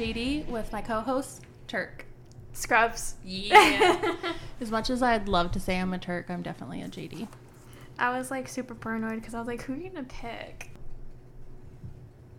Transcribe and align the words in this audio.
JD, 0.00 0.46
with 0.46 0.72
my 0.72 0.80
co 0.80 1.00
host, 1.00 1.42
Turk. 1.68 2.06
Scrubs. 2.54 3.16
Yeah. 3.22 4.16
as 4.60 4.70
much 4.70 4.88
as 4.88 5.02
I'd 5.02 5.28
love 5.28 5.52
to 5.52 5.60
say 5.60 5.78
I'm 5.78 5.92
a 5.92 5.98
Turk, 5.98 6.30
I'm 6.30 6.40
definitely 6.40 6.80
a 6.80 6.88
JD. 6.88 7.28
I 7.98 8.16
was 8.16 8.30
like 8.30 8.48
super 8.48 8.74
paranoid 8.74 9.16
because 9.16 9.34
I 9.34 9.38
was 9.40 9.46
like, 9.46 9.60
who 9.60 9.74
are 9.74 9.76
you 9.76 9.90
gonna 9.90 10.04
pick? 10.04 10.70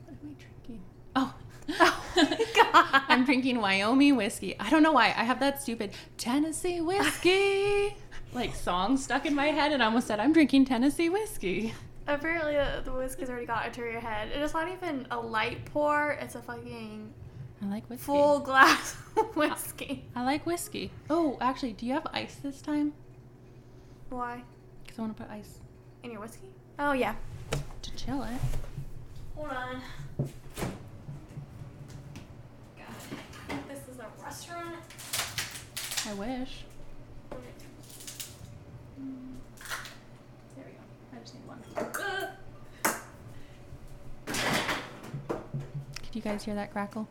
What 0.06 0.18
am 0.24 0.36
I 0.36 0.42
drinking? 0.42 0.84
Oh. 1.16 1.36
Oh, 1.80 2.04
oh 2.18 2.28
my 2.32 2.46
God. 2.56 3.04
I'm 3.08 3.26
drinking 3.26 3.62
Wyoming 3.62 4.16
whiskey. 4.16 4.60
I 4.60 4.72
don't 4.72 4.82
know 4.82 4.94
why. 4.94 5.14
I 5.16 5.24
have 5.24 5.40
that 5.42 5.62
stupid 5.62 5.92
Tennessee 6.18 6.82
whiskey 6.82 7.96
like 8.34 8.56
song 8.56 8.98
stuck 8.98 9.28
in 9.28 9.36
my 9.36 9.48
head, 9.48 9.72
and 9.72 9.84
I 9.84 9.86
almost 9.86 10.08
said 10.08 10.20
I'm 10.20 10.34
drinking 10.34 10.66
Tennessee 10.66 11.10
whiskey. 11.10 11.76
Apparently, 12.08 12.56
the, 12.56 12.82
the 12.86 12.92
whiskey's 12.92 13.30
already 13.30 13.46
got 13.46 13.68
into 13.68 13.82
your 13.82 14.00
head. 14.00 14.30
It 14.30 14.42
is 14.42 14.52
not 14.56 14.68
even 14.68 15.06
a 15.12 15.20
light 15.20 15.64
pour. 15.66 16.18
It's 16.20 16.34
a 16.34 16.42
fucking 16.42 17.14
I 17.62 17.66
like 17.66 17.88
whiskey. 17.90 18.06
full 18.06 18.40
glass 18.40 18.94
whiskey. 19.36 20.06
I 20.16 20.24
like 20.24 20.46
whiskey. 20.46 20.92
Oh, 21.10 21.38
actually, 21.40 21.74
do 21.74 21.86
you 21.86 21.94
have 21.94 22.08
ice 22.14 22.36
this 22.42 22.62
time? 22.62 22.94
Why? 24.10 24.42
Because 24.84 24.98
I 25.00 25.02
want 25.04 25.16
to 25.18 25.24
put 25.24 25.32
ice 25.32 25.60
In 26.04 26.12
your 26.12 26.22
whiskey? 26.22 26.48
Oh 26.80 26.94
yeah. 26.94 27.16
to 27.82 27.96
chill 27.96 28.24
it. 28.24 28.30
Hold 29.36 29.50
on. 29.52 29.82
God. 30.18 30.28
This 33.70 33.80
is 33.94 34.00
a 34.00 34.08
restaurant. 34.24 34.76
I 36.10 36.14
wish. 36.16 36.64
There 37.30 37.40
we 40.66 40.72
go. 40.72 40.80
I 41.14 41.20
just 41.20 41.36
need 41.36 41.48
one. 41.48 41.60
Could 46.04 46.16
you 46.16 46.22
guys 46.22 46.44
hear 46.44 46.56
that 46.56 46.72
crackle? 46.74 47.08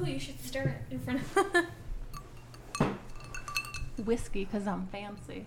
Ooh, 0.00 0.06
you 0.06 0.18
should 0.18 0.40
stir 0.44 0.80
it 0.90 0.92
in 0.92 1.00
front 1.00 1.20
of. 2.80 2.96
Whiskey, 4.06 4.44
because 4.44 4.66
I'm 4.66 4.86
fancy. 4.88 5.46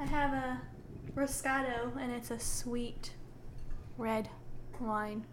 I 0.00 0.06
have 0.06 0.32
a 0.32 0.60
Roscato, 1.14 1.96
and 2.00 2.12
it's 2.12 2.30
a 2.30 2.38
sweet 2.38 3.10
red 3.96 4.30
wine. 4.80 5.26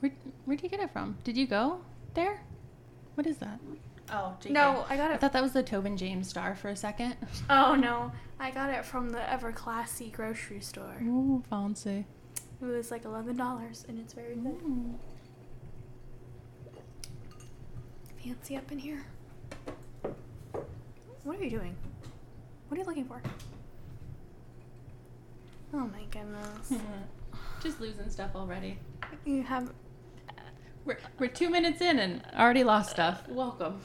Where, 0.00 0.12
where'd 0.44 0.62
you 0.62 0.68
get 0.68 0.80
it 0.80 0.90
from? 0.92 1.18
Did 1.24 1.36
you 1.36 1.46
go 1.46 1.80
there? 2.14 2.42
What 3.14 3.26
is 3.26 3.38
that? 3.38 3.60
Oh, 4.10 4.36
JK. 4.40 4.50
No, 4.50 4.84
I 4.88 4.96
got 4.96 5.10
it. 5.10 5.14
I 5.14 5.16
thought 5.18 5.32
that 5.32 5.42
was 5.42 5.52
the 5.52 5.62
Tobin 5.62 5.96
James 5.96 6.28
star 6.28 6.54
for 6.54 6.68
a 6.68 6.76
second. 6.76 7.16
oh 7.50 7.74
no, 7.74 8.12
I 8.38 8.50
got 8.50 8.70
it 8.70 8.84
from 8.84 9.10
the 9.10 9.30
ever 9.30 9.52
classy 9.52 10.10
grocery 10.10 10.60
store. 10.60 10.96
Ooh, 11.02 11.42
fancy. 11.48 12.06
It 12.60 12.64
was 12.64 12.90
like 12.90 13.04
eleven 13.04 13.36
dollars, 13.36 13.84
and 13.88 13.98
it's 13.98 14.14
very 14.14 14.34
good. 14.34 14.60
Ooh. 14.64 14.98
Fancy 18.46 18.56
up 18.58 18.70
in 18.70 18.78
here. 18.78 19.04
What 21.24 21.40
are 21.40 21.42
you 21.42 21.50
doing? 21.50 21.74
What 22.68 22.78
are 22.78 22.80
you 22.80 22.86
looking 22.86 23.04
for? 23.04 23.20
Oh 25.74 25.78
my 25.78 26.04
goodness. 26.12 26.80
Just 27.60 27.80
losing 27.80 28.08
stuff 28.08 28.30
already. 28.36 28.78
you 29.24 29.42
have. 29.42 29.72
We're, 30.84 30.98
we're 31.18 31.26
two 31.26 31.50
minutes 31.50 31.80
in 31.80 31.98
and 31.98 32.22
already 32.38 32.62
lost 32.62 32.90
stuff. 32.90 33.26
Welcome. 33.26 33.80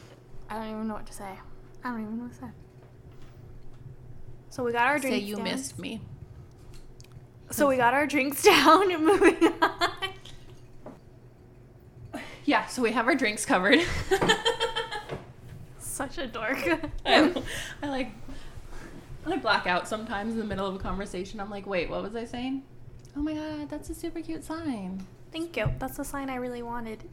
I 0.47 0.59
don't 0.59 0.69
even 0.69 0.88
know 0.88 0.94
what 0.94 1.07
to 1.07 1.13
say. 1.13 1.40
I 1.84 1.90
don't 1.90 2.02
even 2.02 2.18
know 2.19 2.24
what 2.25 2.34
to 2.34 2.40
say. 2.41 2.52
So 4.52 4.63
we 4.63 4.74
got 4.74 4.86
our 4.86 5.00
drinks. 5.00 5.06
Say 5.06 5.22
drinks. 5.22 5.28
you 5.28 5.36
down. 5.38 5.44
missed 5.46 5.80
me. 5.80 6.02
So 7.50 7.68
we 7.68 7.78
got 7.78 7.96
our 7.96 8.06
drinks 8.06 8.44
down 8.44 8.91
and 8.91 9.03
moving 9.03 9.53
on. 9.59 9.91
So 12.81 12.86
we 12.86 12.94
have 12.94 13.06
our 13.06 13.14
drinks 13.14 13.46
covered. 13.46 13.78
Such 15.78 16.18
a 16.18 16.25
dork. 16.25 16.58
I, 17.06 17.31
I 17.84 17.88
like 17.88 18.09
I 19.24 19.38
black 19.38 19.68
out 19.68 19.88
sometimes 19.88 20.34
in 20.34 20.40
the 20.40 20.46
middle 20.46 20.66
of 20.66 20.74
a 20.74 20.80
conversation. 20.80 21.40
I'm 21.40 21.52
like, 21.52 21.68
wait, 21.68 21.92
what 21.92 22.02
was 22.02 22.16
I 22.16 22.25
saying? 22.25 22.64
Oh 23.16 23.22
my 23.22 23.36
god, 23.36 23.69
that's 23.69 23.92
a 23.92 23.94
super 23.94 24.19
cute 24.19 24.44
sign. 24.44 25.06
Thank 25.31 25.58
you. 25.58 25.69
That's 25.78 25.97
the 25.97 26.03
sign 26.03 26.31
I 26.31 26.38
really 26.38 26.64
wanted. 26.64 27.03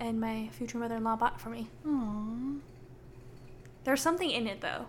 And 0.00 0.18
my 0.18 0.48
future 0.52 0.78
mother 0.78 0.96
in 0.96 1.04
law 1.04 1.16
bought 1.16 1.38
for 1.38 1.50
me. 1.50 1.68
Aww. 1.86 2.58
There's 3.84 4.00
something 4.00 4.30
in 4.30 4.46
it 4.46 4.62
though. 4.62 4.86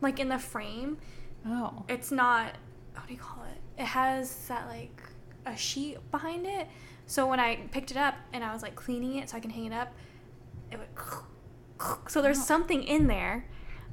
Like 0.00 0.18
in 0.18 0.28
the 0.28 0.40
frame, 0.40 0.98
Oh. 1.46 1.84
it's 1.88 2.10
not 2.10 2.56
what 2.96 3.06
do 3.06 3.14
you 3.14 3.20
call 3.20 3.44
it? 3.44 3.80
It 3.80 3.86
has 3.86 4.48
that 4.48 4.66
like 4.66 5.00
a 5.46 5.56
sheet 5.56 5.98
behind 6.10 6.46
it. 6.46 6.66
So 7.10 7.26
when 7.26 7.40
I 7.40 7.56
picked 7.72 7.90
it 7.90 7.96
up 7.96 8.14
and 8.32 8.44
I 8.44 8.52
was 8.52 8.62
like 8.62 8.76
cleaning 8.76 9.16
it 9.16 9.28
so 9.30 9.36
I 9.36 9.40
can 9.40 9.50
hang 9.50 9.64
it 9.64 9.72
up, 9.72 9.92
it 10.70 10.78
would 10.78 10.88
so 12.08 12.22
there's 12.22 12.38
Oh. 12.38 12.42
something 12.42 12.84
in 12.84 13.08
there. 13.08 13.46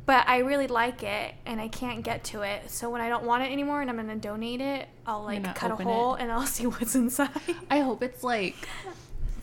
But 0.06 0.28
I 0.30 0.38
really 0.38 0.68
like 0.68 1.02
it 1.02 1.34
and 1.46 1.60
I 1.60 1.68
can't 1.68 2.04
get 2.04 2.24
to 2.26 2.44
it. 2.44 2.70
So 2.70 2.92
when 2.92 3.02
I 3.02 3.10
don't 3.10 3.24
want 3.24 3.42
it 3.44 3.52
anymore 3.52 3.82
and 3.82 3.90
I'm 3.90 3.96
gonna 3.96 4.18
donate 4.18 4.62
it, 4.62 4.88
I'll 5.08 5.24
like 5.24 5.44
cut 5.56 5.72
a 5.72 5.76
hole 5.84 6.14
it. 6.14 6.22
and 6.22 6.32
I'll 6.32 6.46
see 6.58 6.68
what's 6.68 6.94
inside. 6.94 7.30
I 7.72 7.80
hope 7.80 8.04
it's 8.04 8.24
like 8.24 8.56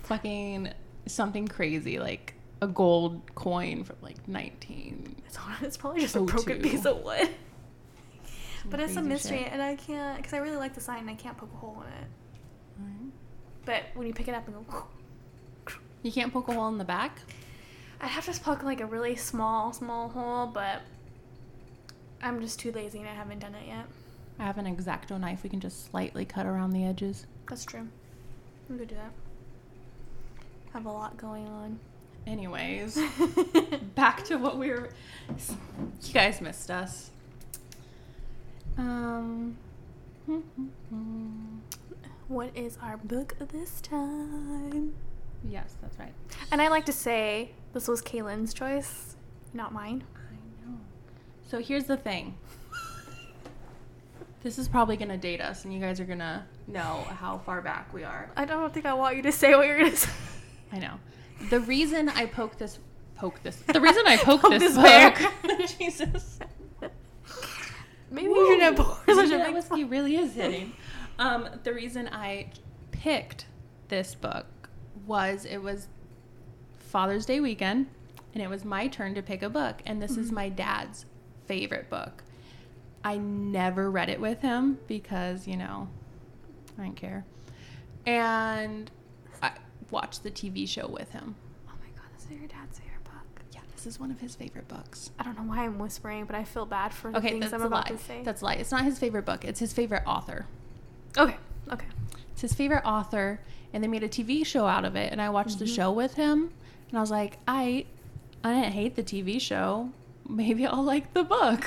fucking 0.04 0.72
something 1.06 1.48
crazy, 1.48 1.98
like 1.98 2.34
a 2.62 2.68
gold 2.68 3.22
coin 3.34 3.82
from 3.82 3.96
like 4.02 4.28
19. 4.28 5.16
It's, 5.26 5.36
it's 5.62 5.76
probably 5.76 6.00
just 6.00 6.14
a 6.14 6.20
Oh, 6.20 6.26
broken 6.26 6.62
piece 6.62 6.86
of 6.86 7.02
wood. 7.02 7.28
some 8.62 8.70
But 8.70 8.78
it's 8.78 8.94
a 8.94 9.02
mystery, 9.02 9.38
shit. 9.38 9.52
and 9.52 9.60
I 9.60 9.74
can't 9.74 10.16
because 10.18 10.32
I 10.32 10.36
really 10.38 10.56
like 10.58 10.74
the 10.74 10.80
sign, 10.80 11.00
and 11.00 11.10
I 11.10 11.14
can't 11.14 11.36
poke 11.36 11.52
a 11.52 11.56
hole 11.56 11.82
in 11.84 11.92
it. 12.04 12.08
But 13.64 13.84
when 13.94 14.06
you 14.06 14.12
pick 14.12 14.28
it 14.28 14.34
up 14.34 14.46
and 14.46 14.66
go, 14.68 14.84
You 16.02 16.12
can't 16.12 16.32
poke 16.32 16.48
a 16.48 16.52
hole 16.52 16.68
in 16.68 16.76
the 16.76 16.84
back? 16.84 17.18
I'd 18.00 18.08
have 18.08 18.26
to 18.26 18.38
poke 18.40 18.62
like 18.62 18.82
a 18.82 18.86
really 18.86 19.16
small, 19.16 19.72
small 19.72 20.10
hole, 20.10 20.46
but 20.46 20.82
I'm 22.20 22.42
just 22.42 22.60
too 22.60 22.72
lazy 22.72 22.98
and 22.98 23.08
I 23.08 23.14
haven't 23.14 23.38
done 23.38 23.54
it 23.54 23.66
yet. 23.66 23.86
I 24.38 24.44
have 24.44 24.58
an 24.58 24.66
exacto 24.66 25.18
knife. 25.18 25.42
We 25.42 25.48
can 25.48 25.60
just 25.60 25.90
slightly 25.90 26.26
cut 26.26 26.44
around 26.44 26.72
the 26.72 26.84
edges. 26.84 27.26
That's 27.48 27.64
true. 27.64 27.88
I'm 28.68 28.76
gonna 28.76 28.86
do 28.86 28.96
that. 28.96 29.12
Have 30.74 30.84
a 30.84 30.92
lot 30.92 31.16
going 31.16 31.46
on. 31.46 31.78
Anyways, 32.26 32.98
back 33.94 34.24
to 34.24 34.36
what 34.36 34.58
we 34.58 34.70
were. 34.70 34.90
You 36.02 36.12
guys 36.12 36.40
missed 36.40 36.70
us. 36.70 37.10
Um. 38.76 39.56
Hmm, 40.26 40.36
hmm, 40.36 40.66
hmm. 40.90 41.58
What 42.28 42.50
is 42.56 42.78
our 42.82 42.96
book 42.96 43.34
this 43.52 43.80
time? 43.80 44.94
Yes, 45.48 45.74
that's 45.82 45.98
right. 45.98 46.12
And 46.50 46.62
I 46.62 46.68
like 46.68 46.86
to 46.86 46.92
say 46.92 47.50
this 47.72 47.86
was 47.88 48.00
Kaylin's 48.02 48.54
choice, 48.54 49.16
not 49.52 49.72
mine. 49.72 50.04
I 50.16 50.68
know. 50.70 50.78
So 51.46 51.58
here's 51.60 51.84
the 51.84 51.96
thing. 51.96 52.36
This 54.42 54.58
is 54.58 54.68
probably 54.68 54.98
gonna 54.98 55.16
date 55.16 55.40
us, 55.40 55.64
and 55.64 55.72
you 55.72 55.80
guys 55.80 56.00
are 56.00 56.04
gonna 56.04 56.46
know 56.66 57.06
how 57.18 57.38
far 57.46 57.62
back 57.62 57.94
we 57.94 58.04
are. 58.04 58.28
I 58.36 58.44
don't 58.44 58.74
think 58.74 58.84
I 58.84 58.92
want 58.92 59.16
you 59.16 59.22
to 59.22 59.32
say 59.32 59.54
what 59.54 59.66
you're 59.66 59.78
gonna 59.78 59.96
say. 59.96 60.10
I 60.70 60.80
know. 60.80 61.00
The 61.48 61.60
reason 61.60 62.10
I 62.10 62.26
poke 62.26 62.58
this, 62.58 62.78
poke 63.16 63.42
this. 63.42 63.56
The 63.56 63.80
reason 63.80 64.02
I 64.06 64.16
poke, 64.22 64.42
Poke 64.42 64.50
this, 64.50 64.74
this 64.74 64.76
bear. 64.76 65.12
book. 65.12 65.66
Jesus. 65.78 66.38
Maybe 68.10 68.28
you 68.28 68.46
should 68.52 68.62
have 68.62 68.76
poured 68.76 69.16
such 69.16 69.30
a 69.30 69.38
big 69.38 69.54
whiskey 69.54 69.84
really 69.84 70.16
is 70.16 70.34
hitting. 70.34 70.74
Um, 71.18 71.48
the 71.62 71.72
reason 71.72 72.08
I 72.12 72.50
picked 72.90 73.46
this 73.88 74.14
book 74.14 74.46
was 75.06 75.44
it 75.44 75.58
was 75.58 75.88
Father's 76.78 77.26
Day 77.26 77.40
weekend, 77.40 77.86
and 78.34 78.42
it 78.42 78.48
was 78.50 78.64
my 78.64 78.88
turn 78.88 79.14
to 79.14 79.22
pick 79.22 79.42
a 79.42 79.48
book, 79.50 79.80
and 79.86 80.00
this 80.02 80.16
is 80.16 80.30
Mhm. 80.30 80.34
my 80.34 80.48
dad's 80.48 81.06
favorite 81.46 81.88
book. 81.90 82.24
I 83.04 83.18
never 83.18 83.90
read 83.90 84.08
it 84.08 84.20
with 84.20 84.40
him 84.40 84.78
because 84.88 85.46
you 85.46 85.56
know 85.56 85.88
I 86.78 86.84
didn't 86.84 86.96
care, 86.96 87.24
and 88.06 88.90
I 89.42 89.52
watched 89.90 90.22
the 90.22 90.30
TV 90.30 90.66
show 90.66 90.88
with 90.88 91.10
him. 91.12 91.34
Oh 91.68 91.72
my 91.80 91.90
god, 91.96 92.06
this 92.16 92.24
is 92.24 92.30
your 92.32 92.48
dad's 92.48 92.78
favorite 92.78 93.04
book. 93.04 93.42
Yeah, 93.52 93.60
this 93.76 93.86
is 93.86 94.00
one 94.00 94.10
of 94.10 94.20
his 94.20 94.34
favorite 94.34 94.66
books. 94.68 95.10
I 95.18 95.22
don't 95.22 95.36
know 95.36 95.44
why 95.44 95.64
I'm 95.64 95.78
whispering, 95.78 96.24
but 96.24 96.34
I 96.34 96.44
feel 96.44 96.64
bad 96.66 96.92
for 96.94 97.12
the 97.12 97.18
Okay, 97.18 97.38
things 97.38 97.52
I'm 97.52 97.62
about 97.62 97.90
lie. 97.90 97.96
to 97.96 98.02
say. 98.02 98.22
That's 98.24 98.40
a 98.40 98.44
lie. 98.46 98.54
It's 98.54 98.72
not 98.72 98.84
his 98.84 98.98
favorite 98.98 99.26
book. 99.26 99.44
It's 99.44 99.60
his 99.60 99.72
favorite 99.72 100.02
author. 100.06 100.46
Okay. 101.18 101.36
Okay. 101.72 101.86
It's 102.32 102.40
his 102.42 102.52
favorite 102.52 102.82
author, 102.84 103.40
and 103.72 103.82
they 103.82 103.88
made 103.88 104.02
a 104.02 104.08
TV 104.08 104.44
show 104.44 104.66
out 104.66 104.84
of 104.84 104.96
it. 104.96 105.12
And 105.12 105.20
I 105.22 105.30
watched 105.30 105.58
the 105.58 105.64
Mhm. 105.64 105.74
show 105.74 105.92
with 105.92 106.14
him, 106.14 106.50
and 106.88 106.98
I 106.98 107.00
was 107.00 107.10
like, 107.10 107.38
I, 107.48 107.86
I 108.42 108.52
didn't 108.54 108.72
hate 108.72 108.96
the 108.96 109.02
TV 109.02 109.40
show. 109.40 109.90
Maybe 110.28 110.66
I'll 110.66 110.82
like 110.82 111.12
the 111.14 111.24
book. 111.24 111.64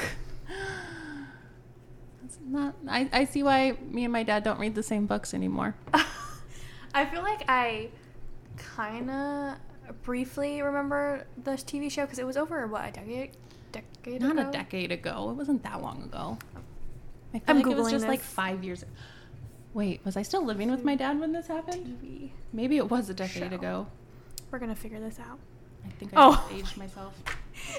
That's 2.21 2.37
not. 2.45 2.75
I, 2.87 3.09
I 3.13 3.25
see 3.25 3.43
why 3.43 3.77
me 3.89 4.03
and 4.03 4.11
my 4.13 4.23
dad 4.23 4.43
don't 4.43 4.59
read 4.59 4.75
the 4.75 4.83
same 4.83 5.05
books 5.05 5.33
anymore. 5.33 5.75
I 6.93 7.05
feel 7.05 7.21
like 7.21 7.43
I 7.47 7.89
kind 8.57 9.09
of 9.09 9.57
briefly 10.03 10.61
remember 10.61 11.25
this 11.43 11.63
TV 11.63 11.91
show 11.91 12.03
because 12.03 12.19
it 12.19 12.25
was 12.25 12.37
over 12.37 12.65
what 12.67 12.89
a 12.89 12.91
decade, 12.91 13.31
decade 13.71 14.21
Not 14.21 14.37
ago. 14.39 14.49
a 14.49 14.51
decade 14.51 14.91
ago. 14.91 15.29
It 15.29 15.33
wasn't 15.33 15.63
that 15.63 15.81
long 15.81 16.03
ago. 16.03 16.37
I 17.33 17.39
feel 17.39 17.41
I'm 17.47 17.55
like 17.57 17.65
it 17.67 17.77
was 17.77 17.87
Googling 17.87 17.91
just 17.91 18.07
like 18.07 18.21
five 18.21 18.63
years. 18.63 18.83
Wait, 19.73 20.01
was 20.03 20.17
I 20.17 20.21
still 20.21 20.43
living 20.43 20.71
with 20.71 20.83
my 20.83 20.95
dad 20.95 21.19
when 21.19 21.33
this 21.33 21.47
happened? 21.47 21.99
TV. 22.01 22.31
Maybe 22.53 22.77
it 22.77 22.89
was 22.89 23.09
a 23.09 23.13
decade 23.13 23.49
Show. 23.51 23.55
ago. 23.55 23.87
We're 24.49 24.59
gonna 24.59 24.75
figure 24.75 24.99
this 24.99 25.19
out. 25.19 25.39
I 25.85 25.89
think 25.91 26.11
I 26.13 26.17
Oh. 26.17 26.49
aged 26.53 26.77
myself. 26.77 27.13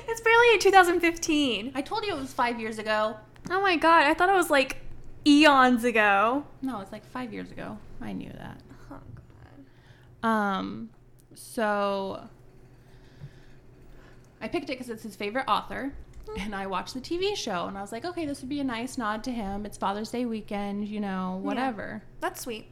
It's 0.09 0.21
barely 0.21 0.55
in 0.55 0.59
2015. 0.59 1.71
I 1.75 1.83
told 1.83 2.05
you 2.05 2.13
it 2.13 2.19
was 2.19 2.33
five 2.33 2.59
years 2.59 2.79
ago. 2.81 3.17
Oh 3.49 3.61
my 3.63 3.77
god, 3.77 4.07
I 4.09 4.15
thought 4.15 4.29
it 4.29 4.35
was 4.35 4.51
like 4.51 4.79
eons 5.25 5.85
ago. 5.85 6.45
No, 6.63 6.81
it's 6.81 6.91
like 6.91 7.07
five 7.07 7.33
years 7.33 7.53
ago. 7.53 7.79
I 8.01 8.13
knew 8.13 8.31
that. 8.31 8.61
Oh 8.91 8.99
god. 10.23 10.29
Um, 10.29 10.91
so 11.35 12.29
I 14.41 14.49
picked 14.49 14.65
it 14.65 14.73
because 14.73 14.89
it's 14.91 15.05
his 15.05 15.15
favorite 15.15 15.45
author, 15.47 15.93
and 16.39 16.55
I 16.55 16.67
watched 16.67 16.95
the 16.95 17.01
TV 17.01 17.37
show, 17.37 17.67
and 17.67 17.77
I 17.77 17.81
was 17.81 17.93
like, 17.93 18.05
okay, 18.05 18.27
this 18.27 18.41
would 18.41 18.49
be 18.49 18.61
a 18.61 18.65
nice 18.65 18.99
nod 18.99 19.25
to 19.25 19.31
him. 19.31 19.65
It's 19.67 19.79
Father's 19.79 20.11
Day 20.11 20.25
weekend, 20.25 20.87
you 20.89 21.01
know, 21.01 21.41
whatever. 21.43 22.03
That's 22.21 22.41
sweet. 22.41 22.67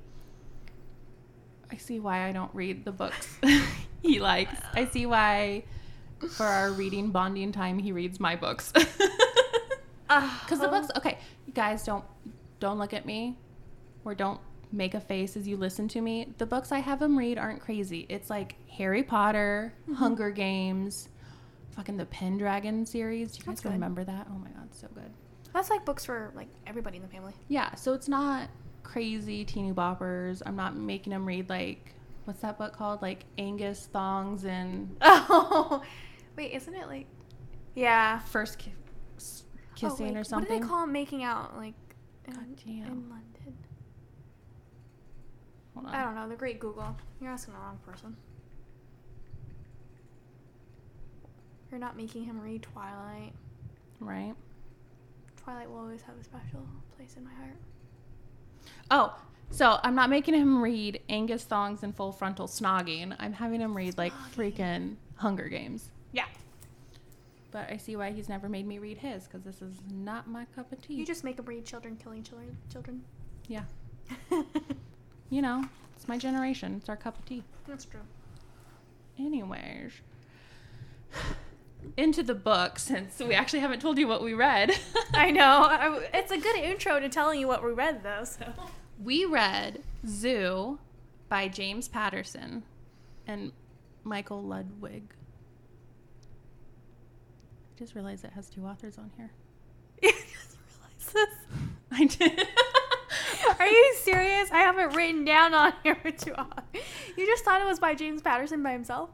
I 1.71 1.77
see 1.77 1.99
why 1.99 2.29
I 2.29 2.33
don't 2.33 2.55
read 2.55 2.85
the 2.85 2.93
books 2.93 3.39
he 4.03 4.21
likes. 4.21 4.55
I 4.75 4.87
see 4.87 5.05
why 5.05 5.65
for 6.31 6.47
our 6.47 6.71
reading 6.71 7.11
bonding 7.11 7.51
time 7.51 7.79
he 7.79 7.93
reads 7.93 8.21
my 8.21 8.37
books. 8.37 8.73
Uh-huh. 10.09 10.39
Because 10.45 10.61
the 10.61 10.69
books, 10.69 10.89
okay, 10.97 11.19
you 11.47 11.53
guys 11.53 11.85
don't 11.85 12.05
don't 12.61 12.79
look 12.79 12.95
at 12.95 13.07
me, 13.07 13.37
or 14.05 14.15
don't 14.15 14.41
make 14.73 14.95
a 14.95 15.01
face 15.01 15.37
as 15.37 15.47
you 15.47 15.57
listen 15.57 15.89
to 15.89 16.01
me. 16.01 16.33
The 16.39 16.47
books 16.47 16.73
I 16.73 16.79
have 16.79 17.03
him 17.03 17.19
read 17.19 17.39
aren't 17.39 17.61
crazy. 17.61 18.07
It's 18.09 18.31
like 18.31 18.57
Harry 18.71 19.03
Potter, 19.03 19.75
mm-hmm. 19.83 19.95
Hunger 19.95 20.31
Games, 20.31 21.09
fucking 21.77 21.97
the 21.97 22.07
Pendragon 22.07 22.85
series. 22.87 23.33
Do 23.33 23.39
you 23.41 23.45
That's 23.47 23.61
guys 23.61 23.71
good. 23.71 23.73
remember 23.75 24.03
that? 24.05 24.27
Oh 24.31 24.39
my 24.39 24.49
god, 24.51 24.69
so 24.73 24.89
good. 24.95 25.11
That's 25.53 25.71
like 25.71 25.85
books 25.85 26.05
for 26.05 26.33
like 26.35 26.49
everybody 26.67 26.97
in 26.97 27.03
the 27.03 27.09
family. 27.09 27.33
Yeah, 27.49 27.75
so 27.75 27.93
it's 27.95 28.09
not 28.09 28.49
crazy 28.83 29.45
teeny 29.45 29.73
boppers. 29.73 30.43
I'm 30.47 30.57
not 30.57 30.77
making 30.77 31.13
them 31.13 31.27
read 31.27 31.49
like 31.49 31.93
what's 32.25 32.41
that 32.41 32.59
book 32.59 32.73
called? 32.77 33.03
Like 33.03 33.25
Angus 33.39 33.89
Thongs 33.93 34.45
and 34.45 34.97
Oh, 35.03 35.83
wait, 36.37 36.53
isn't 36.53 36.75
it 36.75 36.89
like? 36.89 37.07
Yeah. 37.75 38.19
First 38.21 38.59
ki- 38.59 38.73
s- 39.17 39.45
Oh, 39.49 39.79
Kissing 39.91 40.17
or 40.17 40.25
something. 40.25 40.51
What 40.51 40.59
do 40.61 40.65
they 40.65 40.69
call 40.69 40.87
making 40.87 41.23
out 41.23 41.57
like 41.57 41.75
in, 42.27 42.33
God 42.35 42.45
damn. 42.65 42.73
in 42.87 43.09
London? 43.11 43.55
Hold 45.75 45.87
on. 45.87 45.95
I 45.95 46.03
don't 46.03 46.15
know. 46.15 46.29
The 46.29 46.35
Great 46.37 46.59
Google. 46.61 46.97
You're 47.21 47.31
asking 47.31 47.55
the 47.55 47.61
wrong 47.61 47.79
person. 47.87 48.17
You're 51.71 51.81
not 51.81 51.97
making 51.97 52.25
him 52.25 52.41
read 52.41 52.63
Twilight. 52.63 53.33
Right. 54.01 54.35
Twilight 55.37 55.71
will 55.71 55.79
always 55.79 56.03
have 56.03 56.17
a 56.21 56.25
special 56.25 56.67
place 56.97 57.15
in 57.17 57.25
my 57.25 57.33
heart. 57.35 57.57
Oh, 58.91 59.17
so 59.51 59.79
I'm 59.83 59.95
not 59.95 60.11
making 60.11 60.35
him 60.35 60.63
read 60.63 61.01
Angus 61.09 61.45
Thongs 61.45 61.83
and 61.83 61.95
Full 61.95 62.13
Frontal 62.13 62.47
Snogging. 62.47 63.15
I'm 63.19 63.33
having 63.33 63.61
him 63.61 63.77
read 63.77 63.97
like 63.99 64.13
freaking 64.35 64.97
Hunger 65.17 65.49
Games. 65.49 65.91
Yeah. 66.13 66.27
But 67.53 67.71
I 67.71 67.77
see 67.77 67.97
why 67.97 68.11
he's 68.11 68.29
never 68.29 68.49
made 68.49 68.67
me 68.67 68.79
read 68.79 68.99
his 68.99 69.25
because 69.25 69.43
this 69.43 69.63
is 69.63 69.75
not 69.91 70.29
my 70.29 70.47
cup 70.57 70.73
of 70.73 70.83
tea. 70.83 70.95
You 70.95 71.07
just 71.07 71.25
make 71.25 71.39
him 71.39 71.45
read 71.47 71.65
children 71.65 71.97
killing 71.97 72.23
children. 72.23 72.57
Children. 72.71 73.03
yeah. 73.49 73.63
You 75.29 75.43
know, 75.43 75.65
it's 75.97 76.07
my 76.07 76.17
generation. 76.19 76.77
It's 76.79 76.89
our 76.89 76.97
cup 76.97 77.19
of 77.19 77.25
tea. 77.25 77.43
That's 77.67 77.85
true. 77.85 78.01
Anyways, 79.19 79.93
into 81.97 82.23
the 82.23 82.35
book 82.35 82.79
since 82.79 83.19
we 83.19 83.35
actually 83.35 83.61
haven't 83.61 83.81
told 83.81 83.99
you 83.99 84.07
what 84.09 84.23
we 84.23 84.35
read. 84.35 84.73
I 85.15 85.31
know. 85.31 86.01
It's 86.13 86.31
a 86.33 86.39
good 86.39 86.57
intro 86.57 87.01
to 87.01 87.09
telling 87.09 87.41
you 87.41 87.49
what 87.49 87.65
we 87.65 87.73
read, 87.73 88.03
though. 88.03 88.25
So. 88.25 88.53
we 89.03 89.25
read 89.25 89.83
Zoo 90.07 90.79
by 91.29 91.49
James 91.49 91.89
Patterson 91.89 92.63
and 93.27 93.53
Michael 94.05 94.43
Ledwidge. 94.43 95.03
I 97.75 97.79
just 97.79 97.95
realized 97.95 98.25
it 98.25 98.33
has 98.33 98.49
two 98.49 98.65
authors 98.65 98.99
on 98.99 99.11
here. 99.17 99.31
You 100.03 100.13
just 100.13 100.57
realized 101.13 101.15
this. 101.15 101.59
I 101.93 102.05
did. 102.05 102.49
Are 103.59 103.67
you 103.67 103.95
serious? 104.03 104.51
I 104.51 104.59
have 104.59 104.79
it 104.79 104.95
written 104.95 105.25
down 105.25 105.55
on 105.55 105.73
here 105.83 105.95
for 105.95 106.11
two. 106.11 106.35
You 107.17 107.27
just 107.27 107.45
thought 107.45 107.61
it 107.61 107.67
was 107.67 107.79
by 107.79 107.95
James 107.95 108.23
Patterson 108.23 108.63
by 108.63 108.73
himself? 108.73 109.11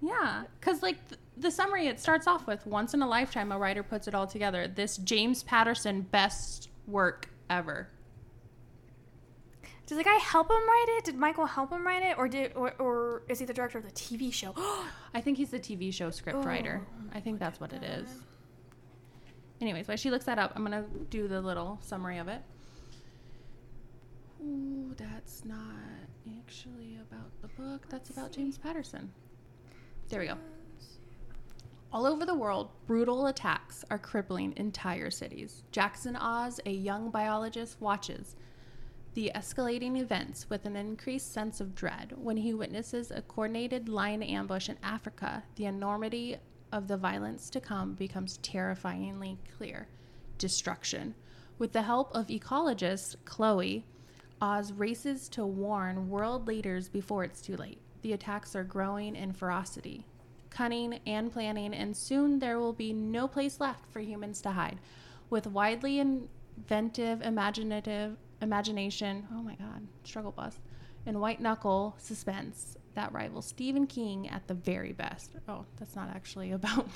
Yeah, 0.00 0.44
because 0.58 0.82
like 0.82 1.06
th- 1.08 1.20
the 1.36 1.50
summary, 1.50 1.86
it 1.86 1.98
starts 2.00 2.26
off 2.26 2.46
with 2.46 2.66
once 2.66 2.94
in 2.94 3.02
a 3.02 3.08
lifetime, 3.08 3.52
a 3.52 3.58
writer 3.58 3.82
puts 3.82 4.06
it 4.06 4.14
all 4.14 4.26
together. 4.26 4.68
This 4.68 4.96
James 4.98 5.42
Patterson 5.42 6.02
best 6.02 6.68
work 6.86 7.30
ever. 7.48 7.88
Did 9.86 9.98
the 9.98 10.04
guy 10.04 10.14
help 10.16 10.50
him 10.50 10.56
write 10.56 10.86
it? 10.98 11.04
Did 11.04 11.16
Michael 11.16 11.46
help 11.46 11.70
him 11.70 11.86
write 11.86 12.02
it, 12.02 12.16
or 12.16 12.28
did, 12.28 12.52
or, 12.54 12.72
or 12.78 13.22
is 13.28 13.38
he 13.38 13.44
the 13.44 13.52
director 13.52 13.78
of 13.78 13.84
the 13.84 13.90
TV 13.90 14.32
show? 14.32 14.54
I 15.14 15.20
think 15.20 15.38
he's 15.38 15.50
the 15.50 15.58
TV 15.58 15.92
show 15.92 16.10
script 16.10 16.38
Oh, 16.38 16.42
writer. 16.42 16.86
I 17.12 17.20
think 17.20 17.38
that's 17.38 17.60
what 17.60 17.72
it 17.72 17.82
is. 17.82 18.08
Anyways, 19.60 19.88
while 19.88 19.96
she 19.96 20.10
looks 20.10 20.24
that 20.24 20.38
up, 20.38 20.52
I'm 20.56 20.62
gonna 20.62 20.84
do 21.10 21.28
the 21.28 21.40
little 21.40 21.78
summary 21.82 22.18
of 22.18 22.28
it. 22.28 22.40
Ooh, 24.42 24.94
that's 24.96 25.44
not 25.44 25.58
actually 26.38 26.98
about 27.00 27.30
the 27.42 27.48
book. 27.48 27.86
That's 27.88 28.10
about 28.10 28.32
James 28.32 28.58
Patterson. 28.58 29.12
There 30.08 30.20
we 30.20 30.26
go. 30.26 30.36
All 31.92 32.06
over 32.06 32.24
the 32.24 32.34
world, 32.34 32.70
brutal 32.86 33.26
attacks 33.26 33.84
are 33.90 33.98
crippling 33.98 34.54
entire 34.56 35.10
cities. 35.10 35.62
Jackson 35.72 36.16
Oz, 36.16 36.58
a 36.64 36.70
young 36.70 37.10
biologist, 37.10 37.78
watches 37.82 38.34
the 39.12 39.30
escalating 39.34 40.00
events 40.00 40.48
with 40.48 40.64
an 40.64 40.74
increased 40.74 41.34
sense 41.34 41.60
of 41.60 41.74
dread. 41.74 42.14
When 42.16 42.38
he 42.38 42.54
witnesses 42.54 43.10
a 43.10 43.20
coordinated 43.20 43.90
lion 43.90 44.22
ambush 44.22 44.70
in 44.70 44.78
Africa, 44.82 45.42
the 45.56 45.66
enormity 45.66 46.38
of 46.72 46.88
the 46.88 46.96
violence 46.96 47.50
to 47.50 47.60
come 47.60 47.92
becomes 47.92 48.38
terrifyingly 48.38 49.36
clear 49.58 49.86
destruction. 50.38 51.14
With 51.58 51.72
the 51.72 51.82
help 51.82 52.10
of 52.14 52.28
ecologist 52.28 53.16
Chloe, 53.26 53.84
Oz 54.40 54.72
races 54.72 55.28
to 55.28 55.44
warn 55.44 56.08
world 56.08 56.48
leaders 56.48 56.88
before 56.88 57.22
it's 57.22 57.42
too 57.42 57.58
late. 57.58 57.82
The 58.00 58.14
attacks 58.14 58.56
are 58.56 58.64
growing 58.64 59.14
in 59.14 59.34
ferocity, 59.34 60.06
cunning, 60.52 61.00
and 61.06 61.32
planning, 61.32 61.74
and 61.74 61.96
soon 61.96 62.38
there 62.38 62.58
will 62.58 62.72
be 62.72 62.92
no 62.92 63.26
place 63.26 63.60
left 63.60 63.86
for 63.90 64.00
humans 64.00 64.40
to 64.42 64.50
hide. 64.50 64.78
With 65.30 65.46
widely 65.46 65.98
inventive, 65.98 67.22
imaginative 67.22 68.16
imagination, 68.40 69.26
oh 69.32 69.42
my 69.42 69.54
god, 69.54 69.86
struggle 70.04 70.32
bus, 70.32 70.58
and 71.06 71.20
white 71.20 71.40
knuckle 71.40 71.96
suspense 71.98 72.76
that 72.94 73.12
rivals 73.12 73.46
Stephen 73.46 73.86
King 73.86 74.28
at 74.28 74.46
the 74.48 74.54
very 74.54 74.92
best. 74.92 75.32
Oh, 75.48 75.64
that's 75.78 75.96
not 75.96 76.10
actually 76.10 76.52
about 76.58 76.88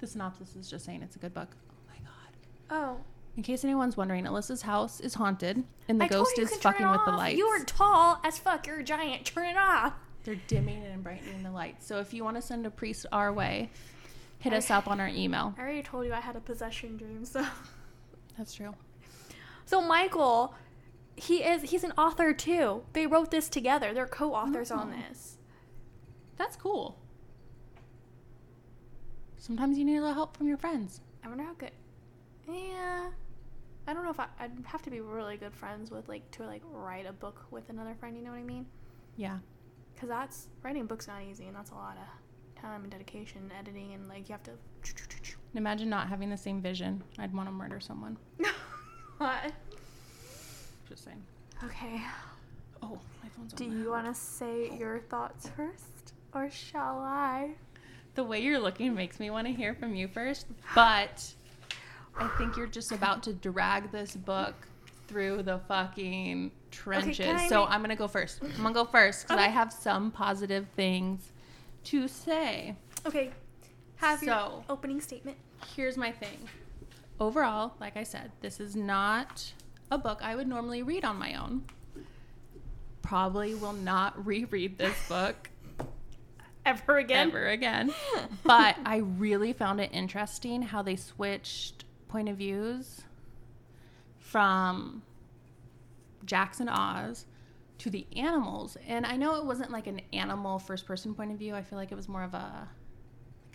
the 0.00 0.06
synopsis 0.06 0.56
is 0.56 0.68
just 0.68 0.84
saying 0.84 1.02
it's 1.02 1.16
a 1.16 1.20
good 1.20 1.34
book. 1.34 1.54
Oh 1.70 1.74
my 1.88 1.96
god. 1.98 2.36
Oh, 2.70 3.00
In 3.36 3.42
case 3.42 3.64
anyone's 3.64 3.96
wondering, 3.96 4.24
Alyssa's 4.24 4.62
house 4.62 5.00
is 5.00 5.14
haunted 5.14 5.62
and 5.88 6.00
the 6.00 6.06
I 6.06 6.08
ghost 6.08 6.38
is 6.38 6.54
fucking 6.56 6.90
with 6.90 7.04
the 7.04 7.12
lights. 7.12 7.38
You 7.38 7.46
are 7.46 7.64
tall 7.64 8.20
as 8.24 8.38
fuck. 8.38 8.66
You're 8.66 8.80
a 8.80 8.84
giant. 8.84 9.26
Turn 9.26 9.46
it 9.46 9.56
off. 9.56 9.94
They're 10.24 10.40
dimming 10.46 10.84
and 10.84 11.02
brightening 11.02 11.42
the 11.42 11.50
lights. 11.50 11.86
So 11.86 12.00
if 12.00 12.12
you 12.12 12.24
want 12.24 12.36
to 12.36 12.42
send 12.42 12.66
a 12.66 12.70
priest 12.70 13.06
our 13.12 13.32
way, 13.32 13.70
hit 14.38 14.52
us 14.52 14.70
up 14.70 14.86
on 14.88 15.00
our 15.00 15.08
email. 15.08 15.54
I 15.56 15.60
already 15.62 15.82
told 15.82 16.06
you 16.06 16.12
I 16.12 16.20
had 16.20 16.36
a 16.36 16.40
possession 16.40 16.96
dream. 16.96 17.24
So, 17.24 17.44
That's 18.36 18.52
true. 18.54 18.74
so 19.64 19.80
Michael, 19.80 20.54
he 21.16 21.42
is 21.42 21.62
he's 21.70 21.82
an 21.84 21.92
author 21.98 22.32
too. 22.32 22.82
They 22.92 23.06
wrote 23.06 23.30
this 23.30 23.48
together. 23.48 23.94
They're 23.94 24.06
co-authors 24.06 24.70
on 24.70 24.92
Oh. 24.94 25.08
this. 25.08 25.38
That's 26.36 26.56
cool. 26.56 26.98
Sometimes 29.38 29.78
you 29.78 29.84
need 29.84 29.96
a 29.96 30.00
little 30.00 30.14
help 30.14 30.36
from 30.36 30.46
your 30.48 30.58
friends. 30.58 31.00
I 31.24 31.28
wonder 31.28 31.44
how 31.44 31.54
good. 31.54 31.70
Yeah. 32.48 33.08
I 33.86 33.94
don't 33.94 34.04
know 34.04 34.10
if 34.10 34.20
I, 34.20 34.26
I'd 34.38 34.52
have 34.66 34.82
to 34.82 34.90
be 34.90 35.00
really 35.00 35.36
good 35.36 35.54
friends 35.54 35.90
with 35.90 36.08
like 36.08 36.30
to 36.32 36.44
like 36.44 36.62
write 36.70 37.06
a 37.06 37.12
book 37.12 37.44
with 37.50 37.68
another 37.70 37.94
friend. 37.94 38.16
You 38.16 38.22
know 38.22 38.30
what 38.30 38.38
I 38.38 38.42
mean? 38.44 38.66
Yeah. 39.16 39.38
Because 39.98 40.10
that's 40.10 40.46
writing 40.62 40.82
a 40.82 40.84
book's 40.84 41.08
not 41.08 41.22
easy, 41.28 41.46
and 41.46 41.56
that's 41.56 41.72
a 41.72 41.74
lot 41.74 41.96
of 41.96 42.62
time 42.62 42.82
and 42.82 42.90
dedication, 42.92 43.40
and 43.42 43.52
editing, 43.58 43.94
and 43.94 44.08
like 44.08 44.28
you 44.28 44.32
have 44.32 44.44
to. 44.44 44.52
And 44.52 45.56
imagine 45.56 45.88
not 45.88 46.08
having 46.08 46.30
the 46.30 46.36
same 46.36 46.62
vision. 46.62 47.02
I'd 47.18 47.34
want 47.34 47.48
to 47.48 47.52
murder 47.52 47.80
someone. 47.80 48.16
what? 49.18 49.52
Just 50.88 51.04
saying. 51.04 51.20
Okay. 51.64 52.00
Oh, 52.80 52.96
my 53.24 53.28
phone's. 53.36 53.52
Do 53.54 53.64
you 53.64 53.90
want 53.90 54.06
to 54.06 54.14
say 54.14 54.70
your 54.78 55.00
thoughts 55.00 55.50
first, 55.56 56.14
or 56.32 56.48
shall 56.48 57.00
I? 57.00 57.56
The 58.14 58.22
way 58.22 58.40
you're 58.40 58.60
looking 58.60 58.94
makes 58.94 59.18
me 59.18 59.30
want 59.30 59.48
to 59.48 59.52
hear 59.52 59.74
from 59.74 59.96
you 59.96 60.06
first, 60.06 60.46
but 60.76 61.34
I 62.16 62.28
think 62.38 62.56
you're 62.56 62.68
just 62.68 62.92
about 62.92 63.24
to 63.24 63.32
drag 63.32 63.90
this 63.90 64.14
book 64.14 64.67
through 65.08 65.42
the 65.42 65.58
fucking 65.66 66.52
trenches. 66.70 67.20
I 67.26 67.48
so 67.48 67.60
make- 67.64 67.70
I'm 67.70 67.80
to 67.90 67.96
go 67.96 68.06
first. 68.08 68.40
I'm 68.42 68.62
to 68.64 68.72
go 68.72 68.84
first 68.84 69.26
because 69.26 69.40
I 69.40 69.48
have 69.48 69.72
some 69.72 70.10
positive 70.10 70.66
things 70.76 71.32
to 71.84 72.06
say. 72.06 72.76
Okay. 73.06 73.30
Have 73.96 74.22
your 74.22 74.62
opening 74.68 75.00
statement. 75.00 75.36
Here's 75.74 75.96
my 75.96 76.12
thing. 76.12 76.48
Overall, 77.18 77.72
like 77.80 77.96
I 77.96 78.04
said, 78.04 78.30
this 78.42 78.60
is 78.60 78.76
not 78.76 79.52
a 79.90 79.98
book 79.98 80.20
I 80.22 80.36
would 80.36 80.46
normally 80.46 80.82
read 80.82 81.04
on 81.04 81.16
my 81.18 81.34
own. 81.34 81.64
probably 83.02 83.54
will 83.54 83.72
not 83.72 84.24
reread 84.26 84.78
this 84.78 84.94
book 85.08 85.50
Ever 86.66 86.98
again? 86.98 87.28
ever 87.28 87.46
again. 87.48 87.92
But 88.44 88.76
I 88.84 88.98
really 88.98 89.52
found 89.54 89.80
it 89.80 89.90
interesting 89.92 90.60
how 90.62 90.82
they 90.82 90.96
switched 90.96 91.84
point 92.08 92.28
of 92.28 92.36
views 92.36 93.02
from 94.30 95.02
Jackson 96.24 96.68
Oz 96.68 97.24
to 97.78 97.90
the 97.90 98.06
animals. 98.16 98.76
And 98.86 99.06
I 99.06 99.16
know 99.16 99.36
it 99.36 99.44
wasn't 99.46 99.70
like 99.70 99.86
an 99.86 100.00
animal 100.12 100.58
first 100.58 100.84
person 100.86 101.14
point 101.14 101.32
of 101.32 101.38
view. 101.38 101.54
I 101.54 101.62
feel 101.62 101.78
like 101.78 101.92
it 101.92 101.94
was 101.94 102.08
more 102.08 102.22
of 102.22 102.34
a 102.34 102.68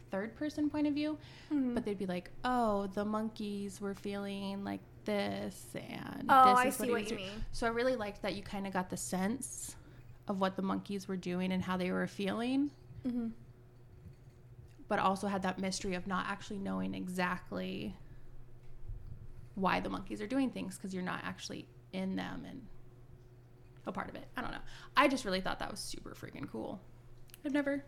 third 0.10 0.36
person 0.36 0.70
point 0.70 0.88
of 0.88 0.94
view. 0.94 1.18
Mhm. 1.52 1.76
But 1.76 1.86
they'd 1.86 1.98
be 1.98 2.06
like, 2.06 2.32
oh, 2.44 2.88
the 2.88 3.06
monkeys 3.06 3.80
were 3.82 3.94
feeling 3.94 4.64
like 4.64 4.80
this 5.06 5.68
and 5.76 6.26
Oh, 6.30 6.52
this 6.56 6.60
I 6.60 6.68
is 6.70 6.76
see 6.76 6.86
he 6.86 6.92
what 6.92 7.02
was 7.02 7.12
you 7.12 7.18
doing." 7.18 7.30
mean. 7.30 7.46
So 7.52 7.68
I 7.68 7.70
really 7.70 7.96
liked 7.96 8.22
that 8.24 8.36
you 8.36 8.42
kind 8.42 8.66
of 8.66 8.74
got 8.74 8.90
the 8.90 8.98
sense 8.98 9.76
of 10.28 10.40
what 10.40 10.56
the 10.56 10.62
monkeys 10.62 11.08
were 11.08 11.18
doing 11.18 11.52
and 11.52 11.62
how 11.62 11.78
they 11.78 11.92
were 11.92 12.08
feeling 12.08 12.72
Mm-hmm. 13.06 13.28
but 14.88 15.00
also 15.00 15.28
had 15.28 15.42
that 15.44 15.60
mystery 15.60 15.94
of 15.96 16.08
not 16.08 16.26
actually 16.28 16.60
knowing 16.60 16.94
exactly 16.96 17.96
why 19.56 19.80
the 19.80 19.90
monkeys 19.90 20.22
are 20.22 20.28
doing 20.28 20.50
things 20.50 20.78
because 20.78 20.94
you're 20.94 21.04
not 21.04 21.22
actually 21.24 21.68
in 21.92 22.16
them 22.16 22.44
and 22.50 22.62
a 23.86 23.92
part 23.92 24.10
of 24.10 24.16
it. 24.16 24.26
I 24.38 24.42
don't 24.42 24.52
know. 24.52 24.58
I 24.98 25.08
just 25.08 25.26
really 25.26 25.42
thought 25.42 25.60
that 25.60 25.70
was 25.70 25.80
super 25.80 26.12
freaking 26.12 26.50
cool. 26.50 26.80
I've 27.46 27.54
never 27.54 27.84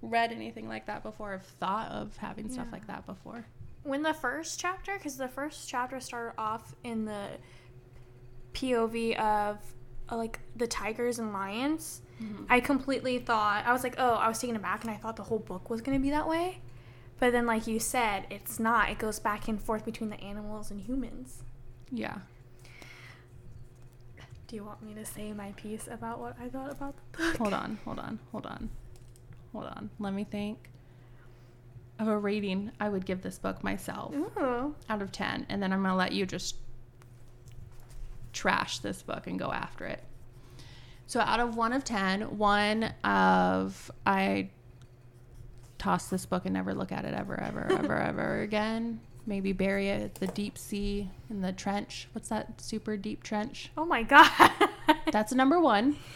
read 0.00 0.32
anything 0.32 0.68
like 0.68 0.86
that 0.86 1.02
before. 1.02 1.34
I've 1.34 1.44
thought 1.46 1.90
of 1.90 2.16
having 2.16 2.48
stuff 2.50 2.66
Yeah. 2.68 2.72
like 2.72 2.86
that 2.86 3.04
before. 3.06 3.44
When 3.82 4.02
the 4.02 4.14
first 4.14 4.60
chapter, 4.60 4.96
because 4.96 5.16
the 5.16 5.28
first 5.28 5.68
chapter 5.68 5.98
started 6.00 6.34
off 6.38 6.74
in 6.84 7.04
the 7.04 7.26
POV 8.54 9.16
of 9.18 9.58
uh, 10.10 10.16
like 10.16 10.40
the 10.56 10.66
tigers 10.66 11.18
and 11.18 11.32
lions, 11.32 12.02
I 12.48 12.60
completely 12.60 13.18
thought 13.18 13.66
I 13.66 13.72
was 13.72 13.82
like, 13.82 13.96
oh, 13.98 14.14
I 14.14 14.28
was 14.28 14.38
taken 14.38 14.54
aback, 14.54 14.82
and 14.84 14.92
I 14.92 14.96
thought 14.96 15.16
the 15.16 15.24
whole 15.24 15.40
book 15.40 15.68
was 15.70 15.80
gonna 15.80 15.98
be 15.98 16.10
that 16.10 16.28
way. 16.28 16.60
But 17.22 17.30
then, 17.30 17.46
like 17.46 17.68
you 17.68 17.78
said, 17.78 18.26
it's 18.30 18.58
not. 18.58 18.90
It 18.90 18.98
goes 18.98 19.20
back 19.20 19.46
and 19.46 19.62
forth 19.62 19.84
between 19.84 20.10
the 20.10 20.20
animals 20.20 20.72
and 20.72 20.80
humans. 20.80 21.44
Yeah. 21.88 22.16
Do 24.48 24.56
you 24.56 24.64
want 24.64 24.82
me 24.82 24.92
to 24.94 25.04
say 25.04 25.32
my 25.32 25.52
piece 25.52 25.86
about 25.88 26.18
what 26.18 26.34
I 26.42 26.48
thought 26.48 26.72
about 26.72 26.96
the 26.96 27.18
book? 27.18 27.36
Hold 27.36 27.52
on, 27.52 27.78
hold 27.84 28.00
on, 28.00 28.18
hold 28.32 28.46
on, 28.46 28.70
hold 29.52 29.66
on. 29.66 29.90
Let 30.00 30.14
me 30.14 30.24
think 30.24 30.68
of 32.00 32.08
a 32.08 32.18
rating 32.18 32.72
I 32.80 32.88
would 32.88 33.06
give 33.06 33.22
this 33.22 33.38
book 33.38 33.62
myself. 33.62 34.12
Ooh. 34.12 34.74
out 34.88 35.00
of 35.00 35.12
10 35.12 35.46
and 35.48 35.62
then 35.62 35.72
i'm 35.72 35.80
going 35.80 35.92
to 35.92 35.96
let 35.96 36.10
you 36.10 36.26
just 36.26 36.56
trash 38.32 38.80
this 38.80 39.00
book 39.00 39.28
and 39.28 39.38
go 39.38 39.52
after 39.52 39.84
it 39.84 40.02
so 41.06 41.20
out 41.20 41.38
of 41.38 41.54
1 41.54 41.72
of 41.72 41.84
10 41.84 42.36
one 42.36 42.92
of 43.04 43.92
i 44.06 44.50
toss 45.82 46.06
this 46.06 46.24
book 46.26 46.44
and 46.44 46.54
never 46.54 46.72
look 46.72 46.92
at 46.92 47.04
it 47.04 47.12
ever 47.12 47.38
ever 47.40 47.66
ever 47.72 47.98
ever 48.08 48.40
again. 48.42 49.00
Maybe 49.26 49.52
bury 49.52 49.88
it 49.88 50.02
at 50.02 50.14
the 50.16 50.28
deep 50.28 50.56
sea 50.56 51.10
in 51.28 51.42
the 51.42 51.52
trench. 51.52 52.08
What's 52.12 52.28
that 52.28 52.60
super 52.60 52.96
deep 52.96 53.22
trench? 53.22 53.70
Oh 53.76 53.84
my 53.84 54.04
god. 54.04 54.50
that's 55.10 55.32
number 55.32 55.60
one. 55.60 55.96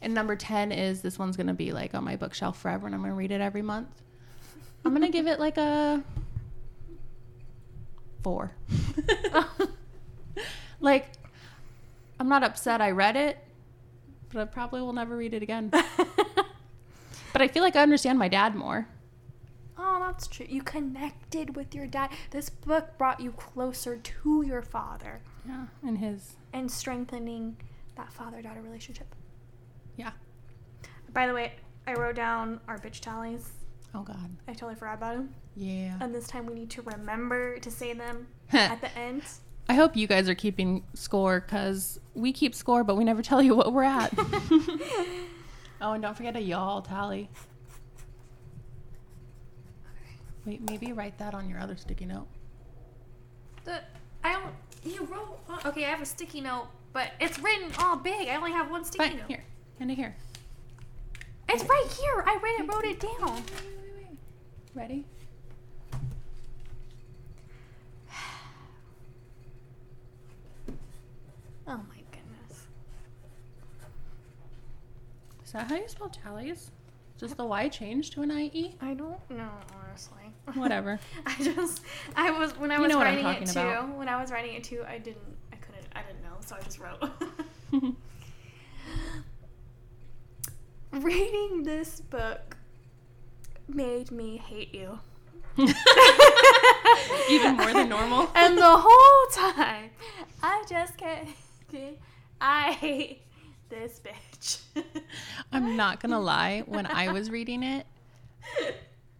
And 0.00 0.14
number 0.14 0.36
10 0.36 0.70
is 0.70 1.02
this 1.02 1.18
one's 1.18 1.36
going 1.36 1.48
to 1.48 1.54
be 1.54 1.72
like 1.72 1.92
on 1.92 2.04
my 2.04 2.14
bookshelf 2.14 2.60
forever 2.60 2.86
and 2.86 2.94
i'm 2.94 3.00
going 3.00 3.10
to 3.10 3.16
read 3.16 3.32
it 3.32 3.40
every 3.40 3.62
month. 3.62 3.88
I'm 4.84 4.92
going 4.92 5.04
to 5.04 5.10
give 5.10 5.26
it 5.26 5.40
like 5.40 5.58
a 5.58 6.02
four. 8.22 8.52
Like 10.80 11.10
i'm 12.20 12.28
not 12.28 12.44
upset 12.44 12.80
i 12.80 12.92
read 12.92 13.16
it 13.16 13.36
but 14.32 14.40
i 14.40 14.44
probably 14.44 14.80
will 14.80 14.92
never 14.92 15.16
read 15.16 15.34
it 15.34 15.42
again. 15.42 15.70
But 15.70 17.42
i 17.42 17.48
feel 17.48 17.64
like 17.64 17.74
i 17.74 17.82
understand 17.82 18.16
my 18.16 18.28
dad 18.28 18.54
more 18.54 18.86
Oh, 19.78 19.98
that's 20.00 20.26
true. 20.26 20.46
You 20.48 20.62
connected 20.62 21.54
with 21.54 21.74
your 21.74 21.86
dad. 21.86 22.10
This 22.30 22.50
book 22.50 22.98
brought 22.98 23.20
you 23.20 23.32
closer 23.32 23.96
to 23.96 24.42
your 24.46 24.62
father 24.62 25.20
yeah 25.46 25.66
and 25.86 25.96
his 25.98 26.36
and 26.52 26.70
strengthening 26.70 27.56
that 27.96 28.12
father 28.12 28.42
daughter 28.42 28.60
relationship. 28.60 29.14
yeah 29.96 30.10
By 31.12 31.26
the 31.26 31.32
way, 31.34 31.52
I 31.86 31.94
wrote 31.94 32.16
down 32.16 32.60
our 32.68 32.76
bitch 32.78 33.00
tallies. 33.00 33.48
oh 33.94 34.02
god 34.02 34.30
I 34.46 34.52
totally 34.52 34.74
forgot 34.74 34.94
about 34.96 35.14
them. 35.16 35.34
yeah 35.56 35.96
And 36.00 36.14
this 36.14 36.26
time 36.26 36.44
we 36.46 36.54
need 36.54 36.70
to 36.70 36.82
remember 36.82 37.58
to 37.60 37.70
say 37.70 37.92
them 37.94 38.26
at 38.52 38.80
the 38.80 38.94
end. 38.98 39.22
i 39.70 39.74
hope 39.74 39.96
you 39.96 40.06
guys 40.06 40.28
are 40.28 40.34
keeping 40.34 40.82
score 40.94 41.40
because 41.40 41.98
we 42.14 42.32
keep 42.32 42.54
score 42.54 42.84
but 42.84 42.96
we 42.96 43.04
never 43.04 43.22
tell 43.22 43.40
you 43.42 43.54
what 43.54 43.72
we're 43.72 43.84
at 43.84 44.12
Oh, 45.80 45.92
and 45.92 46.02
don't 46.02 46.16
forget 46.16 46.34
a 46.34 46.40
y'all 46.40 46.82
tally. 46.82 47.30
Wait, 50.48 50.62
maybe 50.62 50.92
write 50.92 51.18
that 51.18 51.34
on 51.34 51.46
your 51.46 51.60
other 51.60 51.76
sticky 51.76 52.06
note. 52.06 52.26
The 53.64 53.82
I 54.24 54.32
don't. 54.32 54.54
You 54.82 55.04
wrote. 55.04 55.40
Okay, 55.66 55.84
I 55.84 55.90
have 55.90 56.00
a 56.00 56.06
sticky 56.06 56.40
note, 56.40 56.68
but 56.94 57.10
it's 57.20 57.38
written 57.38 57.70
all 57.78 57.96
big. 57.96 58.28
I 58.28 58.36
only 58.36 58.52
have 58.52 58.70
one 58.70 58.82
sticky 58.82 59.10
Fine, 59.10 59.18
note. 59.18 59.28
here. 59.28 59.44
It 59.78 59.90
here. 59.90 60.16
It's 61.50 61.64
right 61.64 61.86
here. 62.00 62.24
I 62.26 62.38
read 62.42 62.60
it, 62.60 62.72
wrote 62.72 62.86
it 62.86 62.98
down. 62.98 63.34
Wait, 63.34 63.44
wait, 63.44 63.76
wait, 63.94 64.06
wait. 64.08 64.18
Ready? 64.74 65.04
Oh 71.70 71.76
my 71.76 72.00
goodness. 72.10 72.66
Is 75.44 75.52
that 75.52 75.68
how 75.68 75.76
you 75.76 75.86
spell 75.86 76.08
tallies? 76.08 76.70
Does 77.18 77.34
the 77.34 77.44
Y 77.44 77.68
change 77.68 78.10
to 78.10 78.22
an 78.22 78.30
IE? 78.30 78.76
I 78.80 78.94
don't 78.94 79.28
know, 79.30 79.50
honestly. 79.84 80.32
Whatever. 80.54 81.00
I 81.26 81.34
just, 81.42 81.82
I 82.14 82.30
was 82.30 82.56
when 82.56 82.70
I 82.70 82.76
You 82.76 82.82
was 82.82 82.92
know 82.92 82.98
what 82.98 83.06
I'm 83.08 83.24
writing 83.24 83.42
it 83.42 83.46
too. 83.52 83.58
about. 83.60 83.96
When 83.96 84.08
I 84.08 84.20
was 84.20 84.30
writing 84.30 84.54
it 84.54 84.62
too, 84.64 84.84
I 84.88 84.98
didn't, 84.98 85.18
I 85.52 85.56
couldn't, 85.56 85.86
I 85.96 86.02
didn't 86.02 86.22
know, 86.22 86.36
so 86.40 86.54
I 86.56 86.60
just 86.62 86.78
wrote. 86.78 87.02
Reading 90.92 91.64
this 91.64 92.00
book 92.00 92.56
made 93.68 94.10
me 94.10 94.36
hate 94.38 94.74
you. 94.74 94.98
Even 97.30 97.56
more 97.56 97.72
than 97.72 97.88
normal? 97.88 98.30
And 98.34 98.56
the 98.56 98.62
whole 98.76 99.26
time, 99.54 99.90
I 100.42 100.64
just 100.68 100.94
thinking, 100.94 101.96
I 102.40 102.72
hate 102.72 103.22
this 103.68 104.00
bitch. 104.02 104.27
I'm 105.52 105.76
not 105.76 106.00
gonna 106.00 106.20
lie, 106.20 106.62
when 106.66 106.86
I 106.86 107.12
was 107.12 107.30
reading 107.30 107.62
it, 107.62 107.86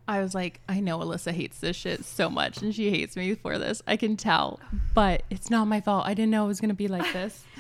I 0.07 0.21
was 0.21 0.35
like, 0.35 0.61
I 0.69 0.81
know 0.81 0.99
Alyssa 0.99 1.33
hates 1.33 1.59
this 1.59 1.77
shit 1.77 2.05
so 2.05 2.31
much 2.31 2.63
and 2.63 2.75
she 2.75 2.91
hates 2.91 3.17
me 3.17 3.35
for 3.35 3.59
this. 3.59 3.83
I 3.87 3.97
can 3.97 4.17
tell. 4.17 4.59
But 4.95 5.23
it's 5.29 5.51
not 5.51 5.67
my 5.67 5.81
fault. 5.81 6.07
I 6.07 6.15
didn't 6.15 6.31
know 6.31 6.45
it 6.45 6.49
was 6.49 6.61
gonna 6.61 6.75
be 6.75 6.89
like 6.89 7.13
this. 7.13 7.45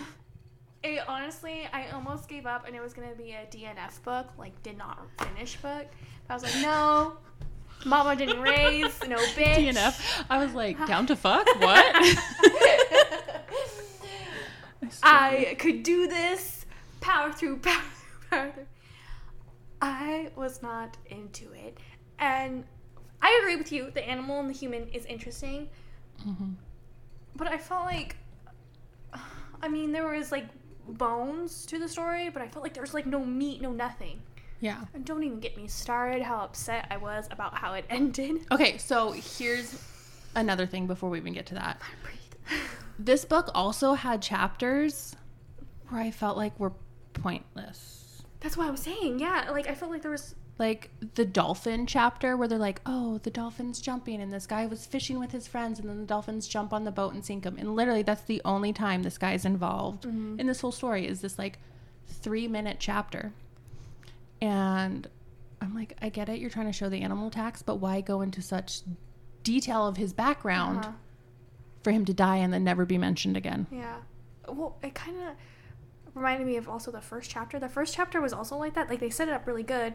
It 0.80 1.00
honestly, 1.08 1.68
I 1.72 1.88
almost 1.88 2.28
gave 2.28 2.46
up, 2.46 2.64
and 2.64 2.76
it 2.76 2.80
was 2.80 2.92
gonna 2.92 3.12
be 3.16 3.32
a 3.32 3.44
DNF 3.50 4.00
book, 4.04 4.28
like 4.38 4.62
did 4.62 4.78
not 4.78 5.08
finish 5.18 5.56
book. 5.56 5.86
But 6.28 6.30
I 6.30 6.34
was 6.34 6.44
like, 6.44 6.54
no, 6.62 7.16
Mama 7.84 8.14
didn't 8.14 8.40
raise, 8.40 8.96
no 9.08 9.16
bitch. 9.34 9.72
DNF. 9.72 10.24
I 10.30 10.38
was 10.38 10.54
like, 10.54 10.78
down 10.86 11.06
to 11.08 11.16
fuck? 11.16 11.46
What? 11.60 11.84
I 15.02 15.56
could 15.58 15.82
do 15.82 16.06
this. 16.06 16.57
Power 17.00 17.32
through, 17.32 17.56
power 17.60 17.82
through, 17.82 18.28
power 18.30 18.50
through. 18.52 18.66
I 19.80 20.30
was 20.36 20.62
not 20.62 20.96
into 21.06 21.52
it, 21.52 21.78
and 22.18 22.64
I 23.22 23.38
agree 23.42 23.56
with 23.56 23.70
you. 23.72 23.90
The 23.92 24.06
animal 24.08 24.40
and 24.40 24.48
the 24.48 24.54
human 24.54 24.88
is 24.88 25.04
interesting, 25.06 25.68
Mhm. 26.26 26.54
but 27.36 27.46
I 27.48 27.58
felt 27.58 27.84
like, 27.84 28.16
I 29.62 29.68
mean, 29.68 29.92
there 29.92 30.06
was 30.08 30.32
like 30.32 30.46
bones 30.88 31.64
to 31.66 31.78
the 31.78 31.88
story, 31.88 32.28
but 32.30 32.42
I 32.42 32.48
felt 32.48 32.64
like 32.64 32.74
there 32.74 32.82
was 32.82 32.94
like 32.94 33.06
no 33.06 33.24
meat, 33.24 33.60
no 33.60 33.72
nothing. 33.72 34.22
Yeah. 34.60 34.84
And 34.94 35.04
don't 35.04 35.22
even 35.22 35.38
get 35.38 35.56
me 35.56 35.68
started 35.68 36.22
how 36.22 36.40
upset 36.40 36.88
I 36.90 36.96
was 36.96 37.28
about 37.30 37.54
how 37.56 37.74
it 37.74 37.84
ended. 37.90 38.46
Okay, 38.50 38.78
so 38.78 39.12
here's 39.12 39.80
another 40.34 40.66
thing 40.66 40.88
before 40.88 41.08
we 41.10 41.18
even 41.18 41.32
get 41.34 41.46
to 41.46 41.54
that. 41.54 41.80
Breathe. 42.02 42.60
This 43.00 43.24
book 43.24 43.48
also 43.54 43.94
had 43.94 44.20
chapters 44.20 45.14
where 45.88 46.00
I 46.00 46.10
felt 46.10 46.36
like 46.36 46.58
were 46.58 46.72
pointless. 47.12 48.22
That's 48.40 48.56
what 48.56 48.68
I 48.68 48.70
was 48.70 48.80
saying. 48.80 49.18
Yeah, 49.18 49.48
like 49.50 49.68
I 49.68 49.74
felt 49.74 49.90
like 49.90 50.02
there 50.02 50.10
was. 50.10 50.34
Like 50.58 50.90
the 51.14 51.24
dolphin 51.24 51.86
chapter 51.86 52.36
where 52.36 52.48
they're 52.48 52.58
like, 52.58 52.80
oh, 52.84 53.18
the 53.18 53.30
dolphin's 53.30 53.80
jumping, 53.80 54.20
and 54.20 54.32
this 54.32 54.44
guy 54.44 54.66
was 54.66 54.86
fishing 54.86 55.20
with 55.20 55.30
his 55.30 55.46
friends, 55.46 55.78
and 55.78 55.88
then 55.88 56.00
the 56.00 56.06
dolphins 56.06 56.48
jump 56.48 56.72
on 56.72 56.82
the 56.82 56.90
boat 56.90 57.14
and 57.14 57.24
sink 57.24 57.44
him. 57.44 57.56
And 57.58 57.76
literally, 57.76 58.02
that's 58.02 58.22
the 58.22 58.42
only 58.44 58.72
time 58.72 59.04
this 59.04 59.18
guy's 59.18 59.44
involved 59.44 60.04
in 60.04 60.46
this 60.48 60.60
whole 60.60 60.72
story 60.72 61.06
is 61.06 61.20
this 61.20 61.38
like 61.38 61.60
three 62.08 62.48
minute 62.48 62.78
chapter. 62.80 63.32
And 64.40 65.06
I'm 65.60 65.74
like, 65.74 65.96
I 66.02 66.08
get 66.08 66.28
it, 66.28 66.38
you're 66.40 66.50
trying 66.50 66.66
to 66.66 66.72
show 66.72 66.88
the 66.88 67.02
animal 67.02 67.30
tax, 67.30 67.62
but 67.62 67.76
why 67.76 68.00
go 68.00 68.20
into 68.20 68.42
such 68.42 68.80
detail 69.44 69.86
of 69.86 69.96
his 69.96 70.12
background 70.12 70.78
Uh-huh. 70.80 70.92
for 71.82 71.90
him 71.92 72.04
to 72.04 72.12
die 72.14 72.36
and 72.36 72.52
then 72.52 72.64
never 72.64 72.84
be 72.84 72.98
mentioned 72.98 73.36
again? 73.36 73.66
Yeah. 73.70 73.96
Well, 74.48 74.76
it 74.82 74.94
kind 74.94 75.16
of. 75.18 75.34
Reminded 76.18 76.46
me 76.46 76.56
of 76.56 76.68
also 76.68 76.90
the 76.90 77.00
first 77.00 77.30
chapter. 77.30 77.58
The 77.58 77.68
first 77.68 77.94
chapter 77.94 78.20
was 78.20 78.32
also 78.32 78.56
like 78.56 78.74
that. 78.74 78.88
Like 78.90 79.00
they 79.00 79.10
set 79.10 79.28
it 79.28 79.34
up 79.34 79.46
really 79.46 79.62
good, 79.62 79.94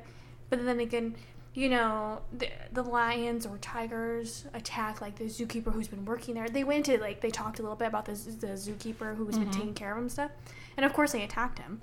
but 0.50 0.64
then 0.66 0.80
again, 0.80 1.16
you 1.54 1.70
know, 1.70 2.22
the, 2.36 2.50
the 2.72 2.82
lions 2.82 3.46
or 3.46 3.58
tigers 3.60 4.46
attack 4.56 5.02
like 5.02 5.18
the 5.18 5.26
zookeeper 5.26 5.72
who's 5.72 5.88
been 5.88 6.04
working 6.06 6.34
there. 6.34 6.50
They 6.50 6.64
went 6.64 6.86
to 6.88 6.98
like 7.00 7.22
they 7.22 7.30
talked 7.30 7.60
a 7.60 7.62
little 7.62 7.78
bit 7.78 7.88
about 7.88 8.06
the 8.06 8.14
the 8.14 8.54
zookeeper 8.58 9.16
who 9.16 9.26
was 9.26 9.38
been 9.38 9.50
Mhm. 9.50 9.54
taking 9.54 9.74
care 9.76 9.92
of 9.92 9.98
him 10.00 10.10
stuff, 10.10 10.32
and 10.78 10.86
of 10.86 10.94
course 10.94 11.12
they 11.12 11.24
attacked 11.24 11.60
him, 11.60 11.82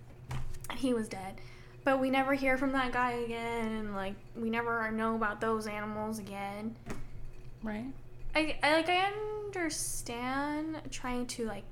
and 0.68 0.78
he 0.78 0.92
was 0.92 1.06
dead. 1.08 1.40
But 1.84 2.00
we 2.00 2.10
never 2.10 2.34
hear 2.34 2.58
from 2.58 2.72
that 2.72 2.92
guy 2.92 3.12
again, 3.12 3.72
and 3.72 3.94
like 3.94 4.14
we 4.36 4.50
never 4.50 4.90
know 4.90 5.14
about 5.14 5.40
those 5.40 5.66
animals 5.68 6.18
again. 6.18 6.74
Right. 7.62 7.92
I, 8.34 8.56
I 8.62 8.72
like 8.74 8.88
I 8.88 9.12
understand 9.46 10.80
trying 10.90 11.26
to 11.26 11.46
like 11.46 11.64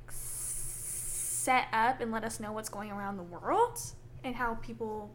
set 1.48 1.66
up 1.72 2.00
and 2.02 2.12
let 2.12 2.24
us 2.24 2.40
know 2.40 2.52
what's 2.52 2.68
going 2.68 2.90
around 2.90 3.16
the 3.16 3.22
world 3.22 3.80
and 4.22 4.34
how 4.36 4.54
people 4.56 5.10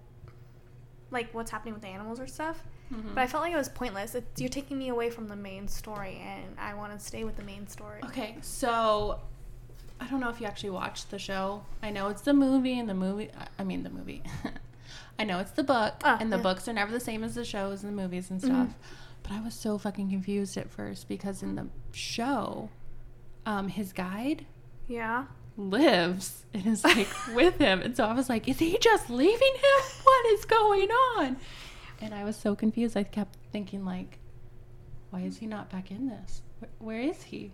like 1.12 1.32
what's 1.34 1.52
happening 1.52 1.74
with 1.76 1.84
the 1.84 1.90
animals 1.90 2.20
or 2.20 2.26
stuff. 2.26 2.64
Mhm. 2.92 3.14
But 3.14 3.22
I 3.22 3.28
felt 3.28 3.44
like 3.44 3.54
it 3.54 3.58
was 3.58 3.70
pointless. 3.70 4.16
It, 4.16 4.26
you're 4.38 4.50
taking 4.50 4.78
me 4.80 4.90
away 4.90 5.10
from 5.12 5.28
the 5.28 5.36
main 5.36 5.68
story, 5.68 6.20
and 6.26 6.58
I 6.60 6.74
want 6.74 6.92
to 6.92 7.00
stay 7.00 7.24
with 7.24 7.36
the 7.36 7.44
main 7.44 7.68
story. 7.68 8.02
Okay, 8.06 8.38
so 8.42 9.20
I 10.02 10.08
don't 10.08 10.20
know 10.20 10.30
if 10.30 10.42
you 10.42 10.48
actually 10.48 10.72
watched 10.72 11.12
the 11.12 11.20
show. 11.20 11.64
I 11.84 11.92
know 11.92 12.08
it's 12.08 12.24
the 12.24 12.34
movie, 12.34 12.80
and 12.80 12.90
the 12.90 12.94
movie. 12.96 13.30
I- 13.60 13.64
mean, 13.64 13.84
the 13.84 13.90
movie. 13.92 14.24
I 15.20 15.24
know 15.24 15.38
it's 15.40 15.52
the 15.52 15.64
book, 15.64 15.94
Ah, 16.04 16.18
and 16.20 16.32
the 16.34 16.38
yeah. 16.38 16.44
books 16.44 16.68
are 16.68 16.74
never 16.74 16.92
the 16.92 17.00
same 17.00 17.24
as 17.24 17.36
the 17.36 17.46
shows 17.46 17.84
and 17.84 17.96
the 17.96 18.02
movies 18.02 18.32
and 18.32 18.42
stuff. 18.42 18.70
But 19.22 19.32
I 19.34 19.42
was 19.42 19.54
so 19.54 19.78
fucking 19.78 20.10
confused 20.10 20.58
at 20.58 20.70
first 20.72 21.08
because 21.08 21.44
in 21.44 21.54
the 21.56 21.68
show, 21.92 22.70
um, 23.46 23.68
his 23.70 23.94
guide 23.94 24.46
Yeah. 24.88 25.26
Lives 25.58 26.46
and 26.54 26.66
is 26.66 26.84
like 26.84 27.08
with 27.36 27.58
him, 27.58 27.82
and 27.82 27.96
so 27.96 28.06
I 28.06 28.14
was 28.14 28.30
like, 28.30 28.48
is 28.48 28.60
he 28.60 28.78
just 28.80 29.10
leaving 29.10 29.54
him? 29.56 29.84
What 30.04 30.26
is 30.28 30.46
going 30.46 30.90
on? 30.90 31.38
And 32.02 32.14
I 32.14 32.24
was 32.24 32.36
so 32.36 32.56
confused. 32.56 32.98
I 32.98 33.04
kept 33.04 33.38
thinking 33.52 33.86
like, 33.86 34.20
why 35.10 35.22
is 35.22 35.38
he 35.38 35.46
not 35.48 35.70
back 35.70 35.92
in 35.92 36.08
this? 36.10 36.42
Where, 36.60 36.70
where 36.80 37.00
is 37.00 37.24
he? 37.24 37.52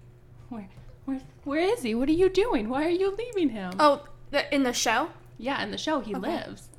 Where, 0.50 0.68
where, 1.06 1.20
where 1.44 1.60
is 1.62 1.82
he? 1.84 1.94
What 1.96 2.10
are 2.10 2.14
you 2.14 2.30
doing? 2.30 2.70
Why 2.70 2.86
are 2.86 2.90
you 2.90 3.16
leaving 3.16 3.50
him? 3.50 3.74
Oh, 3.80 4.04
the, 4.32 4.54
in 4.54 4.64
the 4.64 4.74
show. 4.74 5.10
yeah, 5.38 5.62
in 5.64 5.72
the 5.72 5.78
show 5.78 6.00
he 6.00 6.16
Okay. 6.16 6.28
lives. 6.30 6.70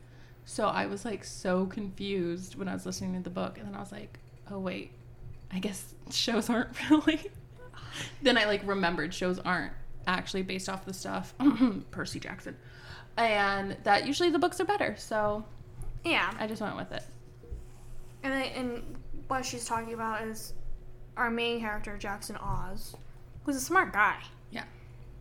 So 0.46 0.66
I 0.66 0.86
was 0.86 1.04
like 1.04 1.22
so 1.24 1.66
confused 1.66 2.56
when 2.56 2.66
I 2.66 2.72
was 2.72 2.84
listening 2.86 3.14
to 3.14 3.20
the 3.22 3.30
book, 3.30 3.56
and 3.58 3.68
then 3.68 3.74
I 3.76 3.80
was 3.80 3.92
like, 3.92 4.18
oh 4.50 4.58
wait, 4.58 4.90
I 5.52 5.58
guess 5.60 5.94
shows 6.10 6.50
aren't 6.50 6.70
really. 6.90 7.20
then 8.22 8.36
I 8.36 8.46
like 8.46 8.66
remembered 8.66 9.14
shows 9.14 9.38
aren't 9.38 9.72
actually 10.10 10.42
based 10.42 10.68
off 10.68 10.84
the 10.84 10.92
stuff 10.94 11.34
Percy 11.90 12.20
Jackson, 12.20 12.56
and 13.16 13.76
that 13.84 14.06
usually 14.06 14.30
the 14.30 14.38
books 14.38 14.60
are 14.60 14.64
better. 14.64 14.94
So 14.98 15.44
Yeah. 16.04 16.32
I 16.38 16.46
just 16.46 16.60
went 16.62 16.76
with 16.76 16.92
it. 16.92 17.02
And 18.22 18.32
then, 18.32 18.42
and 18.54 18.96
what 19.28 19.44
she's 19.44 19.64
talking 19.64 19.94
about 19.94 20.22
is 20.22 20.52
our 21.16 21.30
main 21.30 21.60
character 21.60 21.96
Jackson 21.96 22.36
Oz, 22.36 22.94
who's 23.44 23.56
a 23.56 23.60
smart 23.60 23.92
guy. 23.92 24.16
Yeah. 24.50 24.64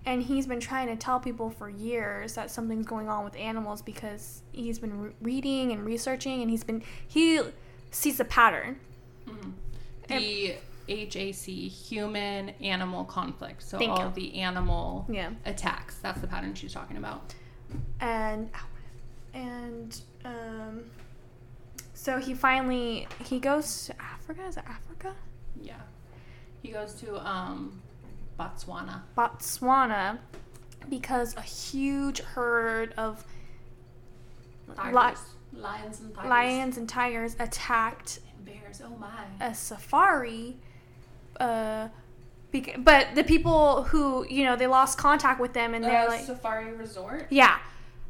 and 0.06 0.24
he's 0.24 0.48
been 0.48 0.60
trying 0.60 0.88
to 0.88 0.96
tell 0.96 1.20
people 1.20 1.50
for 1.50 1.70
years 1.70 2.34
that 2.34 2.50
something's 2.52 2.86
going 2.86 3.10
on 3.10 3.24
with 3.26 3.36
animals 3.36 3.82
because 3.82 4.42
he's 4.52 4.80
been 4.80 5.02
re- 5.02 5.12
reading 5.22 5.72
and 5.72 5.86
researching 5.86 6.42
and 6.42 6.50
he's 6.50 6.64
been 6.64 6.82
he 7.08 7.40
sees 7.92 8.20
a 8.20 8.26
pattern 8.26 8.80
mm-hmm. 9.28 9.50
The 10.08 10.56
HAC, 10.90 11.46
human 11.46 12.50
animal 12.62 13.04
conflict. 13.06 13.62
So 13.64 13.78
Thank 13.78 13.92
all 13.92 14.06
you. 14.08 14.12
the 14.16 14.36
animal 14.42 15.06
yeah 15.10 15.30
attacks. 15.46 15.96
That's 16.00 16.20
the 16.22 16.28
pattern 16.28 16.54
she's 16.56 16.74
talking 16.74 16.98
about. 16.98 17.34
and 18.00 18.50
and 19.34 20.02
um 20.26 20.82
so 21.94 22.18
he 22.18 22.34
finally 22.34 23.08
he 23.24 23.40
goes 23.40 23.86
to 23.86 24.02
africa 24.02 24.42
is 24.48 24.58
it 24.58 24.64
africa 24.68 25.14
Yeah. 25.62 25.76
He 26.64 26.70
goes 26.72 26.94
to 26.96 27.20
um 27.30 27.82
Botswana. 28.40 29.02
botswana 29.18 30.18
because 30.90 31.36
a 31.36 31.42
huge 31.42 32.20
herd 32.22 32.94
of 32.98 33.24
li- 34.68 34.92
lions 35.54 36.00
and 36.00 36.14
tigers. 36.16 36.30
lions 36.30 36.78
and 36.78 36.90
tigers 36.90 37.36
attacked 37.40 38.20
and 38.36 38.46
bears. 38.46 38.82
Oh 38.84 38.98
my. 38.98 39.26
a 39.42 39.54
safari 39.54 40.58
uh 41.40 41.88
bec- 42.52 42.78
but 42.80 43.08
the 43.16 43.24
people 43.24 43.84
who 43.84 44.26
you 44.28 44.44
know 44.44 44.56
they 44.56 44.68
lost 44.68 44.98
contact 44.98 45.40
with 45.40 45.54
them 45.54 45.74
and 45.74 45.84
they're 45.84 46.06
Uh, 46.06 46.08
like 46.08 46.22
safari 46.26 46.72
resort. 46.74 47.28
yeah 47.30 47.58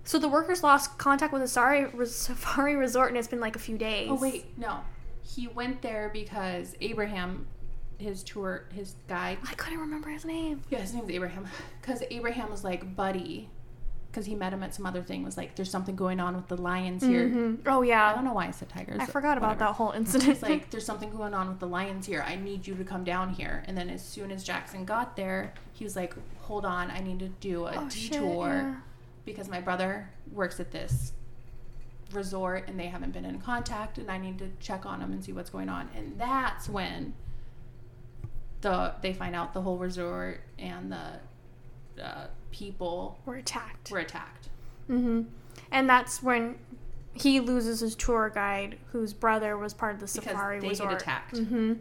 so 0.03 0.17
the 0.17 0.27
workers 0.29 0.63
lost 0.63 0.97
contact 0.97 1.31
with 1.33 1.41
the 1.41 1.47
safari, 1.47 1.87
safari 2.05 2.75
resort 2.75 3.09
and 3.09 3.17
it's 3.17 3.27
been 3.27 3.39
like 3.41 3.55
a 3.55 3.59
few 3.59 3.77
days 3.77 4.07
Oh 4.11 4.15
wait, 4.15 4.45
no. 4.57 4.79
He 5.21 5.47
went 5.47 5.81
there 5.83 6.09
because 6.11 6.75
Abraham, 6.81 7.45
his 7.99 8.23
tour, 8.23 8.65
his 8.73 8.95
guide. 9.07 9.37
i 9.47 9.53
couldn't 9.53 9.79
remember 9.79 10.09
his 10.09 10.25
name 10.25 10.63
Yeah, 10.71 10.79
his 10.79 10.93
name's 10.95 11.09
Abraham. 11.11 11.45
Because 11.81 12.01
Abraham 12.09 12.49
was 12.49 12.63
like, 12.63 12.95
buddy, 12.95 13.49
because 14.11 14.25
he 14.25 14.33
met 14.35 14.51
him 14.53 14.63
at 14.63 14.73
some 14.73 14.85
other 14.85 15.01
thing. 15.03 15.23
Was 15.23 15.37
like, 15.37 15.55
there's 15.55 15.69
something 15.69 15.95
going 15.95 16.19
on 16.19 16.35
with 16.35 16.47
the 16.47 16.57
lions 16.57 17.03
here. 17.03 17.27
Mhm. 17.29 17.59
oh 17.67 17.83
I 17.83 18.13
don't 18.15 18.25
know 18.25 18.33
why 18.33 18.47
I 18.47 18.51
said 18.51 18.69
tigers. 18.69 18.97
i 18.99 19.05
forgot 19.05 19.37
about 19.37 19.49
whatever. 19.57 19.59
that 19.71 19.73
whole 19.75 19.91
incident 19.91 20.31
It's 20.31 20.41
like 20.41 20.69
there's 20.71 20.85
something 20.85 21.11
going 21.11 21.33
on 21.33 21.47
with 21.49 21.59
the 21.59 21.67
lions 21.67 22.05
here. 22.07 22.23
I 22.27 22.35
need 22.35 22.65
you 22.65 22.75
to 22.75 22.83
come 22.83 23.03
down 23.03 23.29
here. 23.29 23.63
And 23.67 23.77
then 23.77 23.89
as 23.89 24.03
soon 24.03 24.31
as 24.31 24.43
Jackson 24.43 24.83
got 24.85 25.15
there, 25.15 25.53
he 25.73 25.83
was 25.83 25.95
like, 25.95 26.15
"Hold 26.41 26.65
on, 26.65 26.89
I 26.91 26.99
need 27.01 27.19
to 27.19 27.27
do 27.29 27.65
a 27.65 27.73
Oh, 27.75 27.89
shit, 27.89 28.13
detour 28.13 28.47
yeah. 28.47 28.75
because 29.25 29.47
my 29.47 29.61
brother 29.61 30.09
works 30.31 30.59
at 30.59 30.71
this 30.71 31.13
resort 32.11 32.67
and 32.67 32.79
they 32.79 32.87
haven't 32.87 33.11
been 33.13 33.25
in 33.25 33.39
contact, 33.39 33.99
and 33.99 34.09
I 34.09 34.17
need 34.17 34.39
to 34.39 34.49
check 34.59 34.85
on 34.87 34.99
them 35.01 35.11
and 35.11 35.23
see 35.23 35.33
what's 35.33 35.51
going 35.51 35.69
on." 35.69 35.89
And 35.95 36.17
that's 36.17 36.67
when 36.67 37.13
the 38.61 38.93
they 39.01 39.13
find 39.13 39.35
out 39.35 39.53
the 39.53 39.61
whole 39.61 39.77
resort 39.77 40.41
and 40.57 40.91
the 40.91 41.19
uh, 41.99 42.27
people 42.51 43.19
we're 43.25 43.37
attacked 43.37 43.91
were 43.91 43.99
attacked. 43.99 44.49
hmm 44.87 45.21
and 45.71 45.89
that's 45.89 46.23
when 46.23 46.55
he 47.13 47.39
loses 47.39 47.79
his 47.81 47.95
tour 47.95 48.31
guide 48.33 48.77
whose 48.91 49.13
brother 49.13 49.57
was 49.57 49.73
part 49.73 49.93
of 49.93 49.99
the 49.99 50.05
Because 50.05 50.31
safari 50.31 50.57
they 50.59 50.67
get 50.67 50.69
resort 50.69 50.93
attacked 51.01 51.37
hmm 51.37 51.73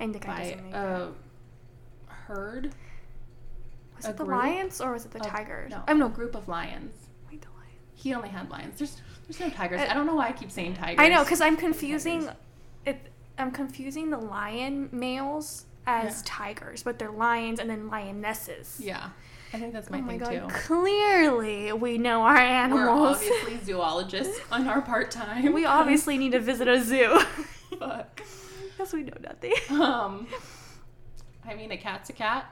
and 0.00 0.14
the 0.14 0.18
guy 0.18 0.26
by 0.26 0.42
doesn't 0.42 0.64
make 0.64 0.74
it. 0.74 0.76
a 0.76 1.12
herd. 2.08 2.72
was 3.96 4.06
a 4.06 4.10
it 4.10 4.16
the 4.16 4.24
lions 4.24 4.80
or 4.80 4.92
was 4.92 5.04
it 5.04 5.10
the 5.12 5.20
of- 5.20 5.26
tigers 5.26 5.70
No, 5.70 5.82
i'm 5.88 5.98
no 5.98 6.08
group 6.08 6.34
of 6.34 6.48
lions. 6.48 6.92
wait, 7.30 7.42
the 7.42 7.48
lions 7.48 7.78
He 7.94 8.14
only 8.14 8.28
had 8.30 8.50
lions. 8.50 8.78
There's 8.78 9.00
there's 9.28 9.38
no 9.40 9.50
tigers. 9.50 9.80
Uh, 9.80 9.86
I 9.90 9.94
don't 9.94 10.06
know 10.06 10.16
why 10.16 10.28
I 10.28 10.32
keep 10.32 10.50
saying 10.50 10.74
tigers. 10.74 10.96
I 10.98 11.08
know, 11.08 11.22
because 11.22 11.40
I'm 11.40 11.56
confusing 11.56 12.28
it. 12.84 12.98
I'm 13.38 13.52
confusing 13.52 14.10
the 14.10 14.18
lion 14.18 14.88
males 14.92 15.64
as 15.86 16.16
Yeah. 16.16 16.22
tigers, 16.24 16.82
but 16.82 16.98
they're 16.98 17.10
lions 17.12 17.60
and 17.60 17.70
then 17.70 17.88
lionesses. 17.88 18.80
Yeah, 18.82 19.10
I 19.54 19.58
think 19.58 19.74
that's 19.74 19.90
my 19.90 19.98
oh 19.98 20.02
my 20.02 20.18
thing 20.18 20.40
god! 20.40 20.48
too. 20.48 20.54
Clearly, 20.66 21.72
we 21.74 21.98
know 21.98 22.22
our 22.22 22.36
animals. 22.36 23.20
We're 23.20 23.30
obviously 23.30 23.58
zoologists 23.64 24.40
on 24.50 24.66
our 24.66 24.80
part 24.80 25.10
time. 25.10 25.52
we 25.52 25.66
obviously 25.66 26.16
need 26.16 26.32
to 26.32 26.40
visit 26.40 26.68
a 26.68 26.82
zoo. 26.82 27.18
Fuck. 27.78 28.22
Because 28.70 28.92
we 28.94 29.02
know 29.02 29.12
nothing. 29.20 29.52
Um, 29.70 30.26
I 31.46 31.54
mean, 31.54 31.70
a 31.70 31.76
cat's 31.76 32.08
a 32.08 32.14
cat. 32.14 32.46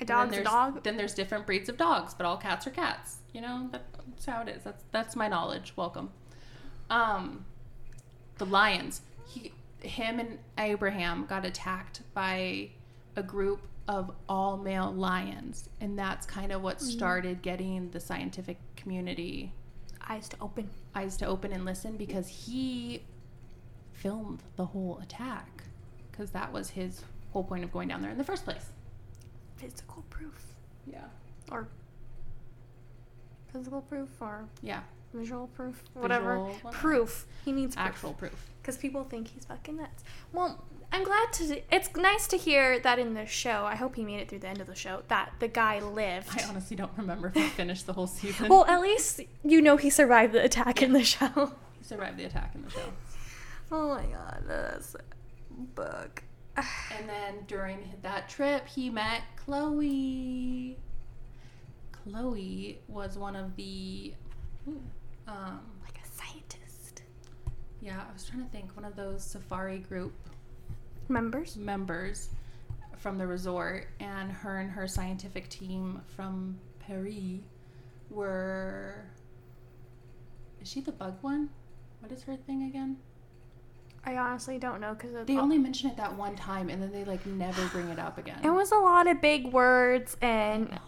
A 0.00 0.04
dog's 0.04 0.36
a 0.36 0.42
dog. 0.42 0.82
Then 0.82 0.96
there's 0.96 1.14
different 1.14 1.46
breeds 1.46 1.68
of 1.68 1.76
dogs, 1.76 2.14
but 2.14 2.26
all 2.26 2.36
cats 2.36 2.66
are 2.66 2.70
cats. 2.70 3.18
You 3.32 3.42
know, 3.42 3.68
that's 3.70 4.26
how 4.26 4.42
it 4.42 4.48
is. 4.48 4.62
That's 4.64 4.82
that's 4.92 5.16
my 5.16 5.28
knowledge. 5.28 5.74
Welcome. 5.76 6.10
Um, 6.88 7.44
the 8.38 8.46
lions. 8.46 9.02
He, 9.28 9.52
him, 9.80 10.18
and 10.18 10.38
Abraham 10.58 11.26
got 11.26 11.44
attacked 11.44 12.00
by 12.14 12.70
a 13.14 13.22
group 13.22 13.60
of 13.88 14.10
all 14.28 14.56
male 14.56 14.92
lions, 14.92 15.68
and 15.80 15.98
that's 15.98 16.26
kind 16.26 16.52
of 16.52 16.62
what 16.62 16.78
mm-hmm. 16.78 16.86
started 16.86 17.42
getting 17.42 17.90
the 17.90 18.00
scientific 18.00 18.58
community 18.76 19.52
Eyes 20.08 20.28
to 20.28 20.36
open. 20.40 20.68
eyes 20.94 21.16
to 21.18 21.26
open 21.26 21.50
and 21.52 21.64
listen 21.64 21.96
because 21.96 22.28
he 22.28 23.02
filmed 23.92 24.42
the 24.56 24.66
whole 24.66 24.98
attack 25.02 25.64
because 26.10 26.30
that 26.30 26.52
was 26.52 26.70
his 26.70 27.02
whole 27.32 27.42
point 27.44 27.64
of 27.64 27.72
going 27.72 27.88
down 27.88 28.02
there 28.02 28.10
in 28.10 28.18
the 28.18 28.24
first 28.24 28.44
place. 28.44 28.70
Physical 29.56 30.04
proof. 30.10 30.54
Yeah. 30.86 31.04
Or 31.50 31.68
physical 33.52 33.80
proof 33.82 34.08
or 34.20 34.46
Yeah. 34.62 34.82
visual 35.14 35.46
proof. 35.48 35.82
Whatever. 35.94 36.34
Visual, 36.34 36.54
whatever. 36.54 36.76
Proof. 36.76 37.26
He 37.44 37.52
needs 37.52 37.74
proof. 37.74 37.86
Actual 37.86 38.12
proof. 38.14 38.50
because 38.60 38.76
people 38.76 39.04
think 39.04 39.28
he's 39.28 39.44
fucking 39.44 39.76
nuts. 39.76 40.04
Well, 40.32 40.64
I'm 40.94 41.02
glad 41.02 41.32
to. 41.32 41.60
It's 41.74 41.90
nice 41.96 42.28
to 42.28 42.36
hear 42.36 42.78
that 42.78 43.00
in 43.00 43.14
the 43.14 43.26
show. 43.26 43.64
I 43.64 43.74
hope 43.74 43.96
he 43.96 44.04
made 44.04 44.20
it 44.20 44.28
through 44.28 44.38
the 44.38 44.46
end 44.46 44.60
of 44.60 44.68
the 44.68 44.76
show. 44.76 45.02
That 45.08 45.32
the 45.40 45.48
guy 45.48 45.80
lived. 45.80 46.28
I 46.30 46.44
honestly 46.48 46.76
don't 46.76 46.92
remember 46.96 47.26
if 47.28 47.34
he 47.34 47.48
finished 47.48 47.86
the 47.86 47.94
whole 47.94 48.06
season. 48.06 48.48
well, 48.48 48.64
at 48.66 48.80
least 48.80 49.20
you 49.42 49.60
know 49.60 49.76
he 49.76 49.90
survived 49.90 50.32
the 50.34 50.44
attack 50.44 50.82
in 50.82 50.92
the 50.92 51.02
show. 51.02 51.52
he 51.80 51.84
survived 51.84 52.16
the 52.16 52.26
attack 52.26 52.54
in 52.54 52.62
the 52.62 52.70
show. 52.70 52.92
Oh 53.72 53.88
my 53.88 54.04
god, 54.04 54.44
that's 54.46 54.94
book. 55.50 56.22
And 56.96 57.08
then 57.08 57.44
during 57.48 57.92
that 58.02 58.28
trip, 58.28 58.68
he 58.68 58.88
met 58.88 59.22
Chloe. 59.34 60.78
Chloe 61.90 62.78
was 62.86 63.18
one 63.18 63.34
of 63.34 63.56
the. 63.56 64.14
Um, 65.26 65.60
Like 65.82 65.98
a 65.98 66.06
scientist. 66.06 67.02
yeah, 67.80 68.00
I 68.08 68.12
was 68.12 68.24
trying 68.26 68.44
to 68.44 68.50
think. 68.50 68.76
One 68.76 68.84
of 68.84 68.94
those 68.94 69.24
safari 69.24 69.78
group 69.78 70.12
Members? 71.08 71.56
members 71.56 72.30
from 72.98 73.18
the 73.18 73.26
resort, 73.26 73.88
and 74.00 74.32
her 74.32 74.58
and 74.60 74.70
her 74.70 74.86
scientific 74.88 75.48
team 75.48 76.00
from 76.16 76.58
Paris 76.80 77.40
were. 78.10 79.04
Is 80.60 80.68
she 80.70 80.80
the 80.80 80.92
bug 80.92 81.16
one? 81.20 81.50
What 82.00 82.10
is 82.12 82.22
her 82.22 82.36
thing 82.36 82.64
again? 82.64 82.96
I 84.06 84.16
honestly 84.16 84.58
don't 84.58 84.80
know 84.80 84.94
because 84.94 85.12
They 85.26 85.38
only 85.38 85.56
mention 85.58 85.90
it 85.90 85.96
that 85.96 86.14
one 86.14 86.36
time, 86.36 86.68
and 86.68 86.82
then 86.82 86.92
they 86.92 87.04
like 87.04 87.24
never 87.26 87.66
bring 87.68 87.88
it 87.88 87.98
up 87.98 88.18
again. 88.18 88.38
It 88.42 88.50
was 88.50 88.72
a 88.72 88.76
lot 88.76 89.06
of 89.06 89.20
big 89.20 89.46
words, 89.52 90.16
and 90.22 90.78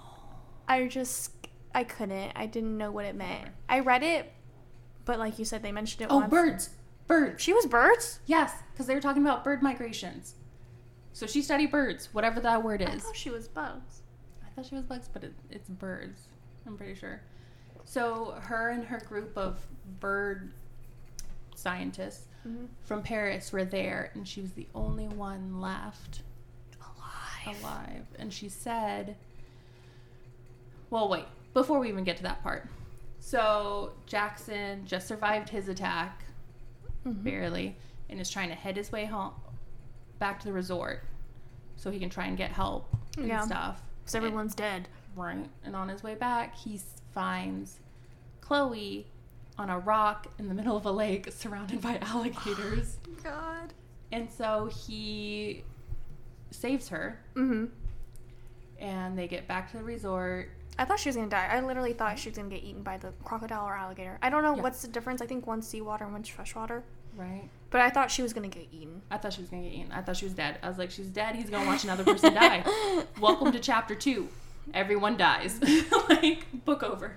I 0.69 0.87
just 0.87 1.33
I 1.75 1.85
couldn't. 1.85 2.33
I 2.37 2.47
didn't 2.47 2.77
know 2.77 2.91
what 2.91 3.05
it 3.07 3.15
meant. 3.15 3.49
I 3.69 3.81
read 3.81 4.03
it, 4.03 4.33
but 5.05 5.19
like 5.19 5.39
you 5.39 5.45
said, 5.45 5.63
they 5.63 5.73
mentioned 5.73 6.03
it 6.03 6.09
Oh, 6.11 6.19
once. 6.19 6.31
birds! 6.31 6.71
Birds! 7.07 7.43
She 7.43 7.53
was 7.53 7.67
birds. 7.67 8.21
Yes, 8.27 8.53
because 8.73 8.87
they 8.87 8.95
were 8.95 9.01
talking 9.01 9.23
about 9.23 9.45
bird 9.45 9.63
migrations. 9.63 10.35
So 11.13 11.27
she 11.27 11.41
studied 11.43 11.71
birds, 11.71 12.09
whatever 12.13 12.41
that 12.41 12.63
word 12.63 12.83
I 12.83 12.93
is. 12.93 13.03
thought 13.05 13.17
she 13.17 13.31
was 13.31 13.49
bugs. 13.49 14.03
I 14.45 14.49
thought 14.51 14.67
she 14.67 14.75
was 14.75 14.85
bugs, 14.85 15.09
but 15.13 15.25
it, 15.25 15.35
it's 15.51 15.69
birds. 15.69 16.29
I'm 16.67 16.77
pretty 16.77 16.95
sure. 16.95 17.23
So 17.85 18.33
her 18.43 18.71
and 18.71 18.85
her 18.85 18.99
group 18.99 19.37
of 19.39 19.65
bird 20.01 20.53
scientists 21.55 22.27
Mhm. 22.47 22.69
from 22.83 23.03
Paris 23.03 23.53
were 23.53 23.65
there, 23.65 24.11
and 24.15 24.27
she 24.27 24.41
was 24.41 24.53
the 24.53 24.67
only 24.75 25.09
one 25.09 25.61
left 25.61 26.23
Alive. 26.81 27.61
alive. 27.63 28.07
And 28.19 28.33
she 28.33 28.49
said, 28.49 29.17
"Well, 30.91 31.09
wait. 31.09 31.25
Before 31.55 31.79
we 31.79 31.89
even 31.89 32.05
get 32.05 32.17
to 32.19 32.23
that 32.25 32.43
part, 32.43 32.69
so 33.19 33.95
Jackson 34.05 34.85
just 34.87 35.07
survived 35.09 35.49
his 35.49 35.69
attack, 35.69 36.25
Mhm. 37.07 37.23
barely, 37.23 37.77
and 38.11 38.21
is 38.21 38.29
trying 38.31 38.49
to 38.49 38.55
head 38.55 38.77
his 38.77 38.91
way 38.93 39.05
home, 39.05 39.33
back 40.19 40.41
to 40.41 40.47
the 40.47 40.53
resort, 40.53 41.05
so 41.77 41.91
he 41.91 41.99
can 41.99 42.11
try 42.11 42.27
and 42.27 42.37
get 42.37 42.51
help 42.53 42.89
and 43.17 43.29
Yeah. 43.29 43.41
stuff. 43.43 43.83
Because 44.01 44.15
everyone's 44.15 44.55
dead. 44.55 44.89
Right. 45.15 45.49
And 45.65 45.75
on 45.77 45.89
his 45.89 46.03
way 46.03 46.15
back, 46.15 46.55
he 46.55 46.81
finds 47.13 47.81
Chloe 48.41 49.07
on 49.59 49.71
a 49.71 49.79
rock 49.79 50.27
in 50.39 50.49
the 50.49 50.55
middle 50.55 50.77
of 50.77 50.85
a 50.85 50.91
lake 50.93 51.33
surrounded 51.33 51.81
by 51.81 51.99
alligators. 52.03 52.99
God. 53.23 53.73
and 54.13 54.31
so 54.31 54.67
he 54.67 55.65
saves 56.53 56.89
her, 56.91 57.19
Mm-hmm. 57.35 57.67
and 58.79 59.19
they 59.19 59.27
get 59.27 59.49
back 59.49 59.71
to 59.73 59.79
the 59.79 59.83
resort. 59.83 60.51
I 60.79 60.85
thought 60.85 61.01
she 61.01 61.09
was 61.09 61.17
gonna 61.17 61.29
die. 61.29 61.47
I 61.51 61.61
literally 61.61 61.93
thought 61.95 62.19
she 62.19 62.29
was 62.29 62.37
gonna 62.39 62.51
get 62.51 62.63
eaten 62.63 62.83
by 62.83 62.99
the 62.99 63.13
crocodile 63.25 63.65
or 63.67 63.75
alligator. 63.75 64.19
I 64.23 64.29
don't 64.31 64.43
know 64.43 64.55
Yeah. 64.57 64.63
what's 64.63 64.83
the 64.83 64.89
difference. 64.89 65.21
I 65.23 65.27
think 65.27 65.47
one's 65.47 65.67
seawater 65.67 66.05
and 66.05 66.13
one's 66.13 66.29
freshwater. 66.29 66.85
Right. 67.17 67.49
But 67.71 67.81
I 67.81 67.91
thought 67.91 68.11
she 68.11 68.23
was 68.23 68.33
gonna 68.33 68.49
get 68.49 68.69
eaten. 68.73 69.03
I 69.11 69.19
thought 69.19 69.33
she 69.33 69.41
was 69.41 69.51
gonna 69.51 69.63
get 69.63 69.73
eaten. 69.73 69.93
I 69.93 70.03
thought 70.03 70.17
she 70.17 70.27
was 70.27 70.35
dead. 70.35 70.59
I 70.63 70.69
was 70.69 70.79
like, 70.79 70.91
she's 70.91 71.09
dead. 71.09 71.35
He's 71.35 71.51
gonna 71.51 71.67
watch 71.67 71.85
another 71.85 72.05
person 72.05 72.35
die. 72.43 72.65
Welcome 73.21 73.53
to 73.53 73.59
chapter 73.59 73.95
two. 73.95 74.29
Everyone 74.75 75.17
dies. 75.17 75.61
like 76.09 76.65
book 76.65 76.83
over. 76.83 77.17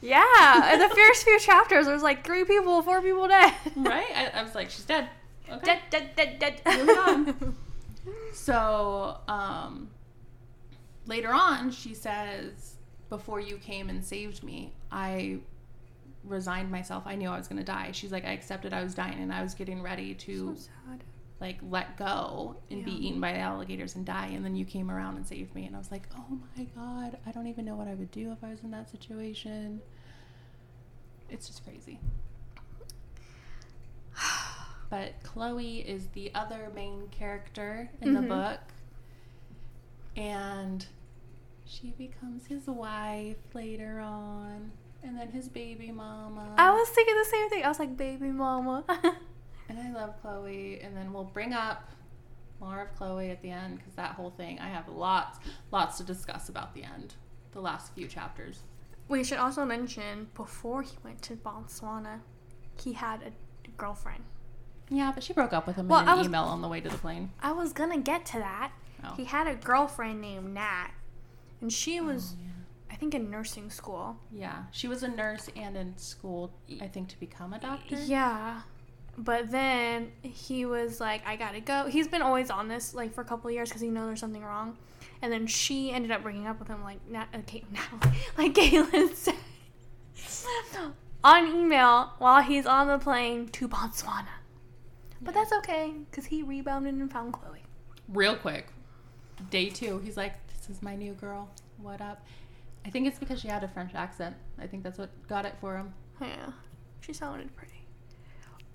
Yeah, 0.00 0.74
in 0.74 0.78
the 0.80 0.88
first 0.94 1.24
few 1.24 1.38
chapters, 1.38 1.86
there 1.86 1.94
was 1.94 2.02
like 2.02 2.24
three 2.24 2.44
people, 2.44 2.82
four 2.82 3.00
people 3.00 3.26
dead. 3.28 3.54
Right. 3.76 4.06
I, 4.14 4.40
I 4.40 4.42
was 4.42 4.54
like, 4.54 4.70
she's 4.70 4.84
dead. 4.84 5.08
Okay. 5.50 5.80
Dead, 5.90 6.10
dead, 6.16 6.38
dead, 6.38 6.60
dead. 6.64 6.78
Moving 6.78 6.98
on. 6.98 7.56
So, 8.32 9.18
um, 9.28 9.88
later 11.06 11.32
on, 11.32 11.70
she 11.70 11.94
says, 11.94 12.74
Before 13.08 13.40
you 13.40 13.56
came 13.56 13.88
and 13.88 14.04
saved 14.04 14.42
me, 14.42 14.72
I 14.90 15.38
resigned 16.24 16.70
myself. 16.70 17.04
I 17.06 17.14
knew 17.16 17.28
I 17.28 17.36
was 17.36 17.48
going 17.48 17.58
to 17.58 17.64
die. 17.64 17.90
She's 17.92 18.12
like, 18.12 18.24
I 18.24 18.32
accepted 18.32 18.72
I 18.72 18.82
was 18.82 18.94
dying 18.94 19.20
and 19.20 19.32
I 19.32 19.42
was 19.42 19.54
getting 19.54 19.82
ready 19.82 20.14
to, 20.14 20.56
So 20.56 20.70
like, 21.40 21.58
let 21.68 21.96
go 21.96 22.56
and 22.70 22.84
be 22.84 22.92
eaten 23.06 23.20
by 23.20 23.32
the 23.32 23.38
alligators 23.40 23.96
and 23.96 24.06
die. 24.06 24.28
And 24.34 24.44
then 24.44 24.56
you 24.56 24.64
came 24.64 24.90
around 24.90 25.16
and 25.16 25.26
saved 25.26 25.54
me. 25.54 25.66
And 25.66 25.74
I 25.74 25.78
was 25.78 25.90
like, 25.90 26.08
Oh 26.16 26.38
my 26.56 26.64
God, 26.76 27.18
I 27.26 27.32
don't 27.32 27.46
even 27.48 27.64
know 27.64 27.74
what 27.74 27.88
I 27.88 27.94
would 27.94 28.10
do 28.10 28.32
if 28.32 28.42
I 28.42 28.50
was 28.50 28.60
in 28.62 28.70
that 28.70 28.88
situation. 28.90 29.80
It's 31.28 31.46
just 31.48 31.64
crazy. 31.64 31.98
But 34.90 35.14
Chloe 35.24 35.78
is 35.80 36.08
the 36.08 36.30
other 36.34 36.70
main 36.74 37.08
character 37.10 37.90
in 38.00 38.10
Mhm. 38.14 38.20
the 38.22 38.28
book. 38.28 38.60
And 40.14 40.86
she 41.64 41.90
becomes 41.98 42.46
his 42.46 42.66
wife 42.68 43.38
later 43.54 43.98
on. 43.98 44.70
And 45.04 45.16
then 45.18 45.28
his 45.30 45.48
baby 45.48 45.92
mama. 45.92 46.54
I 46.58 46.70
was 46.72 46.88
thinking 46.88 47.14
the 47.16 47.24
same 47.26 47.50
thing. 47.50 47.62
I 47.64 47.68
was 47.68 47.78
like, 47.78 47.96
baby 47.96 48.30
mama. 48.30 48.84
And 49.66 49.78
I 49.78 49.90
love 49.98 50.20
Chloe. 50.20 50.80
And 50.82 50.94
then 50.94 51.10
we'll 51.12 51.24
bring 51.24 51.54
up 51.54 51.88
more 52.60 52.82
of 52.82 52.94
Chloe 52.96 53.30
at 53.30 53.40
the 53.40 53.48
end 53.50 53.78
because 53.78 53.94
that 53.94 54.10
whole 54.12 54.28
thing, 54.30 54.58
I 54.60 54.68
have 54.68 54.88
lots, 54.88 55.38
lots 55.72 55.96
to 55.96 56.04
discuss 56.04 56.50
about 56.50 56.74
the 56.74 56.84
end. 56.84 57.14
The 57.52 57.60
last 57.62 57.94
few 57.94 58.06
chapters. 58.06 58.58
we 59.08 59.24
should 59.24 59.38
also 59.38 59.64
mention 59.64 60.28
before 60.34 60.82
he 60.82 60.92
went 61.02 61.22
to 61.22 61.36
Botswana, 61.36 62.20
he 62.78 62.92
had 62.92 63.22
a 63.22 63.70
girlfriend. 63.78 64.24
Yeah, 64.90 65.12
but 65.14 65.22
she 65.24 65.32
broke 65.32 65.54
up 65.54 65.66
with 65.66 65.76
him 65.76 65.88
Well, 65.88 66.00
in 66.00 66.08
an 66.08 66.18
was- 66.18 66.26
email 66.26 66.44
on 66.44 66.60
the 66.60 66.68
way 66.68 66.82
to 66.82 66.88
the 66.90 66.98
plane. 66.98 67.30
I 67.40 67.52
was 67.52 67.72
gonna 67.72 67.98
get 67.98 68.26
to 68.26 68.38
that. 68.38 68.70
Oh. 69.02 69.14
He 69.16 69.24
had 69.24 69.46
a 69.46 69.54
girlfriend 69.54 70.20
named 70.20 70.52
Nat, 70.52 70.90
and 71.62 71.72
she 71.72 72.02
was, 72.02 72.34
Oh, 72.36 72.42
yeah. 72.44 72.50
I 72.94 72.96
think, 72.96 73.12
in 73.12 73.28
nursing 73.28 73.70
school. 73.70 74.16
Yeah, 74.30 74.64
she 74.70 74.86
was 74.86 75.02
a 75.02 75.08
nurse 75.08 75.50
and 75.56 75.76
in 75.76 75.98
school, 75.98 76.52
I 76.80 76.86
think, 76.86 77.08
to 77.08 77.18
become 77.18 77.52
a 77.52 77.58
doctor. 77.58 77.96
Yeah. 77.96 78.60
But 79.18 79.50
then 79.50 80.12
he 80.22 80.64
was 80.64 81.00
like, 81.00 81.26
I 81.26 81.34
gotta 81.34 81.60
go. 81.60 81.86
He's 81.88 82.06
been 82.06 82.22
always 82.22 82.50
on 82.50 82.68
this 82.68 82.94
like 82.94 83.12
for 83.12 83.20
a 83.22 83.24
couple 83.24 83.48
of 83.48 83.54
years 83.54 83.68
because 83.68 83.82
he 83.82 83.88
knows 83.88 84.06
there's 84.06 84.20
something 84.20 84.44
wrong. 84.44 84.78
And 85.22 85.32
then 85.32 85.48
she 85.48 85.90
ended 85.90 86.12
up 86.12 86.22
breaking 86.22 86.46
up 86.46 86.60
with 86.60 86.68
him, 86.68 86.84
like 86.84 86.98
Kate, 87.46 87.70
Nat, 87.72 87.86
like 88.38 88.54
Caitlin 88.54 89.12
said, 89.14 89.34
on 91.24 91.46
email 91.46 92.12
while 92.18 92.42
he's 92.42 92.66
on 92.66 92.86
the 92.86 92.98
plane 92.98 93.48
to 93.48 93.68
Botswana. 93.68 94.26
But 95.20 95.34
that's 95.34 95.52
okay 95.52 95.94
because 96.10 96.26
he 96.26 96.44
rebounded 96.44 96.94
and 96.94 97.10
found 97.10 97.32
Chloe. 97.32 97.62
Real 98.08 98.36
quick, 98.36 98.68
day 99.50 99.70
two, 99.70 99.98
he's 100.04 100.16
like, 100.16 100.34
"This 100.48 100.76
is 100.76 100.82
my 100.82 100.94
new 100.94 101.14
girl. 101.14 101.48
What 101.78 102.00
up?" 102.00 102.24
I 102.84 102.90
think 102.90 103.06
it's 103.06 103.18
because 103.18 103.40
she 103.40 103.48
had 103.48 103.64
a 103.64 103.68
French 103.68 103.94
accent. 103.94 104.36
I 104.58 104.66
think 104.66 104.82
that's 104.82 104.98
what 104.98 105.10
got 105.28 105.46
it 105.46 105.54
for 105.60 105.76
him. 105.76 105.94
Yeah, 106.20 106.50
she 107.00 107.12
sounded 107.12 107.54
pretty. 107.56 107.72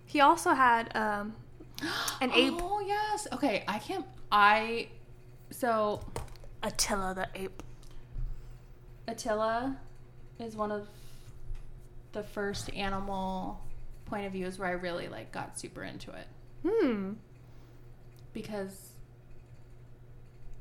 He 0.06 0.22
also 0.22 0.54
had 0.54 0.96
um, 0.96 1.36
An 2.22 2.32
ape. 2.34 2.56
Oh 2.58 2.80
yes. 2.86 3.28
Okay, 3.32 3.64
I 3.68 3.80
can't. 3.80 4.06
I. 4.32 4.88
So 5.52 6.02
Attila 6.64 7.14
the 7.16 7.28
ape. 7.42 7.64
Attila 9.08 9.78
is 10.40 10.56
one 10.56 10.72
of 10.72 10.88
the 12.12 12.24
first 12.24 12.72
animal 12.74 13.62
point 14.06 14.26
of 14.26 14.32
views 14.34 14.58
where 14.60 14.68
I 14.68 14.72
really 14.74 15.08
like 15.08 15.32
got 15.32 15.60
super 15.60 15.84
into 15.84 16.12
it 16.12 16.28
Hmm. 16.68 17.14
because 18.34 18.90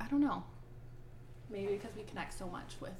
I 0.00 0.06
don't 0.08 0.20
know. 0.20 0.44
Maybe 1.50 1.72
because 1.72 1.96
we 1.96 2.02
connect 2.04 2.38
so 2.38 2.46
much 2.48 2.74
with 2.80 2.92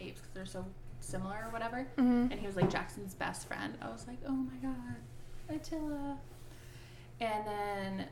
apes 0.00 0.20
because 0.20 0.32
they're 0.34 0.46
so 0.46 0.64
similar 1.00 1.44
or 1.46 1.50
whatever. 1.52 1.86
hmm 1.96 2.26
And 2.30 2.34
he 2.34 2.46
was 2.46 2.56
like 2.56 2.70
Jackson's 2.70 3.14
best 3.14 3.46
friend. 3.48 3.76
I 3.82 3.88
was 3.90 4.06
like, 4.06 4.18
oh 4.26 4.32
my 4.32 4.54
god, 4.62 5.56
Attila. 5.56 6.18
And 7.20 7.46
then 7.46 8.06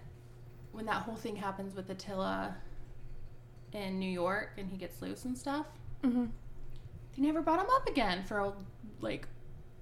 when 0.72 0.86
that 0.86 1.02
whole 1.02 1.16
thing 1.16 1.36
happens 1.36 1.74
with 1.74 1.88
Attila 1.90 2.54
in 3.72 3.98
New 3.98 4.10
York 4.10 4.50
and 4.58 4.68
he 4.68 4.76
gets 4.76 5.00
loose 5.02 5.24
and 5.24 5.36
stuff, 5.36 5.66
hmm 6.04 6.26
they 7.16 7.22
never 7.22 7.40
brought 7.42 7.58
him 7.60 7.66
up 7.74 7.88
again 7.88 8.22
for 8.22 8.38
a, 8.38 8.52
like, 9.00 9.26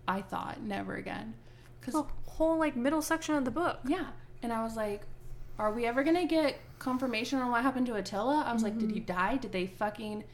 I 0.08 0.22
thought 0.22 0.62
never 0.62 0.96
again. 0.96 1.34
Cause 1.82 1.92
The 1.92 2.04
whole 2.24 2.58
like 2.58 2.74
middle 2.74 3.02
section 3.02 3.34
of 3.34 3.44
the 3.44 3.50
book. 3.50 3.80
yeah, 3.86 4.06
and 4.42 4.50
I 4.52 4.62
was 4.62 4.76
like, 4.76 5.02
are 5.58 5.70
we 5.72 5.84
ever 5.84 6.02
gonna 6.02 6.26
get 6.26 6.58
confirmation 6.78 7.38
on 7.40 7.50
what 7.50 7.62
happened 7.62 7.86
to 7.88 7.96
Attila? 7.96 8.44
I 8.46 8.52
was 8.54 8.62
like, 8.62 8.78
did 8.78 8.90
he 8.92 9.00
die? 9.00 9.36
Did 9.36 9.52
they 9.52 9.66
fucking? 9.66 10.24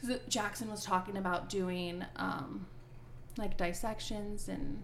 Because 0.00 0.20
Jackson 0.28 0.70
was 0.70 0.84
talking 0.84 1.16
about 1.16 1.48
doing 1.48 2.04
um, 2.16 2.66
like 3.36 3.56
dissections 3.56 4.48
and 4.48 4.82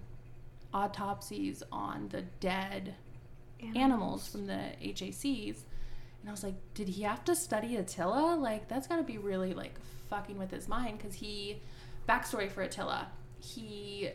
autopsies 0.74 1.62
on 1.72 2.08
the 2.10 2.22
dead 2.40 2.94
animals 3.74 4.28
from 4.28 4.46
the 4.46 4.60
HACs. 4.82 5.58
And 6.20 6.28
I 6.28 6.30
was 6.30 6.42
like, 6.42 6.54
did 6.74 6.88
he 6.88 7.02
have 7.02 7.24
to 7.24 7.34
study 7.36 7.76
Attila? 7.76 8.34
Like, 8.36 8.68
that's 8.68 8.86
got 8.86 8.96
to 8.96 9.02
be 9.02 9.16
really, 9.18 9.54
like, 9.54 9.74
fucking 10.10 10.36
with 10.38 10.50
his 10.50 10.68
mind. 10.68 10.98
Because 10.98 11.14
he, 11.14 11.62
backstory 12.08 12.50
for 12.50 12.62
Attila, 12.62 13.08
he 13.40 14.10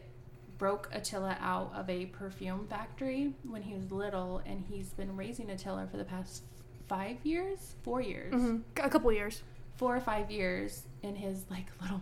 broke 0.57 0.89
Attila 0.91 1.37
out 1.39 1.71
of 1.73 1.89
a 1.89 2.07
perfume 2.07 2.67
factory 2.69 3.33
when 3.47 3.61
he 3.61 3.73
was 3.73 3.91
little. 3.91 4.41
And 4.45 4.63
he's 4.69 4.89
been 4.89 5.15
raising 5.15 5.49
Attila 5.49 5.87
for 5.89 5.97
the 5.97 6.03
past 6.03 6.43
five 6.87 7.17
years? 7.23 7.75
Four 7.83 8.01
years. 8.01 8.33
hmm 8.33 8.57
A 8.77 8.89
couple 8.89 9.11
years. 9.13 9.41
Four 9.77 9.95
or 9.95 10.01
five 10.01 10.29
years 10.29 10.84
in 11.01 11.15
his, 11.15 11.45
like, 11.49 11.65
little 11.81 12.01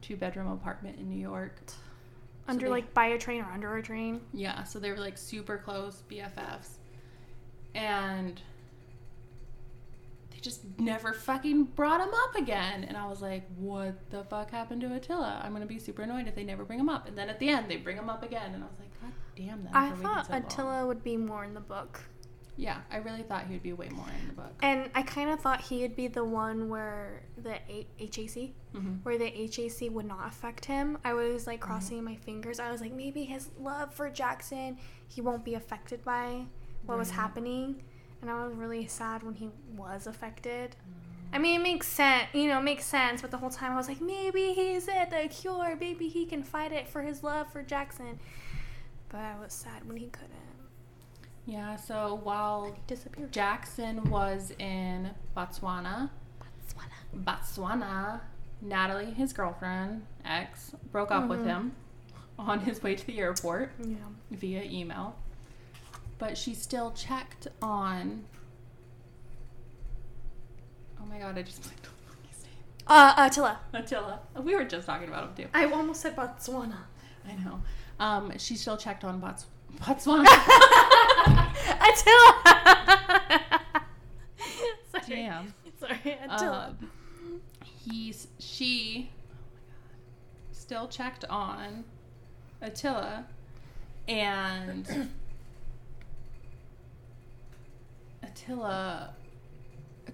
two 0.00 0.16
bedroom 0.16 0.50
apartment 0.50 0.98
in 0.98 1.08
New 1.08 1.20
York. 1.20 1.54
Under 2.48 2.66
they- 2.66 2.70
like 2.70 2.92
by 2.94 3.06
a 3.06 3.18
train 3.18 3.42
or 3.42 3.50
under 3.52 3.76
a 3.76 3.82
train. 3.82 4.20
Yeah, 4.34 4.64
so 4.64 4.78
they 4.80 4.90
were 4.90 4.98
like 4.98 5.16
super 5.16 5.58
close 5.58 6.02
BFFs. 6.10 6.78
And 7.74 8.40
they 10.30 10.38
just 10.40 10.60
never 10.78 11.12
fucking 11.12 11.64
brought 11.64 12.00
him 12.00 12.12
up 12.12 12.34
again. 12.36 12.84
And 12.84 12.96
I 12.96 13.06
was 13.06 13.22
like, 13.22 13.44
what 13.56 13.94
the 14.10 14.24
fuck 14.24 14.50
happened 14.50 14.80
to 14.82 14.92
Attila? 14.94 15.40
I'm 15.42 15.52
going 15.52 15.62
to 15.62 15.68
be 15.68 15.78
super 15.78 16.02
annoyed 16.02 16.26
if 16.26 16.34
they 16.34 16.44
never 16.44 16.64
bring 16.64 16.80
him 16.80 16.88
up. 16.88 17.06
And 17.06 17.16
then 17.16 17.28
at 17.30 17.38
the 17.38 17.48
end, 17.48 17.70
they 17.70 17.76
bring 17.76 17.96
him 17.96 18.10
up 18.10 18.22
again. 18.24 18.52
And 18.54 18.62
I 18.64 18.66
was 18.66 18.78
like, 18.80 19.00
god 19.00 19.12
damn 19.36 19.62
them. 19.62 19.72
I 19.74 19.90
thought 19.92 20.26
so 20.26 20.32
long." 20.32 20.42
Attila 20.42 20.86
would 20.86 21.04
be 21.04 21.16
more 21.16 21.44
in 21.44 21.54
the 21.54 21.60
book. 21.60 22.00
Yeah, 22.62 22.76
I 22.92 22.98
really 22.98 23.24
thought 23.24 23.46
he 23.48 23.54
would 23.54 23.62
be 23.64 23.72
way 23.72 23.88
more 23.88 24.06
in 24.20 24.28
the 24.28 24.34
book. 24.34 24.52
And 24.62 24.88
I 24.94 25.02
kind 25.02 25.30
of 25.30 25.40
thought 25.40 25.60
he 25.60 25.82
would 25.82 25.96
be 25.96 26.06
the 26.06 26.24
one 26.24 26.68
where 26.68 27.22
the 27.36 27.54
A- 27.68 27.86
HAC, 27.98 28.52
hmm 28.72 28.94
where 29.02 29.18
the 29.18 29.26
HAC 29.28 29.90
would 29.90 30.06
not 30.06 30.28
affect 30.28 30.64
him. 30.66 30.96
I 31.04 31.12
was 31.12 31.46
like 31.48 31.58
crossing 31.58 32.04
my 32.04 32.14
fingers. 32.14 32.60
I 32.60 32.70
was 32.70 32.80
like, 32.80 32.92
maybe 32.92 33.24
his 33.24 33.50
love 33.58 33.92
for 33.92 34.08
Jackson, 34.08 34.78
he 35.08 35.20
won't 35.20 35.44
be 35.44 35.54
affected 35.54 36.04
by 36.04 36.44
what 36.86 36.98
was 36.98 37.10
happening. 37.10 37.82
And 38.20 38.30
I 38.30 38.44
was 38.44 38.54
really 38.54 38.86
sad 38.86 39.24
when 39.24 39.34
he 39.34 39.50
was 39.76 40.06
affected. 40.06 40.76
I 41.32 41.38
mean, 41.38 41.60
it 41.60 41.64
makes 41.64 41.88
sense, 41.88 42.28
you 42.32 42.46
know, 42.46 42.60
it 42.60 42.62
makes 42.62 42.84
sense. 42.84 43.22
But 43.22 43.32
the 43.32 43.38
whole 43.38 43.50
time 43.50 43.72
I 43.72 43.76
was 43.76 43.88
like, 43.88 44.00
maybe 44.00 44.52
he's 44.52 44.86
it, 44.86 45.10
the 45.10 45.26
cure. 45.28 45.76
Maybe 45.80 46.06
he 46.08 46.26
can 46.26 46.44
fight 46.44 46.70
it 46.70 46.86
for 46.86 47.02
his 47.02 47.24
love 47.24 47.50
for 47.52 47.62
Jackson. 47.62 48.20
But 49.08 49.20
I 49.20 49.34
was 49.42 49.52
sad 49.52 49.84
when 49.88 49.96
he 49.96 50.06
couldn't. 50.06 50.30
Yeah, 51.46 51.76
so 51.76 52.20
while. 52.22 52.74
Jackson 53.30 54.08
was 54.10 54.52
in 54.58 55.10
Botswana, 55.36 56.10
Botswana, 56.40 57.24
Botswana, 57.24 58.20
Natalie, 58.60 59.10
his 59.12 59.32
girlfriend, 59.32 60.06
ex, 60.24 60.72
broke 60.92 61.10
up 61.10 61.28
with 61.28 61.40
Mhm. 61.40 61.46
him 61.46 61.72
on 62.38 62.60
his 62.60 62.82
way 62.82 62.94
to 62.94 63.06
the 63.06 63.18
airport 63.18 63.72
Yeah. 63.84 63.96
via 64.30 64.62
email. 64.62 65.16
But 66.18 66.38
she 66.38 66.54
still 66.54 66.92
checked 66.92 67.48
on. 67.60 68.24
Oh 71.00 71.04
my 71.06 71.18
god, 71.18 71.36
I 71.36 71.42
just 71.42 71.62
blanked 71.62 71.86
on 71.86 72.28
his 72.30 72.44
name. 72.44 72.52
Uh, 72.86 73.14
Attila. 73.16 73.58
Attila. 73.72 74.20
We 74.40 74.54
were 74.54 74.64
just 74.64 74.86
talking 74.86 75.08
about 75.08 75.24
him 75.30 75.34
too. 75.46 75.50
I 75.52 75.66
almost 75.72 76.00
said 76.02 76.14
Botswana. 76.14 76.84
I 77.26 77.32
know. 77.34 77.60
Um, 77.98 78.38
she 78.38 78.56
still 78.56 78.76
checked 78.76 79.02
on 79.02 79.18
Bots- 79.18 79.46
Botswana. 79.78 80.26
Attila. 81.80 82.42
Sorry. 84.92 85.06
Damn. 85.08 85.54
Sorry, 85.80 86.18
Attila. 86.24 86.76
Um, 86.80 86.88
he's 87.84 88.28
she 88.38 88.94
Oh 88.94 89.00
my 89.00 89.04
god 89.04 89.18
still 90.52 90.88
checked 90.88 91.24
on 91.28 91.84
Attila 92.60 93.26
and 94.08 95.10
Attila 98.22 99.14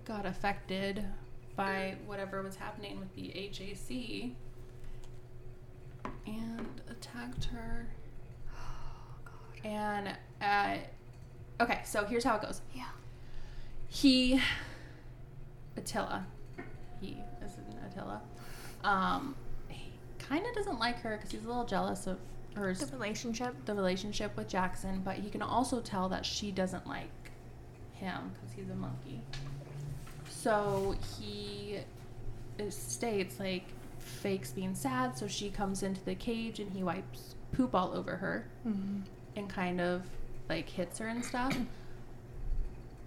got 0.05 0.27
affected 0.27 1.05
by 1.55 1.97
whatever 2.07 2.43
was 2.43 2.57
happening 2.57 2.99
with 2.99 3.15
the 3.15 3.29
HAC 3.29 4.31
and 6.27 6.81
attacked 6.91 7.45
her. 7.47 7.89
Oh, 9.65 9.69
And 9.69 10.17
uh, 10.41 10.77
okay, 11.61 11.81
so 11.85 12.05
here's 12.05 12.25
how 12.25 12.37
it 12.37 12.43
goes 12.43 12.61
yeah. 12.75 12.85
he 13.89 14.41
attila 15.77 16.27
he 17.01 17.17
is 17.45 17.57
an 17.57 17.79
attila 17.91 18.21
um 18.85 19.35
he 19.69 19.93
kind 20.19 20.45
of 20.47 20.55
doesn't 20.55 20.79
like 20.79 20.99
her 21.01 21.17
because 21.17 21.31
he's 21.31 21.45
a 21.45 21.49
little 21.49 21.65
jealous 21.65 22.07
of 22.07 22.19
her 22.55 22.75
The 22.75 22.87
relationship. 22.93 23.55
the 23.67 23.75
relationship 23.75 24.37
with 24.37 24.49
jackson 24.49 25.03
but 25.05 25.17
he 25.17 25.31
can 25.31 25.43
also 25.43 25.81
tell 25.81 26.09
that 26.09 26.27
she 26.27 26.51
doesn't 26.51 26.87
like 26.87 27.09
him 27.93 28.33
because 28.35 28.55
he's 28.57 28.71
a 28.71 28.75
monkey 28.75 29.21
so 30.29 30.95
he 31.19 31.79
states 32.71 33.39
like 33.39 33.65
fakes 33.99 34.51
being 34.53 34.75
sad 34.75 35.17
so 35.17 35.29
she 35.29 35.51
comes 35.51 35.83
into 35.83 36.03
the 36.05 36.15
cage 36.15 36.59
and 36.61 36.73
he 36.73 36.83
wipes 36.83 37.35
poop 37.53 37.75
all 37.75 37.93
over 37.97 38.17
her 38.17 38.47
Mm-hmm. 38.67 39.01
and 39.37 39.49
kind 39.49 39.81
of 39.81 40.03
like 40.49 40.69
hits 40.69 40.99
her 40.99 41.09
and 41.09 41.25
stuff. 41.25 41.57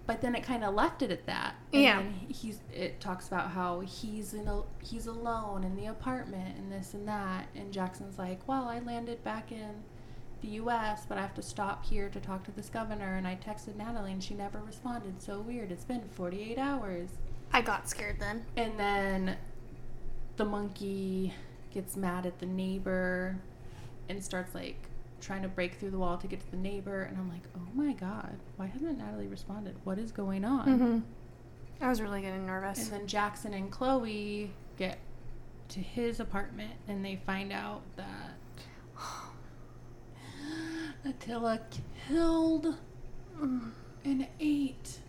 But 0.07 0.21
then 0.21 0.35
it 0.35 0.43
kind 0.43 0.63
of 0.63 0.73
left 0.73 1.01
it 1.01 1.11
at 1.11 1.25
that. 1.27 1.55
And 1.73 1.81
Yeah. 1.83 2.03
he's 2.27 2.59
it 2.73 2.99
talks 2.99 3.27
about 3.27 3.51
how 3.51 3.81
he's 3.81 4.33
in 4.33 4.47
a 4.47 4.63
he's 4.81 5.05
alone 5.07 5.63
in 5.63 5.75
the 5.75 5.85
apartment 5.85 6.57
and 6.57 6.71
this 6.71 6.93
and 6.93 7.07
that. 7.07 7.47
And 7.55 7.71
Jackson's 7.71 8.17
like, 8.17 8.45
well, 8.47 8.65
I 8.65 8.79
landed 8.79 9.23
back 9.23 9.51
in 9.51 9.83
the 10.41 10.47
U.S., 10.49 11.05
but 11.07 11.19
I 11.19 11.21
have 11.21 11.35
to 11.35 11.41
stop 11.43 11.85
here 11.85 12.09
to 12.09 12.19
talk 12.19 12.43
to 12.45 12.51
this 12.51 12.67
governor. 12.67 13.15
And 13.15 13.27
I 13.27 13.35
texted 13.35 13.75
Natalie, 13.75 14.11
and 14.11 14.23
she 14.23 14.33
never 14.33 14.59
responded. 14.59 15.21
So 15.21 15.39
weird. 15.39 15.71
It's 15.71 15.85
been 15.85 16.01
48 16.09 16.57
hours. 16.57 17.09
I 17.53 17.61
got 17.61 17.87
scared 17.87 18.19
then. 18.19 18.43
And 18.57 18.79
then 18.79 19.37
the 20.37 20.45
monkey 20.45 21.33
gets 21.71 21.95
mad 21.95 22.25
at 22.25 22.39
the 22.39 22.47
neighbor 22.47 23.37
and 24.09 24.23
starts 24.23 24.55
like 24.55 24.77
trying 25.21 25.41
to 25.43 25.47
break 25.47 25.75
through 25.75 25.91
the 25.91 25.97
wall 25.97 26.17
to 26.17 26.27
get 26.27 26.39
to 26.41 26.51
the 26.51 26.57
neighbor. 26.57 27.03
And 27.03 27.17
I'm 27.17 27.29
like, 27.29 27.43
oh 27.55 27.67
my 27.73 27.93
God, 27.93 28.35
why 28.57 28.65
hasn't 28.67 28.97
Natalie 28.97 29.27
responded? 29.27 29.75
What 29.83 29.97
is 29.97 30.11
going 30.11 30.43
on? 30.43 30.65
Mm-hmm. 30.67 30.99
I 31.83 31.89
was 31.89 32.01
really 32.01 32.21
getting 32.21 32.45
nervous. 32.45 32.83
And 32.83 32.91
then 33.01 33.07
Jackson 33.07 33.53
and 33.53 33.71
Chloe 33.71 34.51
get 34.77 34.97
to 35.69 35.79
his 35.79 36.19
apartment 36.19 36.71
and 36.87 37.03
they 37.05 37.21
find 37.25 37.53
out 37.53 37.81
that 37.95 38.37
Attila 41.05 41.59
killed 42.07 42.75
and 44.03 44.27
ate 44.39 44.99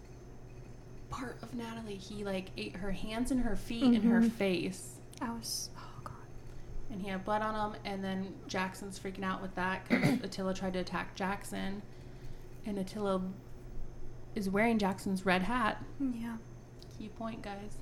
part 1.11 1.37
of 1.43 1.55
Natalie. 1.55 1.97
He 1.97 2.25
like 2.25 2.51
ate 2.57 2.77
her 2.77 2.93
hands 2.93 3.31
and 3.31 3.43
her 3.43 3.57
feet 3.57 3.85
and 3.85 4.05
her 4.05 4.21
Mhm. 4.21 4.33
face. 4.33 4.99
I 5.21 5.31
was. 5.31 5.71
And 6.93 7.03
he 7.03 7.09
had 7.09 7.25
blood 7.25 7.43
on 7.43 7.73
him. 7.73 7.81
And 7.85 8.05
then 8.05 8.35
Jackson's 8.47 8.99
freaking 8.99 9.25
out 9.25 9.43
with 9.43 9.55
that 9.57 9.89
because 9.89 10.21
Attila 10.23 10.55
tried 10.55 10.75
to 10.75 10.81
attack 10.81 11.15
Jackson. 11.15 11.83
And 12.67 12.79
Attila 12.79 13.23
is 14.35 14.49
wearing 14.49 14.79
Jackson's 14.79 15.27
red 15.27 15.43
hat. 15.43 15.83
Yeah. 16.01 16.37
Key 16.99 17.09
point, 17.09 17.43
guys. 17.43 17.79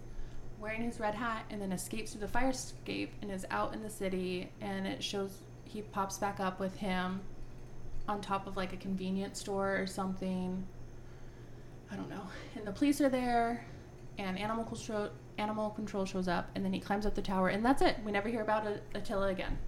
Wearing 0.59 0.83
his 0.83 1.01
red 1.01 1.15
hat 1.15 1.45
and 1.51 1.61
then 1.61 1.73
escapes 1.73 2.13
through 2.13 2.21
the 2.21 2.29
fire 2.29 2.51
escape 2.51 3.13
and 3.21 3.31
is 3.31 3.45
out 3.51 3.75
in 3.75 3.83
the 3.83 3.91
city. 3.91 4.51
And 4.61 4.87
it 4.87 5.03
shows 5.03 5.39
he 5.65 5.83
pops 5.83 6.19
back 6.19 6.41
up 6.41 6.61
with 6.61 6.77
him 6.77 7.21
on 8.09 8.21
top 8.21 8.47
of 8.47 8.57
like 8.57 8.73
a 8.73 8.77
convenience 8.77 9.39
store 9.41 9.77
or 9.77 9.87
something. 9.87 10.67
I 11.91 11.97
don't 11.97 12.11
know. 12.11 12.23
And 12.57 12.67
the 12.67 12.73
police 12.73 13.01
are 13.01 13.09
there, 13.09 13.65
and 14.19 14.39
animal 14.39 14.65
control 14.65 15.11
animal 15.41 15.71
control 15.71 16.05
shows 16.05 16.29
up, 16.29 16.51
and 16.55 16.65
then 16.65 16.73
he 16.73 16.81
climbs 16.81 17.07
up 17.07 17.15
the 17.15 17.23
tower, 17.23 17.49
and 17.49 17.65
that's 17.65 17.83
it. 17.83 17.97
We 18.05 18.13
never 18.13 18.29
hear 18.29 18.43
about 18.43 18.67
Attila 18.95 19.29
again. 19.29 19.59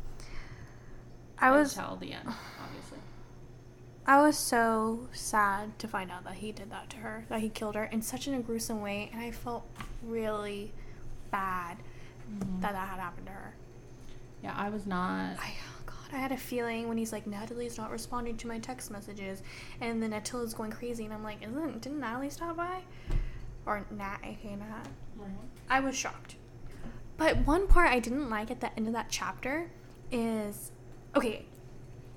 I 1.38 1.50
was. 1.50 1.76
until 1.76 1.96
the 1.96 2.12
end, 2.12 2.28
obviously. 2.62 2.98
I 4.06 4.20
was 4.20 4.36
so 4.36 5.08
sad 5.12 5.78
to 5.78 5.88
find 5.88 6.10
out 6.10 6.24
that 6.24 6.34
he 6.34 6.52
did 6.52 6.70
that 6.70 6.90
to 6.90 6.96
her, 6.98 7.24
that 7.28 7.40
he 7.40 7.48
killed 7.48 7.74
her 7.74 7.84
in 7.84 8.02
such 8.02 8.26
a 8.26 8.38
gruesome 8.38 8.80
way, 8.80 9.10
and 9.12 9.22
I 9.22 9.30
felt 9.30 9.66
really 10.04 10.72
bad 11.30 11.78
mm-hmm. 12.30 12.60
that 12.60 12.72
that 12.72 12.88
had 12.88 12.98
happened 12.98 13.26
to 13.26 13.32
her. 13.32 13.54
Yeah, 14.42 14.54
I 14.56 14.70
was 14.70 14.86
not. 14.86 15.36
I, 15.38 15.52
oh 15.68 15.82
God, 15.86 16.12
I 16.12 16.16
had 16.16 16.32
a 16.32 16.36
feeling 16.36 16.88
when 16.88 16.98
he's 16.98 17.12
like, 17.12 17.26
Natalie's 17.26 17.78
not 17.78 17.90
responding 17.90 18.36
to 18.38 18.48
my 18.48 18.58
text 18.58 18.90
messages, 18.90 19.42
and 19.80 20.02
then 20.02 20.12
Attila's 20.12 20.52
going 20.52 20.72
crazy, 20.72 21.04
and 21.04 21.14
I'm 21.14 21.22
like, 21.22 21.42
isn't 21.42 21.80
didn't 21.80 22.00
Natalie 22.00 22.30
stop 22.30 22.56
by? 22.56 22.82
Or 23.66 23.86
Nat, 23.90 24.18
aka 24.24 24.56
Nat. 24.56 24.88
I 25.70 25.80
was 25.80 25.96
shocked. 25.96 26.36
But 27.16 27.46
one 27.46 27.66
part 27.66 27.90
I 27.90 27.98
didn't 28.00 28.28
like 28.30 28.50
at 28.50 28.60
the 28.60 28.74
end 28.76 28.86
of 28.88 28.92
that 28.94 29.06
chapter 29.08 29.70
is 30.10 30.72
okay. 31.14 31.44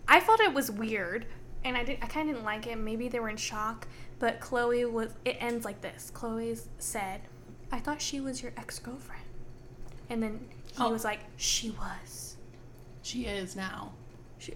I 0.08 0.19
felt 0.19 0.39
it 0.39 0.53
was 0.53 0.71
weird, 0.71 1.25
and 1.63 1.77
I 1.77 1.84
did. 1.84 1.99
I 2.01 2.08
kind 2.08 2.29
of 2.29 2.36
didn't 2.36 2.45
like 2.45 2.67
it. 2.67 2.77
Maybe 2.77 3.08
they 3.08 3.19
were 3.19 3.29
in 3.29 3.38
shock. 3.38 3.88
But 4.19 4.39
Chloe 4.39 4.86
was. 4.86 5.13
It 5.25 5.38
ends 5.39 5.65
like 5.65 5.81
this. 5.81 6.10
Chloe 6.13 6.58
said, 6.79 7.21
"I 7.71 7.79
thought 7.79 8.01
she 8.01 8.19
was 8.19 8.41
your 8.41 8.53
ex 8.58 8.79
girlfriend," 8.79 9.23
and 10.10 10.23
then 10.23 10.47
he 10.73 10.84
Oh. 10.84 10.89
was 10.91 11.03
like, 11.03 11.19
"She 11.38 11.69
was." 11.71 12.38
She 13.03 13.25
is 13.25 13.55
now. 13.55 13.93
She, 14.39 14.53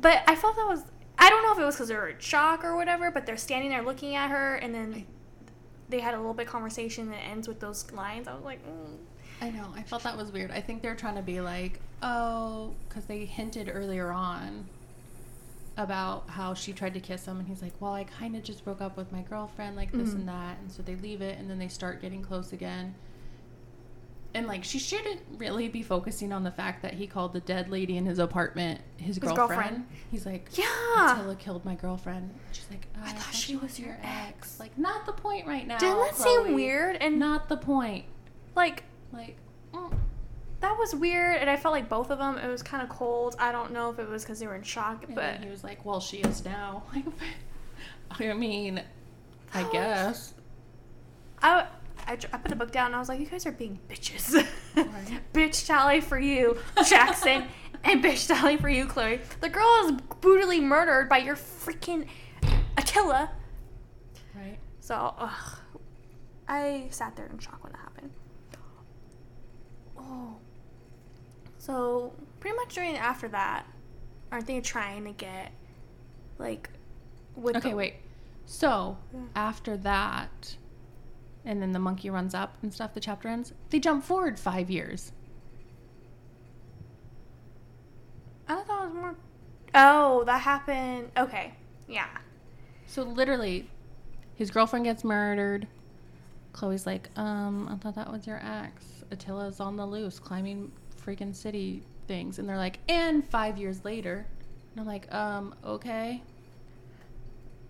but 0.00 0.22
I 0.26 0.34
felt 0.34 0.56
that 0.56 0.66
was. 0.66 0.84
I 1.18 1.28
don't 1.28 1.42
know 1.42 1.52
if 1.52 1.58
it 1.58 1.64
was 1.64 1.74
because 1.74 1.88
they 1.88 1.96
were 1.96 2.08
in 2.08 2.18
shock 2.18 2.64
or 2.64 2.76
whatever. 2.76 3.10
But 3.10 3.26
they're 3.26 3.36
standing 3.36 3.70
there 3.70 3.82
looking 3.82 4.14
at 4.14 4.30
her, 4.30 4.56
and 4.56 4.74
then 4.74 5.06
they 5.90 6.00
had 6.00 6.14
a 6.14 6.18
little 6.18 6.34
bit 6.34 6.46
of 6.46 6.52
conversation 6.52 7.10
that 7.10 7.18
ends 7.24 7.48
with 7.48 7.60
those 7.60 7.90
lines. 7.92 8.28
I 8.28 8.34
was 8.34 8.44
like, 8.44 8.64
mm. 8.66 8.96
I 9.42 9.50
know. 9.50 9.66
I 9.74 9.82
felt 9.82 10.02
that 10.04 10.16
was 10.16 10.30
weird. 10.32 10.50
I 10.50 10.60
think 10.60 10.82
they're 10.82 10.94
trying 10.94 11.16
to 11.16 11.22
be 11.22 11.40
like, 11.40 11.80
oh, 12.02 12.74
because 12.88 13.04
they 13.06 13.24
hinted 13.24 13.70
earlier 13.72 14.10
on 14.10 14.66
about 15.76 16.28
how 16.28 16.52
she 16.52 16.72
tried 16.72 16.92
to 16.94 17.00
kiss 17.00 17.24
him, 17.26 17.38
and 17.38 17.48
he's 17.48 17.62
like, 17.62 17.72
well, 17.80 17.92
I 17.94 18.04
kind 18.04 18.36
of 18.36 18.42
just 18.42 18.64
broke 18.64 18.80
up 18.82 18.96
with 18.96 19.10
my 19.12 19.22
girlfriend, 19.22 19.76
like 19.76 19.92
this 19.92 20.10
Mhm. 20.10 20.14
and 20.16 20.28
that, 20.28 20.58
and 20.58 20.70
so 20.70 20.82
they 20.82 20.94
leave 20.96 21.22
it, 21.22 21.38
and 21.38 21.48
then 21.48 21.58
they 21.58 21.68
start 21.68 22.02
getting 22.02 22.22
close 22.22 22.52
again. 22.52 22.94
And 24.34 24.46
like 24.46 24.64
she 24.64 24.78
shouldn't 24.78 25.20
really 25.36 25.68
be 25.68 25.82
focusing 25.82 26.32
on 26.32 26.44
the 26.44 26.50
fact 26.50 26.82
that 26.82 26.94
he 26.94 27.06
called 27.06 27.32
the 27.32 27.40
dead 27.40 27.68
lady 27.70 27.96
in 27.96 28.06
his 28.06 28.18
apartment 28.18 28.80
his, 28.96 29.18
girlfriend. 29.18 29.48
girlfriend. 29.48 29.86
He's 30.10 30.26
like, 30.26 30.48
Yeah. 30.52 31.14
Attila 31.14 31.36
killed 31.36 31.64
my 31.64 31.74
girlfriend. 31.74 32.30
She's 32.52 32.66
like, 32.70 32.86
I, 33.02 33.12
thought 33.12 33.34
she 33.34 33.56
was 33.56 33.78
your 33.78 33.98
ex. 34.02 34.60
Like, 34.60 34.76
not 34.78 35.06
the 35.06 35.12
point 35.12 35.46
right 35.46 35.66
now. 35.66 35.78
Didn't 35.78 35.98
that 35.98 36.14
Chloe. 36.14 36.44
seem 36.46 36.54
weird? 36.54 36.96
And 36.96 37.18
Not 37.18 37.48
the 37.48 37.56
point. 37.56 38.04
like 38.54 38.84
Like, 39.12 39.36
mm. 39.72 39.92
that 40.60 40.78
was 40.78 40.94
weird, 40.94 41.38
and 41.38 41.48
I 41.48 41.56
felt 41.56 41.72
like 41.72 41.88
both 41.88 42.10
of 42.10 42.18
them. 42.18 42.38
It 42.38 42.48
was 42.48 42.62
kind 42.62 42.82
of 42.82 42.88
cold. 42.88 43.36
I 43.38 43.52
don't 43.52 43.72
know 43.72 43.90
if 43.90 43.98
it 43.98 44.08
was 44.08 44.22
because 44.22 44.38
they 44.38 44.46
were 44.46 44.54
in 44.54 44.62
shock, 44.62 45.04
And 45.06 45.14
but 45.14 45.42
he 45.42 45.50
was 45.50 45.64
like, 45.64 45.84
well, 45.84 46.00
she 46.00 46.18
is 46.18 46.44
now. 46.44 46.82
Like, 46.94 47.04
I 48.30 48.34
mean, 48.34 48.82
I 49.54 49.62
guess. 49.72 50.34
I, 51.42 51.66
I, 52.06 52.12
I 52.32 52.36
put 52.38 52.48
the 52.48 52.56
book 52.56 52.70
down 52.72 52.86
and 52.86 52.96
I 52.96 52.98
was 52.98 53.08
like, 53.08 53.20
you 53.20 53.26
guys 53.26 53.46
are 53.46 53.52
being 53.52 53.78
bitches. 53.88 54.34
Right. 54.76 55.20
bitch 55.32 55.66
tally 55.66 56.00
for 56.00 56.18
you, 56.18 56.58
Jackson, 56.88 57.44
and 57.84 58.02
bitch 58.04 58.26
tally 58.28 58.56
for 58.56 58.68
you, 58.68 58.86
Chloe. 58.86 59.20
The 59.40 59.48
girl 59.48 59.68
is 59.86 59.92
brutally 60.20 60.60
murdered 60.60 61.08
by 61.08 61.18
your 61.18 61.36
freaking 61.36 62.06
Attila. 62.76 63.30
Right. 64.34 64.58
So, 64.80 65.14
ugh, 65.18 65.58
I 66.48 66.86
sat 66.90 67.16
there 67.16 67.26
in 67.26 67.38
shock 67.38 67.62
when 67.62 67.72
that 67.72 67.78
happened. 67.80 68.10
Oh. 69.98 70.36
So, 71.58 72.12
pretty 72.40 72.56
much 72.56 72.74
during 72.74 72.96
after 72.96 73.28
that, 73.28 73.66
aren't 74.32 74.46
they 74.46 74.60
trying 74.60 75.04
to 75.04 75.12
get, 75.12 75.52
like, 76.38 76.70
with 77.36 77.56
Okay, 77.56 77.70
the- 77.70 77.76
wait. 77.76 77.94
So 78.46 78.98
Yeah. 79.12 79.20
after 79.36 79.76
that, 79.76 80.56
and 81.44 81.62
then 81.62 81.72
the 81.72 81.78
monkey 81.78 82.10
runs 82.10 82.34
up 82.34 82.56
and 82.62 82.72
stuff, 82.72 82.94
the 82.94 83.00
chapter 83.00 83.28
ends, 83.28 83.52
they 83.70 83.80
jump 83.80 84.04
forward 84.04 84.38
five 84.38 84.70
years. 84.70 85.12
I 88.48 88.62
thought 88.62 88.82
it 88.82 88.86
was 88.86 88.94
more. 88.94 89.16
Oh, 89.74 90.24
that 90.24 90.40
happened. 90.40 91.10
Okay. 91.16 91.54
Yeah. 91.88 92.08
So 92.86 93.02
literally, 93.02 93.70
his 94.34 94.50
girlfriend 94.50 94.84
gets 94.84 95.04
murdered. 95.04 95.68
Chloe's 96.52 96.84
like, 96.84 97.10
um, 97.16 97.68
I 97.68 97.76
thought 97.76 97.94
that 97.94 98.10
was 98.10 98.26
your 98.26 98.40
ex. 98.44 99.04
Attila's 99.12 99.60
on 99.60 99.76
the 99.76 99.86
loose, 99.86 100.18
climbing 100.18 100.72
freaking 101.04 101.34
city 101.34 101.84
things. 102.08 102.40
And 102.40 102.48
they're 102.48 102.56
like, 102.56 102.80
and 102.88 103.28
five 103.30 103.56
years 103.56 103.84
later. 103.84 104.26
And 104.72 104.80
I'm 104.80 104.86
like, 104.86 105.12
um, 105.14 105.54
okay. 105.64 106.22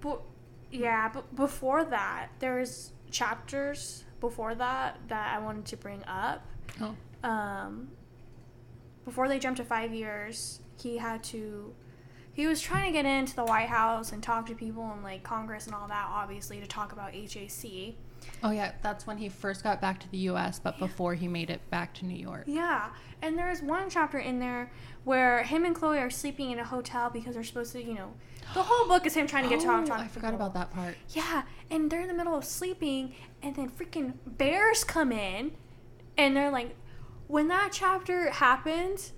But 0.00 0.22
yeah, 0.70 1.10
but 1.12 1.34
before 1.36 1.84
that, 1.84 2.28
there's 2.38 2.92
chapters 3.10 4.04
before 4.20 4.54
that 4.54 4.98
that 5.08 5.34
I 5.36 5.38
wanted 5.38 5.66
to 5.66 5.76
bring 5.76 6.04
up. 6.04 6.46
Oh. 6.80 6.94
Um, 7.28 7.88
before 9.04 9.28
they 9.28 9.38
jumped 9.38 9.58
to 9.58 9.64
five 9.64 9.92
years, 9.92 10.60
he 10.80 10.98
had 10.98 11.22
to. 11.24 11.74
He 12.32 12.46
was 12.46 12.60
trying 12.60 12.86
to 12.86 12.92
get 12.92 13.04
into 13.06 13.34
the 13.34 13.44
White 13.44 13.68
House 13.68 14.12
and 14.12 14.22
talk 14.22 14.46
to 14.46 14.54
people 14.54 14.90
and 14.92 15.02
like 15.02 15.22
Congress 15.22 15.66
and 15.66 15.74
all 15.74 15.88
that, 15.88 16.06
obviously, 16.08 16.60
to 16.60 16.66
talk 16.66 16.92
about 16.92 17.12
HAC. 17.12 17.94
Oh, 18.42 18.50
yeah, 18.50 18.72
that's 18.82 19.06
when 19.06 19.18
he 19.18 19.28
first 19.28 19.62
got 19.62 19.80
back 19.80 20.00
to 20.00 20.10
the 20.10 20.18
U.S., 20.18 20.58
but 20.58 20.78
before 20.78 21.14
he 21.14 21.28
made 21.28 21.50
it 21.50 21.60
back 21.70 21.94
to 21.94 22.06
New 22.06 22.16
York. 22.16 22.44
Yeah, 22.46 22.90
and 23.22 23.36
there's 23.38 23.62
one 23.62 23.90
chapter 23.90 24.18
in 24.18 24.38
there 24.38 24.70
where 25.04 25.42
him 25.42 25.64
and 25.64 25.74
Chloe 25.74 25.98
are 25.98 26.10
sleeping 26.10 26.50
in 26.50 26.58
a 26.58 26.64
hotel 26.64 27.10
because 27.10 27.34
they're 27.34 27.44
supposed 27.44 27.72
to, 27.72 27.82
you 27.82 27.94
know, 27.94 28.12
the 28.54 28.62
whole 28.62 28.88
book 28.88 29.06
is 29.06 29.14
him 29.14 29.26
trying 29.26 29.44
to 29.44 29.48
get 29.50 29.60
to 29.60 29.68
Oh, 29.70 29.84
talk. 29.84 30.00
I 30.00 30.08
forgot 30.08 30.34
about 30.34 30.54
that 30.54 30.70
part. 30.72 30.96
Yeah, 31.10 31.42
and 31.70 31.90
they're 31.90 32.00
in 32.00 32.08
the 32.08 32.14
middle 32.14 32.34
of 32.36 32.44
sleeping, 32.44 33.14
and 33.42 33.54
then 33.56 33.68
freaking 33.70 34.14
bears 34.26 34.82
come 34.84 35.12
in, 35.12 35.52
and 36.16 36.36
they're 36.36 36.50
like, 36.50 36.74
when 37.28 37.48
that 37.48 37.70
chapter 37.72 38.30
happened, 38.30 39.12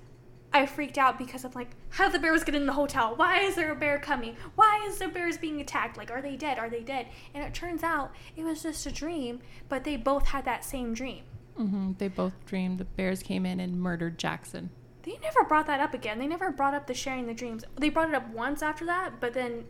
I 0.54 0.66
freaked 0.66 0.98
out 0.98 1.18
because 1.18 1.44
I'm 1.44 1.52
like, 1.52 1.70
how 1.90 2.04
did 2.04 2.14
the 2.14 2.18
bears 2.18 2.44
get 2.44 2.54
in 2.54 2.66
the 2.66 2.72
hotel? 2.74 3.14
Why 3.16 3.40
is 3.40 3.54
there 3.54 3.72
a 3.72 3.76
bear 3.76 3.98
coming? 3.98 4.36
Why 4.54 4.84
is 4.86 4.98
the 4.98 5.08
bears 5.08 5.38
being 5.38 5.60
attacked? 5.60 5.96
Like, 5.96 6.10
are 6.10 6.20
they 6.20 6.36
dead? 6.36 6.58
Are 6.58 6.68
they 6.68 6.82
dead? 6.82 7.06
And 7.34 7.42
it 7.42 7.54
turns 7.54 7.82
out 7.82 8.12
it 8.36 8.44
was 8.44 8.62
just 8.62 8.86
a 8.86 8.92
dream, 8.92 9.40
but 9.68 9.84
they 9.84 9.96
both 9.96 10.26
had 10.28 10.44
that 10.44 10.64
same 10.64 10.92
dream. 10.92 11.22
Mm-hmm. 11.58 11.92
They 11.98 12.08
both 12.08 12.34
dreamed 12.44 12.78
the 12.78 12.84
bears 12.84 13.22
came 13.22 13.46
in 13.46 13.60
and 13.60 13.80
murdered 13.80 14.18
Jackson. 14.18 14.70
They 15.04 15.18
never 15.22 15.42
brought 15.44 15.66
that 15.66 15.80
up 15.80 15.94
again. 15.94 16.18
They 16.18 16.26
never 16.28 16.50
brought 16.50 16.74
up 16.74 16.86
the 16.86 16.94
sharing 16.94 17.26
the 17.26 17.34
dreams. 17.34 17.64
They 17.76 17.88
brought 17.88 18.08
it 18.08 18.14
up 18.14 18.28
once 18.30 18.62
after 18.62 18.84
that, 18.86 19.20
but 19.20 19.34
then 19.34 19.64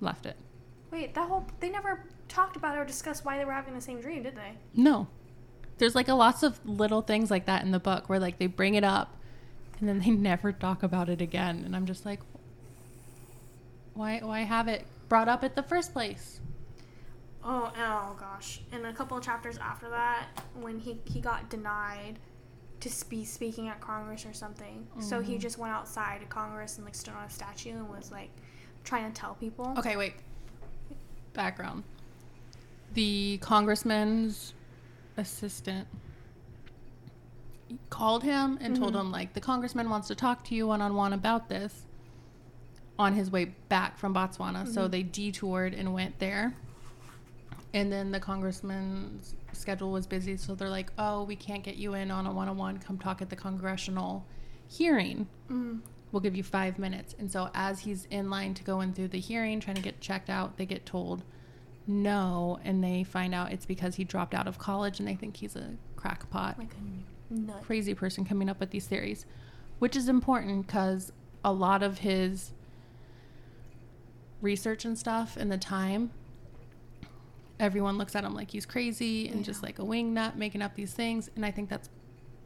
Left 0.00 0.26
it. 0.26 0.36
wait, 0.90 1.14
that 1.14 1.28
whole 1.28 1.46
they 1.60 1.68
never 1.70 2.04
talked 2.28 2.56
about 2.56 2.76
or 2.76 2.84
discussed 2.84 3.24
why 3.24 3.36
they 3.38 3.44
were 3.44 3.52
having 3.52 3.74
the 3.74 3.80
same 3.80 4.00
dream, 4.00 4.22
did 4.22 4.36
they? 4.36 4.52
No. 4.74 5.08
There's 5.78 5.94
like 5.94 6.08
a 6.08 6.14
lots 6.14 6.42
of 6.42 6.58
little 6.66 7.02
things 7.02 7.30
like 7.30 7.46
that 7.46 7.62
in 7.64 7.70
the 7.72 7.78
book 7.80 8.08
where 8.08 8.18
like 8.18 8.38
they 8.38 8.46
bring 8.46 8.74
it 8.74 8.84
up 8.84 9.16
and 9.80 9.88
then 9.88 9.98
they 10.00 10.10
never 10.30 10.52
talk 10.52 10.82
about 10.82 11.08
it 11.08 11.20
again. 11.20 11.62
And 11.64 11.74
I'm 11.74 11.86
just 11.86 12.04
like, 12.06 12.20
why, 13.94 14.20
why 14.22 14.40
have 14.40 14.68
it 14.68 14.86
brought 15.08 15.28
up 15.28 15.42
at 15.44 15.56
the 15.56 15.62
first 15.62 15.92
place? 15.92 16.40
Oh, 17.44 17.72
oh 17.76 18.16
gosh. 18.18 18.60
And 18.72 18.86
a 18.86 18.92
couple 18.92 19.16
of 19.16 19.24
chapters 19.24 19.58
after 19.58 19.88
that, 19.90 20.26
when 20.60 20.78
he, 20.78 20.98
he 21.04 21.20
got 21.20 21.48
denied 21.48 22.18
to 22.80 22.90
be 23.08 23.24
speaking 23.24 23.68
at 23.68 23.80
Congress 23.80 24.24
or 24.24 24.32
something. 24.32 24.86
So 25.00 25.20
he 25.20 25.34
Mhm. 25.34 25.40
just 25.40 25.58
went 25.58 25.72
outside 25.74 26.22
of 26.22 26.28
Congress 26.28 26.76
and 26.76 26.84
like 26.84 26.94
stood 26.94 27.14
on 27.14 27.24
a 27.24 27.30
statue 27.30 27.70
and 27.72 27.88
was 27.88 28.12
like 28.12 28.30
trying 28.84 29.10
to 29.12 29.20
tell 29.20 29.34
people. 29.34 29.74
Okay, 29.78 29.96
wait. 29.96 30.14
Background. 31.32 31.82
The 32.94 33.38
congressman's 33.38 34.54
assistant 35.16 35.88
called 37.90 38.22
him 38.22 38.58
and 38.60 38.76
told 38.76 38.94
Mhm. 38.94 39.00
him 39.00 39.10
like 39.10 39.34
the 39.34 39.40
congressman 39.40 39.90
wants 39.90 40.08
to 40.08 40.14
talk 40.14 40.44
to 40.44 40.54
you 40.54 40.66
one 40.66 40.80
on 40.80 40.94
one 40.94 41.12
about 41.12 41.48
this 41.48 41.84
on 42.98 43.14
his 43.14 43.30
way 43.30 43.44
back 43.68 43.96
from 43.98 44.12
Botswana. 44.14 44.66
So 44.66 44.88
Mhm. 44.88 44.90
they 44.90 45.02
detoured 45.02 45.74
and 45.74 45.92
went 45.94 46.18
there. 46.18 46.54
And 47.74 47.92
then 47.92 48.10
the 48.10 48.20
congressman's 48.20 49.34
schedule 49.52 49.92
was 49.92 50.06
busy, 50.06 50.36
so 50.36 50.54
they're 50.54 50.70
like, 50.70 50.90
"Oh, 50.98 51.22
we 51.24 51.36
can't 51.36 51.62
get 51.62 51.76
you 51.76 51.94
in 51.94 52.10
on 52.10 52.26
a 52.26 52.32
one-on-one. 52.32 52.78
Come 52.78 52.98
talk 52.98 53.20
at 53.22 53.28
the 53.30 53.36
congressional 53.36 54.24
hearing." 54.66 55.26
Mm. 55.50 55.80
we'll 56.10 56.20
give 56.22 56.34
you 56.34 56.42
five 56.42 56.78
minutes. 56.78 57.14
And 57.18 57.30
so 57.30 57.50
as 57.52 57.80
he's 57.80 58.06
in 58.06 58.30
line 58.30 58.54
to 58.54 58.64
go 58.64 58.80
in 58.80 58.94
through 58.94 59.08
the 59.08 59.20
hearing, 59.20 59.60
trying 59.60 59.76
to 59.76 59.82
get 59.82 60.00
checked 60.00 60.30
out, 60.30 60.56
they 60.56 60.64
get 60.64 60.86
told 60.86 61.22
no, 61.86 62.58
and 62.64 62.82
they 62.82 63.04
find 63.04 63.34
out 63.34 63.52
it's 63.52 63.66
because 63.66 63.96
he 63.96 64.04
dropped 64.04 64.32
out 64.34 64.46
of 64.46 64.58
college 64.58 64.98
and 65.00 65.06
they 65.06 65.14
think 65.14 65.36
he's 65.36 65.54
a 65.54 65.76
crackpot, 65.96 66.58
Like 66.58 66.72
a 66.72 66.78
nut. 67.30 67.62
crazy 67.62 67.94
person 67.94 68.24
coming 68.24 68.48
up 68.48 68.60
with 68.60 68.70
these 68.70 68.86
theories, 68.86 69.26
which 69.78 69.96
is 69.96 70.08
important 70.08 70.66
because 70.66 71.12
a 71.44 71.52
lot 71.52 71.82
of 71.82 71.98
his 71.98 72.52
research 74.40 74.84
and 74.84 74.98
stuff 74.98 75.36
in 75.36 75.48
the 75.48 75.58
time. 75.58 76.10
Everyone 77.60 77.98
looks 77.98 78.14
at 78.14 78.22
him 78.22 78.34
like 78.34 78.52
he's 78.52 78.66
crazy 78.66 79.28
and 79.28 79.44
just 79.44 79.62
like 79.64 79.80
a 79.80 79.82
wingnut 79.82 80.36
making 80.36 80.62
up 80.62 80.76
these 80.76 80.92
things. 80.94 81.28
And 81.34 81.44
I 81.44 81.50
think 81.50 81.68
that's 81.68 81.90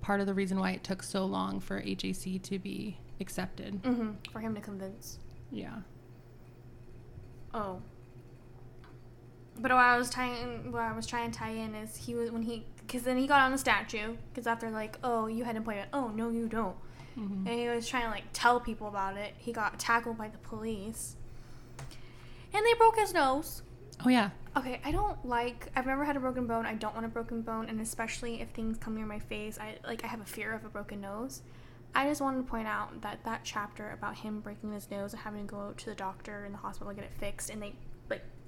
part 0.01 0.21
of 0.21 0.27
the 0.27 0.33
reason 0.33 0.59
why 0.59 0.71
it 0.71 0.83
took 0.83 1.03
so 1.03 1.27
long 1.27 1.61
for 1.61 1.79
HAC 1.79 2.41
to 2.43 2.59
be 2.59 2.99
accepted. 3.21 3.81
hmm 3.85 4.13
For 4.33 4.41
him 4.41 4.55
to 4.55 4.61
convince. 4.61 5.19
Yeah. 5.51 5.81
Oh. 7.53 7.83
But 9.59 9.71
what 9.71 9.81
I 9.81 9.99
was 9.99 10.09
trying, 10.09 10.73
what 10.73 10.81
I 10.81 10.93
was 10.97 11.07
trying 11.07 11.31
to 11.31 11.39
tie 11.39 11.51
in 11.51 11.75
is 11.75 11.95
he 11.95 12.15
was 12.15 12.31
when 12.31 12.41
he, 12.43 12.65
because 12.87 13.03
then 13.03 13.17
he 13.19 13.27
got 13.27 13.41
on 13.41 13.53
the 13.53 13.59
statue. 13.59 14.17
Because 14.33 14.47
after 14.47 14.71
like, 14.71 14.99
oh, 15.03 15.27
you 15.27 15.45
had 15.45 15.57
an 15.57 15.63
appointment. 15.63 15.89
Oh 15.93 16.09
no, 16.09 16.31
you 16.31 16.49
don't. 16.49 16.77
Mhm. 17.19 17.47
And 17.47 17.49
he 17.49 17.69
was 17.69 17.89
trying 17.89 18.05
to 18.05 18.11
like 18.11 18.25
tell 18.33 18.61
people 18.61 18.89
about 18.89 19.17
it. 19.17 19.35
He 19.39 19.53
got 19.53 19.79
tackled 19.79 20.19
by 20.19 20.29
the 20.29 20.39
police. 20.39 21.17
And 22.55 22.67
they 22.67 22.75
broke 22.75 22.99
his 22.99 23.15
nose. 23.15 23.63
Oh 24.05 24.09
yeah. 24.09 24.31
Okay, 24.57 24.81
I 24.85 24.93
don't 24.93 25.25
like. 25.25 25.69
I've 25.75 25.87
never 25.87 26.05
had 26.05 26.17
a 26.17 26.21
broken 26.21 26.47
bone. 26.47 26.67
I 26.67 26.75
don't 26.75 26.95
want 26.95 27.07
a 27.07 27.09
broken 27.09 27.41
bone, 27.41 27.69
and 27.69 27.81
especially 27.81 28.41
if 28.43 28.49
things 28.51 28.77
come 28.77 28.97
near 28.97 29.07
my 29.07 29.19
face, 29.19 29.59
I 29.59 29.77
like. 29.87 30.05
I 30.05 30.09
have 30.09 30.21
a 30.21 30.27
fear 30.27 30.53
of 30.53 30.65
a 30.65 30.69
broken 30.69 31.01
nose. 31.01 31.43
I 31.95 32.07
just 32.09 32.21
wanted 32.21 32.39
to 32.39 32.43
point 32.45 32.67
out 32.67 33.01
that 33.03 33.25
that 33.25 33.41
chapter 33.45 33.91
about 33.91 34.17
him 34.17 34.41
breaking 34.41 34.73
his 34.73 34.91
nose 34.91 35.13
and 35.13 35.23
having 35.23 35.47
to 35.47 35.51
go 35.51 35.73
to 35.77 35.85
the 35.87 35.95
doctor 35.95 36.45
in 36.45 36.53
the 36.53 36.59
hospital 36.59 36.89
to 36.93 36.95
get 36.95 37.05
it 37.05 37.13
fixed, 37.19 37.49
and 37.49 37.63
they 37.63 37.75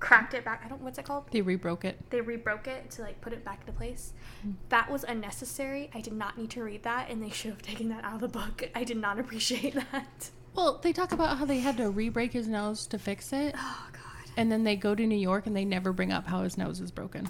cracked 0.00 0.34
it 0.34 0.44
back. 0.44 0.62
I 0.64 0.68
don't. 0.68 0.82
What's 0.82 0.98
it 0.98 1.04
called? 1.04 1.24
They 1.30 1.40
rebroke 1.42 1.84
it. 1.84 1.98
They 2.10 2.20
rebroke 2.20 2.66
it 2.66 2.90
to 2.92 3.02
like 3.02 3.20
put 3.20 3.32
it 3.32 3.44
back 3.44 3.60
into 3.60 3.72
place. 3.72 4.12
Mm. 4.46 4.54
That 4.68 4.90
was 4.90 5.04
unnecessary. 5.04 5.90
I 5.94 6.00
did 6.00 6.12
not 6.12 6.36
need 6.38 6.50
to 6.50 6.62
read 6.62 6.82
that, 6.82 7.10
and 7.10 7.22
they 7.22 7.30
should 7.30 7.50
have 7.50 7.62
taken 7.62 7.88
that 7.88 8.04
out 8.04 8.14
of 8.14 8.20
the 8.20 8.28
book. 8.28 8.68
I 8.74 8.84
did 8.84 8.96
not 8.98 9.18
appreciate 9.20 9.74
that. 9.74 10.30
Well, 10.54 10.78
they 10.82 10.92
talk 10.92 11.12
about 11.12 11.38
how 11.38 11.44
they 11.44 11.58
had 11.58 11.76
to 11.78 11.90
re-break 11.90 12.32
his 12.32 12.46
nose 12.46 12.86
to 12.88 12.98
fix 12.98 13.32
it, 13.32 13.54
Oh 13.58 13.88
God. 13.92 14.30
and 14.36 14.52
then 14.52 14.62
they 14.62 14.76
go 14.76 14.94
to 14.94 15.04
New 15.04 15.16
York 15.18 15.46
and 15.48 15.56
they 15.56 15.64
never 15.64 15.92
bring 15.92 16.12
up 16.12 16.28
how 16.28 16.42
his 16.44 16.56
nose 16.56 16.80
is 16.80 16.92
broken. 16.92 17.28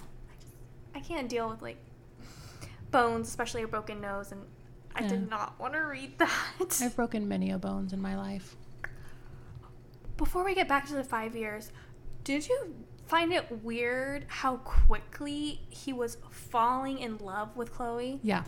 I 0.95 1.01
can't 1.01 1.27
deal 1.29 1.49
with 1.49 1.63
like 1.63 1.79
bones, 2.91 3.29
especially 3.29 3.63
a 3.63 3.67
broken 3.69 4.01
nose, 4.03 4.31
and 4.31 4.43
I 4.95 5.03
Yeah. 5.03 5.09
did 5.09 5.31
not 5.31 5.59
want 5.59 5.73
to 5.73 5.79
read 5.81 6.19
that. 6.19 6.79
I've 6.83 6.95
broken 6.97 7.27
many 7.27 7.51
a 7.51 7.57
bones 7.59 7.93
in 7.95 8.01
my 8.03 8.15
life. 8.17 8.57
Before 10.19 10.45
we 10.45 10.55
get 10.55 10.69
back 10.69 10.87
to 10.89 10.95
the 10.95 11.03
five 11.03 11.35
years, 11.35 11.73
did 12.25 12.49
you 12.49 12.75
find 13.07 13.33
it 13.33 13.63
weird 13.63 14.25
how 14.29 14.57
quickly 14.57 15.61
he 15.69 15.93
was 15.93 16.17
falling 16.31 16.99
in 16.99 17.19
love 17.19 17.57
with 17.57 17.73
Chloe? 17.73 18.19
Yeah. 18.23 18.45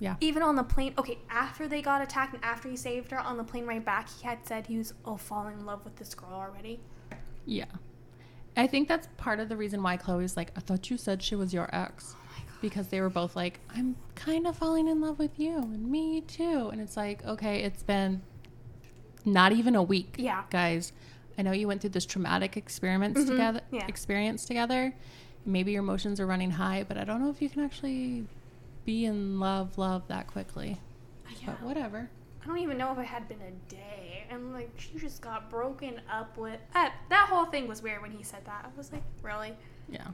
Yeah. 0.00 0.16
Even 0.20 0.42
on 0.42 0.56
the 0.56 0.64
plane, 0.64 0.94
okay, 0.98 1.18
after 1.30 1.68
they 1.68 1.80
got 1.80 2.02
attacked 2.02 2.34
and 2.34 2.44
after 2.44 2.68
he 2.68 2.76
saved 2.76 3.12
her 3.12 3.20
on 3.20 3.36
the 3.36 3.44
plane 3.44 3.66
right 3.66 3.84
back, 3.84 4.08
he 4.10 4.26
had 4.26 4.44
said 4.44 4.66
he 4.66 4.76
was 4.76 4.94
oh 5.04 5.16
falling 5.16 5.60
in 5.60 5.64
love 5.64 5.84
with 5.84 5.94
this 5.96 6.12
girl 6.14 6.32
already. 6.32 6.80
Yeah. 7.46 7.66
I 8.56 8.66
think 8.66 8.88
that's 8.88 9.08
part 9.16 9.38
of 9.38 9.48
the 9.48 9.56
reason 9.56 9.82
why 9.82 9.96
Chloe's 9.96 10.36
like, 10.36 10.50
I 10.56 10.60
thought 10.60 10.90
you 10.90 10.96
said 10.96 11.22
she 11.22 11.36
was 11.36 11.54
your 11.54 11.72
ex. 11.72 12.16
Oh. 12.18 12.42
Because 12.60 12.88
they 12.88 13.00
were 13.00 13.10
both 13.10 13.36
like, 13.36 13.60
I'm 13.74 13.94
kind 14.16 14.46
of 14.46 14.56
falling 14.56 14.88
in 14.88 15.00
love 15.00 15.20
with 15.20 15.38
you 15.38 15.56
and 15.56 15.88
me 15.88 16.20
too. 16.22 16.70
And 16.72 16.80
it's 16.80 16.96
like, 16.96 17.24
okay, 17.24 17.62
it's 17.62 17.84
been 17.84 18.22
not 19.24 19.52
even 19.52 19.76
a 19.76 19.82
week. 19.82 20.16
Yeah. 20.18 20.42
Guys, 20.50 20.92
I 21.38 21.42
know 21.42 21.52
you 21.52 21.66
went 21.68 21.80
through 21.80 21.90
this 21.90 22.06
traumatic 22.06 22.56
experiments 22.56 23.20
Mhm, 23.20 23.26
together 23.28 23.60
yeah. 23.70 23.86
experience 23.86 24.44
together. 24.44 24.94
Maybe 25.46 25.72
your 25.72 25.82
emotions 25.82 26.20
are 26.20 26.26
running 26.26 26.50
high, 26.52 26.84
but 26.86 26.96
I 26.98 27.04
don't 27.04 27.20
know 27.22 27.30
if 27.30 27.40
you 27.42 27.48
can 27.48 27.64
actually 27.64 28.26
be 28.84 29.04
in 29.04 29.40
love, 29.40 29.78
love 29.78 30.06
that 30.08 30.26
quickly. 30.26 30.78
Yeah. 31.40 31.46
But 31.46 31.62
whatever. 31.62 32.10
I 32.42 32.46
don't 32.46 32.58
even 32.58 32.76
know 32.76 32.92
if 32.92 32.98
it 32.98 33.06
had 33.06 33.28
been 33.28 33.40
a 33.40 33.72
day. 33.72 34.24
And 34.30 34.52
like 34.52 34.70
she 34.76 34.98
just 34.98 35.20
got 35.22 35.48
broken 35.50 36.00
up 36.10 36.36
with. 36.36 36.60
Uh, 36.74 36.90
that 37.08 37.26
whole 37.28 37.46
thing 37.46 37.66
was 37.68 37.82
weird 37.82 38.02
when 38.02 38.10
he 38.10 38.22
said 38.22 38.44
that. 38.44 38.64
I 38.72 38.76
was 38.76 38.92
like, 38.92 39.02
really? 39.22 39.54
Yeah. 39.88 40.08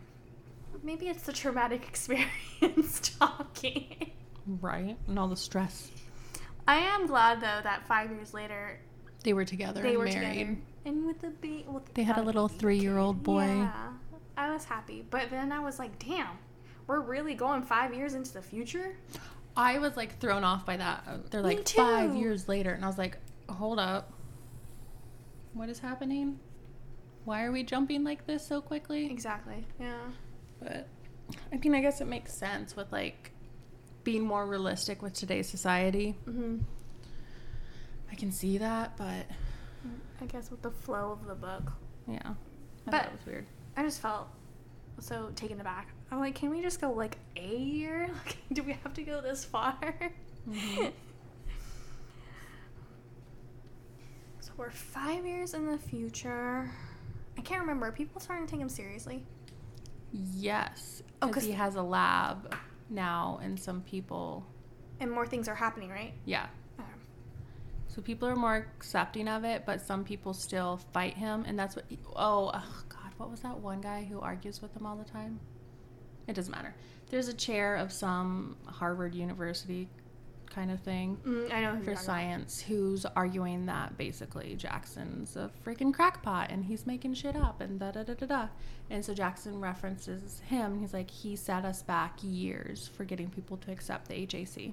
Maybe 0.83 1.09
it's 1.09 1.23
the 1.23 1.33
traumatic 1.33 1.83
experience 1.89 3.01
talking. 3.19 4.11
Right. 4.47 4.97
And 5.07 5.19
all 5.19 5.29
the 5.29 5.37
stress. 5.37 5.91
I 6.67 6.77
am 6.77 7.07
glad 7.07 7.41
though 7.41 7.61
that 7.63 7.87
five 7.87 8.11
years 8.11 8.35
later 8.35 8.79
They 9.25 9.33
were 9.33 9.45
together 9.47 9.81
they 9.83 9.91
and 9.91 9.99
were 9.99 10.05
married. 10.05 10.39
together 10.39 10.57
and 10.89 11.07
with 11.07 11.21
the 11.21 11.31
baby. 11.31 11.65
With 11.69 11.93
They 11.95 12.03
had 12.03 12.19
a 12.19 12.23
little 12.23 12.49
three-year-old 12.49 13.23
boy. 13.23 13.47
Yeah, 13.47 13.93
I 14.37 14.51
was 14.53 14.65
happy, 14.65 15.05
but 15.09 15.31
then 15.31 15.53
I 15.53 15.61
was 15.61 15.79
like, 15.79 15.99
damn, 15.99 16.39
we're 16.87 17.01
really 17.01 17.35
going 17.35 17.63
five 17.63 17.95
years 17.95 18.15
into 18.15 18.33
the 18.33 18.43
future. 18.43 18.97
I 19.57 19.79
was 19.79 19.97
like 19.97 20.19
thrown 20.21 20.45
off 20.45 20.65
by 20.65 20.77
that. 20.77 21.05
Uh, 21.07 21.19
They're 21.31 21.43
Me 21.43 21.57
like 21.57 21.69
five 21.69 22.15
years 22.15 22.49
later, 22.49 22.73
and 22.73 22.85
I 22.85 22.89
was 22.89 22.99
like, 22.99 23.19
hold 23.49 23.79
up. 23.79 24.13
What 25.53 25.69
is 25.69 25.79
happening? 25.81 26.39
Why 27.25 27.45
are 27.45 27.53
we 27.53 27.63
jumping 27.63 28.05
like 28.05 28.27
this 28.27 28.47
so 28.47 28.61
quickly? 28.61 29.11
Exactly. 29.11 29.67
Yeah. 29.81 29.99
But 30.61 30.89
I 31.53 31.57
mean, 31.57 31.75
I 31.75 31.81
guess 31.81 32.01
it 32.01 32.07
makes 32.07 32.33
sense 32.33 32.75
with 32.77 32.91
like 32.93 33.33
being 34.05 34.25
more 34.25 34.47
realistic 34.47 35.03
with 35.03 35.13
today's 35.13 35.49
society. 35.49 36.13
hmm 36.25 36.59
I 38.11 38.15
can 38.15 38.33
see 38.33 38.57
that, 38.59 38.97
but 38.97 39.27
I 40.21 40.27
guess 40.27 40.51
with 40.51 40.63
the 40.63 40.71
flow 40.71 41.13
of 41.13 41.27
the 41.27 41.35
book, 41.35 41.73
yeah. 42.07 42.21
I 42.25 42.35
But- 42.87 42.93
thought 42.93 43.07
it 43.07 43.13
was 43.13 43.27
weird. 43.27 43.47
I 43.77 43.83
just 43.83 44.01
felt 44.01 44.29
so 44.99 45.31
taken 45.37 45.61
aback. 45.61 45.89
I'm 46.11 46.19
like, 46.19 46.35
can 46.35 46.51
we 46.51 46.61
just 46.63 46.81
go 46.81 46.91
like 46.93 47.19
a 47.37 47.57
year? 47.57 48.09
Like, 48.25 48.37
do 48.53 48.63
we 48.63 48.73
have 48.73 48.93
to 48.95 49.03
go 49.03 49.21
this 49.21 49.45
far? 49.45 49.79
Mhm. 50.49 50.93
so 54.41 54.53
we're 54.57 54.71
five 54.71 55.27
years 55.27 55.55
in 55.55 55.67
the 55.67 55.79
future. 55.79 56.71
I 57.37 57.41
can't 57.43 57.61
remember. 57.61 57.87
Are 57.87 57.93
people 57.93 58.21
starting 58.21 58.47
to 58.47 58.51
take 58.51 58.61
him 58.61 58.69
seriously? 58.69 59.25
Yes, 60.13 61.03
Oh, 61.23 61.27
because 61.29 61.43
'cause- 61.43 61.49
he 61.49 61.53
has 61.53 61.77
a 61.77 61.83
lab 61.83 62.55
now, 62.91 63.39
and 63.43 63.59
some 63.61 63.83
people, 63.83 64.47
And 65.01 65.11
more 65.13 65.27
things 65.27 65.47
are 65.49 65.55
happening, 65.55 65.91
right? 65.91 66.15
yeah. 66.25 66.47
So 67.99 68.03
people 68.03 68.29
are 68.29 68.37
more 68.37 68.55
accepting 68.77 69.27
of 69.27 69.43
it, 69.43 69.65
but 69.67 69.81
some 69.81 70.05
people 70.05 70.33
still 70.33 70.77
fight 70.93 71.15
him, 71.15 71.45
and 71.49 71.59
that's 71.59 71.75
what. 71.75 71.85
Oh, 72.15 72.53
oh 72.55 72.83
God, 72.89 73.11
what 73.17 73.29
was 73.29 73.41
that 73.41 73.59
one 73.59 73.81
guy 73.81 74.07
who 74.09 74.21
argues 74.21 74.63
with 74.63 74.73
him 74.77 74.87
all 74.87 74.95
the 74.95 75.03
time? 75.03 75.41
It 76.29 76.35
doesn't 76.35 76.53
matter. 76.53 76.77
There's 77.11 77.27
a 77.27 77.35
chair 77.35 77.75
of 77.75 77.91
some 77.91 78.57
Harvard 78.67 79.17
University 79.17 79.89
kind 80.49 80.71
of 80.71 80.79
thing 80.79 81.19
mm, 81.27 81.53
I 81.53 81.61
know 81.61 81.81
for 81.83 81.97
science 81.97 82.61
who's 82.61 83.05
arguing 83.05 83.67
that 83.67 83.99
basically 83.99 84.55
Jackson's 84.55 85.37
a 85.37 85.51
freaking 85.67 85.93
crackpot 85.93 86.51
and 86.51 86.65
he's 86.65 86.87
making 86.87 87.15
shit 87.15 87.37
up 87.37 87.61
and 87.61 87.81
da 87.81 87.91
da 87.91 88.05
da 88.05 88.15
da 88.15 88.27
da. 88.27 88.49
And 88.91 89.05
so 89.05 89.13
Jackson 89.13 89.61
references 89.61 90.41
him 90.47 90.75
and 90.75 90.81
he's 90.81 90.95
like, 90.95 91.11
he 91.11 91.35
set 91.35 91.65
us 91.65 91.83
back 91.83 92.19
years 92.23 92.89
for 92.97 93.05
getting 93.05 93.29
people 93.29 93.57
to 93.57 93.73
accept 93.73 94.07
the 94.07 94.15
HAC. 94.15 94.73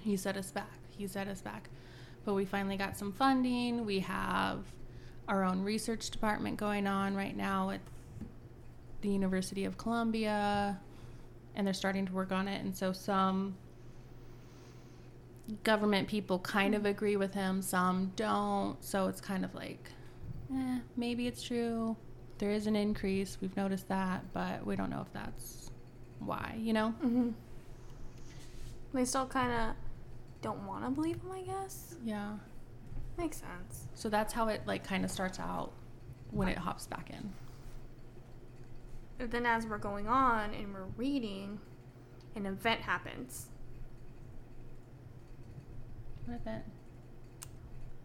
He 0.00 0.16
set 0.16 0.38
us 0.38 0.50
back. 0.50 0.78
He 0.88 1.06
set 1.06 1.28
us 1.28 1.42
back. 1.42 1.68
But 2.24 2.34
we 2.34 2.44
finally 2.44 2.76
got 2.76 2.96
some 2.96 3.12
funding. 3.12 3.84
We 3.86 4.00
have 4.00 4.64
our 5.28 5.44
own 5.44 5.62
research 5.62 6.10
department 6.10 6.56
going 6.56 6.86
on 6.86 7.14
right 7.14 7.36
now 7.36 7.70
at 7.70 7.80
the 9.00 9.08
University 9.08 9.64
of 9.64 9.78
Columbia, 9.78 10.78
and 11.54 11.66
they're 11.66 11.74
starting 11.74 12.06
to 12.06 12.12
work 12.12 12.32
on 12.32 12.48
it. 12.48 12.62
And 12.62 12.76
so 12.76 12.92
some 12.92 13.56
government 15.64 16.08
people 16.08 16.38
kind 16.40 16.74
of 16.74 16.84
agree 16.86 17.16
with 17.16 17.34
him, 17.34 17.62
some 17.62 18.12
don't. 18.16 18.76
So 18.84 19.08
it's 19.08 19.20
kind 19.20 19.44
of 19.44 19.54
like, 19.54 19.90
eh, 20.54 20.78
maybe 20.96 21.26
it's 21.26 21.42
true. 21.42 21.96
There 22.38 22.50
is 22.50 22.66
an 22.66 22.76
increase. 22.76 23.38
We've 23.40 23.56
noticed 23.56 23.88
that, 23.88 24.24
but 24.32 24.64
we 24.64 24.76
don't 24.76 24.90
know 24.90 25.00
if 25.00 25.12
that's 25.12 25.70
why, 26.18 26.56
you 26.58 26.72
know? 26.72 26.94
Mhm. 27.02 27.34
They 28.92 29.04
still 29.04 29.26
kind 29.26 29.52
of 29.52 29.74
don't 30.42 30.66
want 30.66 30.84
to 30.84 30.90
believe 30.90 31.16
him, 31.16 31.32
I 31.32 31.42
guess. 31.42 31.96
Yeah. 32.04 32.34
Makes 33.18 33.38
sense. 33.38 33.88
So 33.94 34.08
that's 34.08 34.32
how 34.32 34.48
it 34.48 34.62
like 34.66 34.84
kind 34.84 35.04
of 35.04 35.10
starts 35.10 35.38
out 35.38 35.72
when 36.30 36.48
it 36.48 36.58
hops 36.58 36.86
back 36.86 37.10
in. 37.10 37.32
But 39.18 39.30
then 39.30 39.44
as 39.44 39.66
we're 39.66 39.78
going 39.78 40.08
on 40.08 40.54
and 40.54 40.72
we're 40.72 40.86
reading, 40.96 41.60
an 42.34 42.46
event 42.46 42.80
happens 42.82 43.46
What 46.24 46.40
event? 46.40 46.64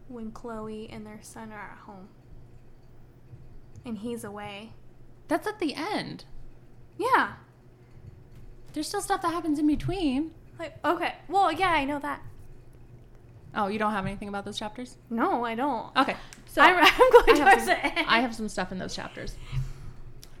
when 0.08 0.30
Chloe 0.30 0.88
and 0.90 1.06
their 1.06 1.20
son 1.22 1.52
are 1.52 1.58
at 1.72 1.78
home. 1.86 2.08
And 3.84 3.98
he's 3.98 4.24
away. 4.24 4.72
That's 5.28 5.46
at 5.46 5.58
the 5.58 5.74
end. 5.74 6.24
Yeah. 6.98 7.34
There's 8.72 8.86
still 8.88 9.00
stuff 9.00 9.22
that 9.22 9.32
happens 9.32 9.58
in 9.58 9.66
between. 9.66 10.32
Like, 10.58 10.84
okay. 10.84 11.14
Well, 11.28 11.52
yeah, 11.52 11.70
I 11.70 11.84
know 11.84 11.98
that. 11.98 12.22
Oh, 13.54 13.68
you 13.68 13.78
don't 13.78 13.92
have 13.92 14.04
anything 14.06 14.28
about 14.28 14.44
those 14.44 14.58
chapters? 14.58 14.96
No, 15.08 15.44
I 15.44 15.54
don't. 15.54 15.96
Okay. 15.96 16.16
So 16.46 16.60
I'm, 16.60 16.76
I'm 16.80 17.10
going 17.10 17.42
I 17.42 17.44
towards 17.44 17.64
some, 17.64 17.66
the 17.66 17.84
end. 17.98 18.06
I 18.08 18.20
have 18.20 18.34
some 18.34 18.48
stuff 18.48 18.70
in 18.72 18.78
those 18.78 18.94
chapters. 18.94 19.34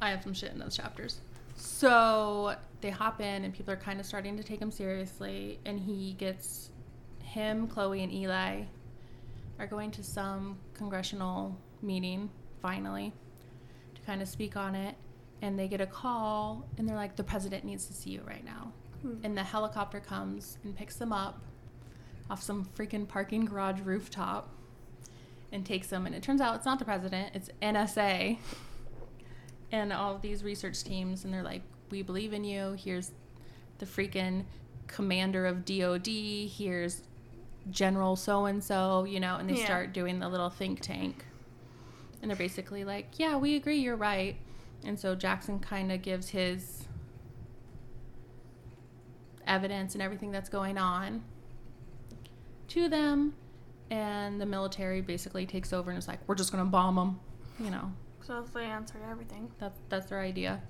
I 0.00 0.10
have 0.10 0.22
some 0.22 0.34
shit 0.34 0.52
in 0.52 0.58
those 0.58 0.76
chapters. 0.76 1.20
So 1.56 2.56
they 2.82 2.90
hop 2.90 3.20
in, 3.20 3.44
and 3.44 3.54
people 3.54 3.72
are 3.72 3.78
kind 3.78 4.00
of 4.00 4.06
starting 4.06 4.36
to 4.36 4.42
take 4.42 4.60
him 4.60 4.70
seriously. 4.70 5.58
And 5.64 5.80
he 5.80 6.12
gets 6.14 6.70
him, 7.22 7.66
Chloe, 7.68 8.02
and 8.02 8.12
Eli 8.12 8.62
are 9.58 9.66
going 9.66 9.90
to 9.92 10.02
some 10.02 10.58
congressional 10.74 11.56
meeting 11.80 12.28
finally 12.60 13.12
to 13.94 14.00
kind 14.02 14.20
of 14.20 14.28
speak 14.28 14.56
on 14.56 14.74
it. 14.74 14.94
And 15.40 15.58
they 15.58 15.68
get 15.68 15.80
a 15.80 15.86
call, 15.86 16.66
and 16.76 16.88
they're 16.88 16.96
like, 16.96 17.16
"The 17.16 17.24
president 17.24 17.64
needs 17.64 17.86
to 17.86 17.92
see 17.94 18.10
you 18.10 18.22
right 18.26 18.44
now." 18.44 18.72
Hmm. 19.06 19.24
And 19.24 19.36
the 19.38 19.44
helicopter 19.44 20.00
comes 20.00 20.58
and 20.64 20.74
picks 20.76 20.96
them 20.96 21.12
up 21.12 21.40
off 22.28 22.42
some 22.42 22.64
freaking 22.76 23.06
parking 23.06 23.44
garage 23.44 23.80
rooftop 23.80 24.48
and 25.52 25.64
takes 25.64 25.88
them. 25.88 26.06
And 26.06 26.14
it 26.14 26.22
turns 26.22 26.40
out 26.40 26.56
it's 26.56 26.66
not 26.66 26.78
the 26.78 26.84
president, 26.84 27.30
it's 27.34 27.50
NSA 27.62 28.38
and 29.72 29.92
all 29.92 30.18
these 30.18 30.42
research 30.42 30.82
teams. 30.82 31.24
And 31.24 31.32
they're 31.32 31.42
like, 31.42 31.62
we 31.90 32.02
believe 32.02 32.32
in 32.32 32.42
you. 32.44 32.72
Here's 32.78 33.12
the 33.78 33.86
freaking 33.86 34.44
commander 34.86 35.46
of 35.46 35.64
DOD. 35.64 36.06
Here's 36.08 37.02
General 37.70 38.16
so 38.16 38.46
and 38.46 38.62
so, 38.62 39.04
you 39.04 39.20
know, 39.20 39.36
and 39.36 39.48
they 39.50 39.58
Yeah. 39.58 39.64
start 39.64 39.92
doing 39.92 40.18
the 40.18 40.28
little 40.28 40.50
think 40.50 40.80
tank. 40.80 41.24
And 42.22 42.30
they're 42.30 42.36
basically 42.36 42.84
like, 42.84 43.18
yeah, 43.18 43.36
we 43.36 43.54
agree, 43.56 43.76
you're 43.78 43.96
right. 43.96 44.36
And 44.84 44.98
so 44.98 45.14
Jackson 45.14 45.58
kind 45.60 45.90
of 45.92 46.02
gives 46.02 46.28
his 46.30 46.85
evidence 49.46 49.94
and 49.94 50.02
everything 50.02 50.30
that's 50.30 50.48
going 50.48 50.78
on 50.78 51.22
to 52.68 52.88
them. 52.88 53.34
And 53.90 54.40
the 54.40 54.46
military 54.46 55.00
basically 55.00 55.46
takes 55.46 55.72
over 55.72 55.90
and 55.90 55.98
is 55.98 56.08
like 56.08 56.18
we're 56.26 56.34
just 56.34 56.50
going 56.50 56.64
to 56.64 56.70
bomb 56.70 56.96
them 56.96 57.20
you 57.58 57.70
know. 57.70 57.92
So 58.22 58.44
they 58.54 58.64
answered 58.64 59.02
everything. 59.08 59.50
that's 59.58 59.78
that's 59.88 60.06
their 60.06 60.20
idea. 60.20 60.62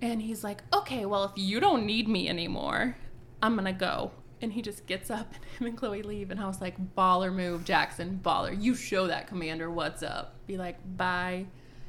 And 0.00 0.20
he's 0.20 0.42
like 0.42 0.62
okay 0.72 1.06
well 1.06 1.24
if 1.24 1.32
you 1.36 1.60
don't 1.60 1.86
need 1.86 2.08
me 2.08 2.28
anymore 2.28 2.96
i'm 3.42 3.54
going 3.54 3.66
to 3.66 3.72
go. 3.72 4.12
And 4.40 4.52
he 4.52 4.60
just 4.60 4.86
gets 4.86 5.08
up 5.08 5.32
and 5.34 5.44
him 5.58 5.66
and 5.68 5.76
chloe 5.76 6.02
leave. 6.02 6.30
And 6.30 6.40
i 6.40 6.46
was 6.46 6.60
like 6.60 6.76
baller 6.96 7.32
move 7.32 7.64
jackson 7.64 8.20
baller. 8.22 8.60
You 8.60 8.74
show 8.74 9.06
that 9.06 9.26
commander 9.26 9.70
what's 9.70 10.02
up. 10.02 10.34
Be 10.46 10.56
like 10.56 10.76
bye. 10.96 11.46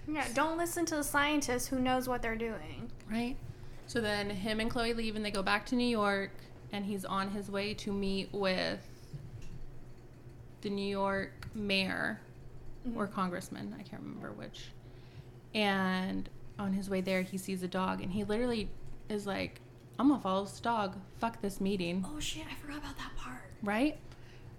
Yeah, 0.07 0.25
don't 0.33 0.57
listen 0.57 0.85
to 0.87 0.95
the 0.95 1.03
scientist 1.03 1.69
who 1.69 1.79
knows 1.79 2.07
what 2.09 2.21
they're 2.21 2.35
doing. 2.35 2.91
right 3.09 3.37
so 3.93 4.01
then 4.01 4.29
him 4.29 4.59
and 4.59 4.71
chloe 4.71 4.93
leave 4.93 5.15
and 5.15 5.23
they 5.23 5.31
go 5.31 5.43
back 5.43 5.65
to 5.67 5.75
new 5.75 5.87
york 5.87 6.31
and 6.71 6.83
he's 6.83 7.05
on 7.05 7.29
his 7.29 7.51
way 7.51 7.73
to 7.73 7.91
meet 7.91 8.27
with 8.33 8.79
the 10.61 10.69
new 10.69 10.87
york 10.87 11.47
mayor 11.53 12.19
or 12.95 13.05
mm-hmm. 13.05 13.13
congressman 13.13 13.75
i 13.79 13.83
can't 13.83 14.01
remember 14.01 14.31
which 14.31 14.71
and 15.53 16.27
on 16.57 16.73
his 16.73 16.89
way 16.89 17.01
there 17.01 17.21
he 17.21 17.37
sees 17.37 17.61
a 17.61 17.67
dog 17.67 18.01
and 18.01 18.11
he 18.11 18.23
literally 18.23 18.67
is 19.09 19.27
like 19.27 19.61
I'm 19.99 20.09
gonna 20.09 20.21
follow 20.21 20.45
this 20.45 20.59
dog. 20.59 20.95
Fuck 21.19 21.41
this 21.41 21.61
meeting, 21.61 22.05
Oh 22.07 22.19
shit! 22.19 22.43
I 22.49 22.55
forgot 22.55 22.77
about 22.79 22.97
that 22.97 23.15
part. 23.15 23.43
right? 23.61 23.97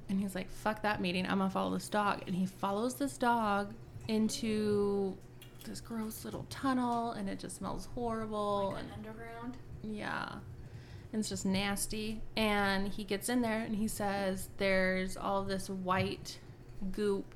And 0.09 0.21
he's 0.21 0.35
like, 0.35 0.51
fuck 0.51 0.83
that 0.83 1.01
meeting. 1.01 1.27
I'm 1.27 1.39
gonna 1.39 1.51
follow 1.51 1.75
this 1.75 1.89
dog. 1.89 2.23
And 2.27 2.37
he 2.37 2.47
follows 2.47 2.95
this 2.95 3.17
dog 3.17 3.73
into 4.07 5.17
this 5.65 5.81
gross 5.81 6.25
little 6.25 6.47
tunnel, 6.51 7.13
and 7.13 7.29
it 7.29 7.39
just 7.39 7.57
smells 7.57 7.89
horrible. 7.95 8.73
Like 8.75 8.83
and 8.83 8.89
an 8.89 8.95
underground. 8.99 9.57
Yeah. 9.83 10.29
And 11.13 11.21
it's 11.21 11.29
just 11.29 11.47
nasty. 11.47 12.21
And 12.37 12.89
he 12.89 13.05
gets 13.05 13.29
in 13.29 13.41
there 13.41 13.61
and 13.61 13.77
he 13.77 13.87
says 13.87 14.49
there's 14.57 15.17
all 15.17 15.45
this 15.45 15.71
white 15.71 16.39
goop 16.91 17.35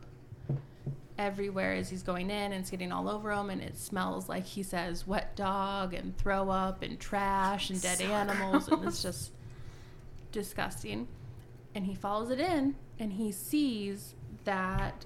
everywhere 1.17 1.75
as 1.75 1.89
he's 1.89 2.03
going 2.03 2.31
in 2.31 2.53
and 2.53 2.55
it's 2.55 2.71
getting 2.71 2.93
all 2.93 3.09
over 3.09 3.33
him 3.33 3.51
and 3.51 3.61
it 3.61 3.77
smells 3.77 4.29
like 4.29 4.45
he 4.45 4.63
says 4.63 5.07
wet 5.07 5.35
dog 5.35 5.93
and 5.93 6.17
throw 6.17 6.49
up 6.49 6.83
and 6.83 7.01
trash 7.01 7.71
and 7.71 7.83
dead 7.83 7.99
So 7.99 8.05
animals 8.05 8.69
and 8.69 8.85
it's 8.85 9.03
just 9.05 9.33
disgusting. 10.33 11.07
And 11.75 11.87
he 11.87 11.95
follows 11.95 12.31
it 12.31 12.41
in 12.41 12.75
and 12.99 13.13
he 13.13 13.31
sees 13.31 14.15
that 14.45 15.05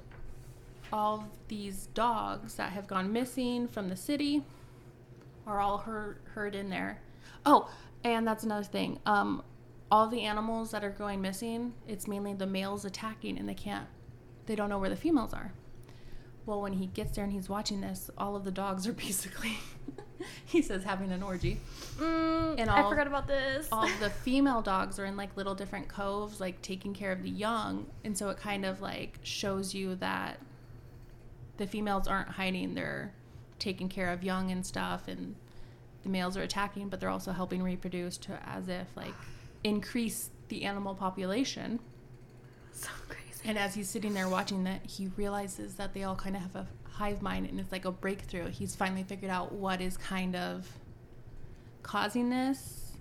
all 0.92 1.28
these 1.48 1.86
dogs 1.94 2.54
that 2.56 2.72
have 2.72 2.86
gone 2.86 3.12
missing 3.12 3.66
from 3.68 3.88
the 3.88 3.96
city 3.96 4.42
are 5.46 5.60
all 5.60 5.78
herd, 5.78 6.18
herd 6.34 6.54
in 6.54 6.70
there. 6.70 7.00
Oh, 7.46 7.70
and 8.04 8.26
that's 8.26 8.44
another 8.44 8.64
thing. 8.64 8.98
Um, 9.06 9.42
all 9.90 10.06
the 10.08 10.22
animals 10.22 10.70
that 10.70 10.84
are 10.84 10.90
going 10.90 11.20
missing, 11.20 11.74
it's 11.88 12.06
mainly 12.06 12.34
the 12.34 12.46
males 12.46 12.84
attacking, 12.84 13.38
and 13.38 13.48
they 13.48 13.54
can't, 13.54 13.86
they 14.46 14.54
don't 14.54 14.68
know 14.68 14.78
where 14.78 14.90
the 14.90 14.96
females 14.96 15.32
are. 15.32 15.52
Well, 16.46 16.60
when 16.60 16.72
he 16.74 16.86
gets 16.86 17.14
there 17.14 17.24
and 17.24 17.32
he's 17.32 17.48
watching 17.48 17.80
this, 17.80 18.10
all 18.18 18.34
of 18.36 18.44
the 18.44 18.50
dogs 18.50 18.86
are 18.86 18.92
basically, 19.08 19.58
he 20.44 20.62
says, 20.62 20.84
having 20.84 21.10
an 21.12 21.22
orgy. 21.22 21.60
Mm, 21.98 22.56
And 22.58 22.70
I 22.70 22.88
forgot 22.88 23.06
about 23.06 23.26
this. 23.26 23.68
All 23.72 23.88
the 24.00 24.10
female 24.10 24.62
dogs 24.62 24.98
are 24.98 25.04
in 25.04 25.16
like 25.16 25.36
little 25.36 25.54
different 25.54 25.88
coves, 25.88 26.40
like 26.40 26.60
taking 26.62 26.94
care 26.94 27.12
of 27.12 27.22
the 27.22 27.30
young, 27.30 27.86
and 28.04 28.16
so 28.16 28.28
it 28.30 28.36
kind 28.38 28.64
of 28.64 28.80
like 28.80 29.18
shows 29.22 29.74
you 29.74 29.94
that 29.96 30.38
the 31.62 31.68
females 31.68 32.08
aren't 32.08 32.28
hiding; 32.28 32.74
they're 32.74 33.12
taking 33.60 33.88
care 33.88 34.12
of 34.12 34.24
young 34.24 34.50
and 34.50 34.66
stuff, 34.66 35.06
and 35.06 35.36
the 36.02 36.08
males 36.08 36.36
are 36.36 36.42
attacking, 36.42 36.88
but 36.88 36.98
they're 36.98 37.08
also 37.08 37.30
helping 37.30 37.62
reproduce 37.62 38.16
to 38.18 38.38
as 38.44 38.68
if 38.68 38.88
like 38.96 39.14
increase 39.62 40.30
the 40.48 40.64
animal 40.64 40.94
population. 40.94 41.78
so 42.72 42.90
crazy. 43.08 43.42
And 43.44 43.56
as 43.56 43.74
he's 43.74 43.88
sitting 43.88 44.12
there 44.12 44.28
watching 44.28 44.64
that, 44.64 44.84
he 44.84 45.06
realizes 45.16 45.76
that 45.76 45.94
they 45.94 46.02
all 46.02 46.16
kind 46.16 46.34
of 46.34 46.42
have 46.42 46.56
a 46.56 46.66
hive 46.90 47.22
mind, 47.22 47.46
and 47.48 47.60
it's 47.60 47.70
like 47.70 47.84
a 47.84 47.92
breakthrough. 47.92 48.48
He's 48.48 48.74
finally 48.74 49.04
figured 49.04 49.30
out 49.30 49.52
what 49.52 49.80
is 49.80 49.96
kind 49.96 50.34
of 50.34 50.66
causing 51.84 52.30
this 52.30 52.92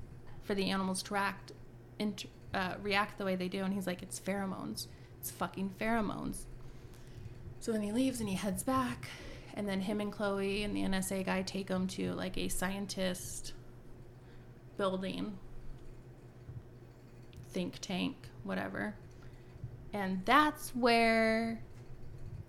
for 0.44 0.54
the 0.54 0.70
animals 0.70 1.02
to 1.04 1.16
act, 1.16 1.52
int- 1.98 2.26
uh, 2.54 2.76
react 2.82 3.18
the 3.18 3.26
way 3.26 3.36
they 3.36 3.48
do. 3.48 3.64
And 3.64 3.74
he's 3.74 3.88
like, 3.88 4.04
it's 4.04 4.20
pheromones. 4.20 4.88
It's 5.20 5.32
fucking 5.32 5.74
pheromones. 5.80 6.46
So 7.62 7.72
then 7.72 7.84
he 7.84 7.92
leaves 7.92 8.20
and 8.20 8.28
he 8.28 8.34
heads 8.34 8.64
back, 8.64 9.08
and 9.54 9.70
then 9.70 9.82
him 9.82 10.02
and 10.02 10.12
Chloe 10.12 10.64
and 10.64 10.76
the 10.76 10.82
NSA 10.82 11.24
guy 11.24 11.44
take 11.44 11.70
him 11.70 11.86
to 11.90 12.12
like 12.14 12.36
a 12.36 12.48
scientist 12.48 13.54
building, 14.78 15.38
think 17.50 17.78
tank, 17.80 18.16
whatever. 18.44 18.96
And 19.94 20.26
that's 20.26 20.76
where 20.76 21.62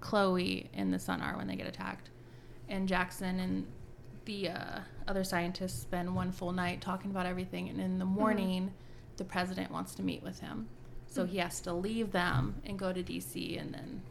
Chloe 0.00 0.70
and 0.72 0.94
the 0.94 0.98
son 0.98 1.20
are 1.20 1.36
when 1.36 1.46
they 1.46 1.56
get 1.56 1.66
attacked. 1.66 2.08
And 2.70 2.88
Jackson 2.88 3.38
and 3.38 3.66
the 4.24 4.48
uh, 4.48 4.78
other 5.06 5.24
scientists 5.24 5.82
spend 5.82 6.14
one 6.14 6.32
full 6.32 6.52
night 6.52 6.80
talking 6.80 7.10
about 7.10 7.26
everything. 7.26 7.68
And 7.68 7.78
in 7.78 7.98
the 7.98 8.06
morning, 8.06 8.72
the 9.18 9.24
president 9.24 9.70
wants 9.70 9.94
to 9.96 10.02
meet 10.02 10.22
with 10.22 10.40
him. 10.40 10.68
So 11.06 11.26
he 11.26 11.36
has 11.36 11.60
to 11.62 11.74
leave 11.74 12.12
them 12.12 12.62
and 12.64 12.78
go 12.78 12.94
to 12.94 13.02
DC. 13.02 13.60
And 13.60 13.74
then 13.74 14.02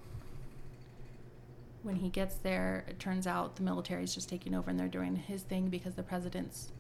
when 1.84 1.95
he 1.95 2.09
gets 2.09 2.36
there, 2.36 2.86
it 2.88 2.99
turns 2.99 3.25
out 3.27 3.55
the 3.55 3.63
military's 3.63 4.13
just 4.13 4.29
taking 4.29 4.53
over 4.53 4.69
and 4.69 4.79
they're 4.79 4.88
doing 4.88 5.15
his 5.15 5.41
thing 5.43 5.69
because 5.69 5.95
the 5.95 6.03
president's. 6.03 6.71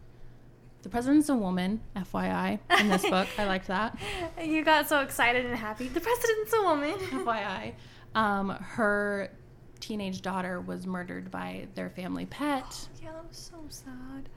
The 0.83 0.89
president's 0.89 1.29
a 1.29 1.35
woman, 1.35 1.81
FYI, 1.95 2.57
in 2.79 2.89
this 2.89 3.03
book. 3.07 3.27
I 3.37 3.45
liked 3.45 3.67
that. 3.67 3.97
You 4.43 4.63
got 4.63 4.89
so 4.89 5.01
excited 5.01 5.45
and 5.45 5.55
happy. 5.55 5.87
The 5.87 5.99
president's 5.99 6.53
a 6.53 6.61
woman. 6.63 6.93
FYI, 6.99 7.73
um, 8.15 8.49
her 8.49 9.31
teenage 9.79 10.21
daughter 10.23 10.59
was 10.59 10.87
murdered 10.87 11.29
by 11.29 11.67
their 11.75 11.89
family 11.89 12.25
pet 12.25 12.87
yeah, 13.01 13.11
that 13.11 13.27
was 13.27 13.37
so 13.37 13.57
sad. 13.69 14.29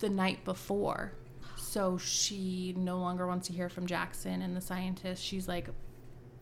the 0.00 0.08
night 0.08 0.44
before. 0.44 1.12
So 1.56 1.98
she 1.98 2.74
no 2.76 2.98
longer 2.98 3.26
wants 3.26 3.48
to 3.48 3.52
hear 3.52 3.68
from 3.68 3.86
Jackson 3.86 4.42
and 4.42 4.56
the 4.56 4.60
scientist. 4.60 5.22
She's 5.22 5.46
like, 5.48 5.68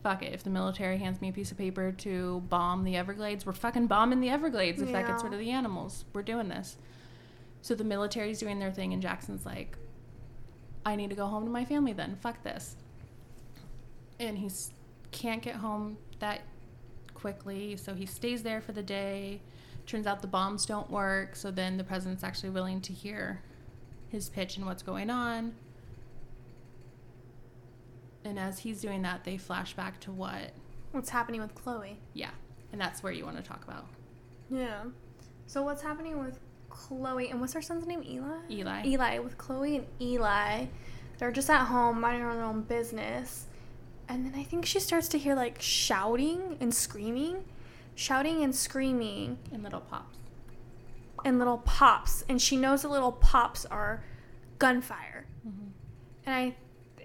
fuck 0.03 0.23
it. 0.23 0.33
If 0.33 0.43
the 0.43 0.49
military 0.49 0.97
hands 0.97 1.21
me 1.21 1.29
a 1.29 1.33
piece 1.33 1.51
of 1.51 1.57
paper 1.57 1.91
to 1.91 2.43
bomb 2.49 2.83
the 2.83 2.95
Everglades, 2.95 3.45
we're 3.45 3.53
fucking 3.53 3.87
bombing 3.87 4.19
the 4.21 4.29
Everglades 4.29 4.81
if 4.81 4.91
that 4.91 5.07
gets 5.07 5.23
rid 5.23 5.33
of 5.33 5.39
the 5.39 5.51
animals. 5.51 6.05
We're 6.13 6.23
doing 6.23 6.49
this. 6.49 6.77
So 7.61 7.75
the 7.75 7.83
military's 7.83 8.39
doing 8.39 8.59
their 8.59 8.71
thing, 8.71 8.93
and 8.93 9.01
Jackson's 9.01 9.45
like, 9.45 9.77
I 10.85 10.95
need 10.95 11.09
to 11.09 11.15
go 11.15 11.25
home 11.25 11.43
to 11.43 11.51
my 11.51 11.65
family 11.65 11.93
then. 11.93 12.15
Fuck 12.21 12.43
this. 12.43 12.75
And 14.19 14.37
he 14.37 14.49
can't 15.11 15.41
get 15.41 15.55
home 15.55 15.97
that 16.19 16.41
quickly, 17.13 17.75
so 17.75 17.93
he 17.93 18.05
stays 18.05 18.43
there 18.43 18.61
for 18.61 18.71
the 18.71 18.83
day. 18.83 19.41
Turns 19.85 20.07
out 20.07 20.21
the 20.21 20.27
bombs 20.27 20.65
don't 20.65 20.89
work, 20.89 21.35
so 21.35 21.51
then 21.51 21.77
the 21.77 21.83
president's 21.83 22.23
actually 22.23 22.51
willing 22.51 22.81
to 22.81 22.93
hear 22.93 23.41
his 24.09 24.29
pitch 24.29 24.57
and 24.57 24.65
what's 24.65 24.83
going 24.83 25.09
on. 25.09 25.53
And 28.27 28.37
as 28.37 28.59
he's 28.59 28.81
doing 28.81 29.01
that, 29.03 29.23
they 29.23 29.37
flash 29.37 29.73
back 29.73 29.99
to 30.01 30.11
what, 30.11 30.51
What's 30.91 31.09
happening 31.09 31.41
with 31.41 31.55
Chloe? 31.55 31.97
yeah, 32.13 32.31
and 32.71 32.79
that's 32.81 33.01
where 33.03 33.13
you 33.13 33.23
want 33.25 33.37
to 33.37 33.43
talk 33.43 33.63
about 33.67 33.85
Yeah. 34.49 34.83
So 35.45 35.63
what's 35.63 35.81
happening 35.81 36.19
with 36.23 36.39
Chloe 36.69 37.29
and 37.29 37.39
what's 37.39 37.53
her 37.53 37.61
son's 37.61 37.85
name? 37.87 38.03
Eli. 38.03 38.37
Eli. 38.49 38.85
Eli 38.85 39.19
with 39.19 39.37
Chloe 39.37 39.77
and 39.77 39.85
Eli. 40.01 40.65
They're 41.17 41.31
just 41.31 41.49
at 41.49 41.65
home 41.65 42.01
minding 42.01 42.27
their 42.27 42.43
own 42.43 42.61
business, 42.63 43.45
and 44.09 44.25
then 44.25 44.39
I 44.39 44.43
think 44.43 44.65
she 44.65 44.79
starts 44.79 45.07
to 45.09 45.17
hear 45.17 45.33
like 45.35 45.61
shouting 45.61 46.57
and 46.59 46.73
screaming, 46.73 47.43
shouting 47.95 48.43
and 48.43 48.53
screaming, 48.55 49.37
and 49.51 49.63
little 49.63 49.79
pops. 49.81 50.17
and 51.25 51.39
little 51.39 51.57
pops, 51.59 52.23
and 52.29 52.41
she 52.41 52.55
knows 52.57 52.81
the 52.83 52.87
little 52.89 53.11
pops 53.13 53.65
are 53.65 54.03
gunfire. 54.59 55.25
Mm-hmm. 55.47 55.67
And 56.25 56.35
I, 56.35 56.55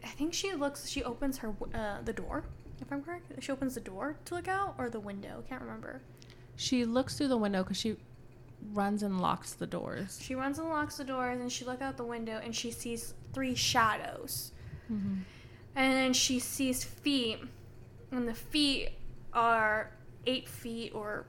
I 0.05 0.09
think 0.09 0.35
she 0.35 0.53
looks. 0.55 0.89
She 0.89 1.03
opens 1.05 1.39
her 1.39 1.55
uh, 1.75 2.03
the 2.05 2.13
door. 2.13 2.45
If 2.81 2.93
I'm 2.93 3.03
correct, 3.03 3.33
she 3.41 3.53
opens 3.53 3.75
the 3.75 3.81
door 3.81 4.17
to 4.25 4.35
look 4.35 4.49
out 4.49 4.75
or 4.79 4.91
the 4.91 5.01
window. 5.01 5.45
Can't 5.49 5.63
remember. 5.63 6.03
She 6.57 6.85
looks 6.85 7.17
through 7.17 7.29
the 7.29 7.37
window 7.37 7.63
because 7.63 7.77
she 7.77 7.97
runs 8.73 9.03
and 9.03 9.21
locks 9.21 9.53
the 9.53 9.67
doors. 9.67 10.19
She 10.21 10.35
runs 10.35 10.59
and 10.59 10.69
locks 10.69 10.97
the 10.97 11.05
doors, 11.05 11.41
and 11.41 11.51
she 11.51 11.65
looks 11.65 11.83
out 11.83 11.97
the 11.97 12.05
window, 12.05 12.41
and 12.43 12.55
she 12.55 12.71
sees 12.71 13.15
three 13.33 13.55
shadows. 13.55 14.53
Mm-hmm. 14.93 15.21
And 15.77 15.93
then 15.93 16.13
she 16.13 16.39
sees 16.39 16.85
feet, 16.85 17.39
and 18.11 18.29
the 18.29 18.35
feet 18.35 18.91
are 19.33 19.91
eight 20.27 20.49
feet 20.49 20.93
or 20.95 21.25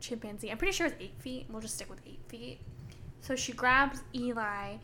chimpanzee. 0.00 0.50
I'm 0.50 0.58
pretty 0.58 0.72
sure 0.72 0.86
it's 0.86 0.96
eight 1.00 1.14
feet. 1.18 1.46
We'll 1.50 1.60
just 1.60 1.74
stick 1.74 1.90
with 1.90 2.00
eight 2.06 2.20
feet. 2.28 2.60
So 3.20 3.36
she 3.36 3.52
grabs 3.52 4.02
Eli, 4.14 4.76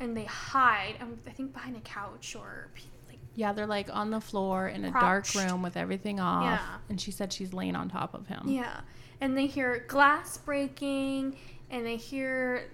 and 0.00 0.16
they 0.16 0.24
hide. 0.24 0.94
um, 1.00 1.18
I 1.26 1.30
think 1.30 1.52
behind 1.52 1.76
a 1.76 1.80
couch 1.80 2.34
or 2.34 2.68
like 3.08 3.18
Yeah, 3.34 3.52
they're 3.52 3.66
like 3.66 3.88
on 3.94 4.10
the 4.10 4.20
floor 4.20 4.68
in 4.68 4.84
a 4.84 4.90
Crouched. 4.90 5.34
dark 5.34 5.50
room 5.50 5.62
with 5.62 5.76
everything 5.76 6.18
off. 6.20 6.42
Yeah. 6.44 6.78
And 6.88 7.00
she 7.00 7.10
said 7.10 7.32
she's 7.32 7.52
laying 7.52 7.76
on 7.76 7.88
top 7.88 8.14
of 8.14 8.26
him. 8.26 8.48
yeah. 8.48 8.80
And 9.20 9.36
they 9.36 9.46
hear 9.46 9.84
glass 9.86 10.38
breaking, 10.38 11.36
and 11.70 11.84
they 11.84 11.96
hear 11.96 12.70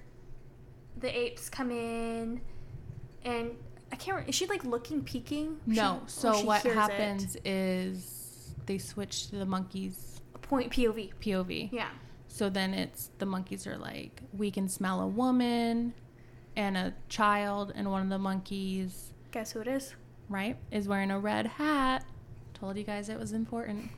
the 0.98 1.08
apes 1.18 1.50
come 1.50 1.72
in, 1.72 2.40
and 3.24 3.50
I 3.90 3.96
can't. 3.96 4.18
Re- 4.18 4.24
is 4.28 4.34
she 4.36 4.46
like 4.46 4.64
looking, 4.64 5.02
peeking? 5.02 5.58
No. 5.66 6.02
She- 6.06 6.12
So 6.12 6.40
what 6.44 6.62
happens 6.62 7.36
is 7.44 8.54
they 8.66 8.78
switch 8.78 9.28
to 9.30 9.36
the 9.36 9.44
monkeys 9.46 10.20
Point 10.42 10.70
POV. 10.72 11.12
POV. 11.20 11.72
Yeah. 11.72 11.88
So 12.28 12.48
then 12.48 12.72
it's 12.74 13.10
the 13.18 13.26
monkeys 13.26 13.66
are 13.66 13.76
like, 13.76 14.22
we 14.32 14.52
can 14.52 14.68
smell 14.68 15.00
a 15.00 15.06
woman 15.08 15.94
and 16.56 16.76
a 16.76 16.94
child, 17.08 17.72
and 17.74 17.90
one 17.90 18.02
of 18.02 18.08
the 18.08 18.18
monkeys, 18.18 19.12
Guess 19.30 19.52
who 19.52 19.60
it 19.60 19.68
is? 19.68 19.94
right, 20.28 20.56
is 20.70 20.88
wearing 20.88 21.10
a 21.10 21.18
red 21.18 21.46
hat. 21.46 22.04
Told 22.54 22.76
you 22.76 22.84
guys 22.84 23.08
it 23.08 23.18
was 23.18 23.32
important. 23.32 23.90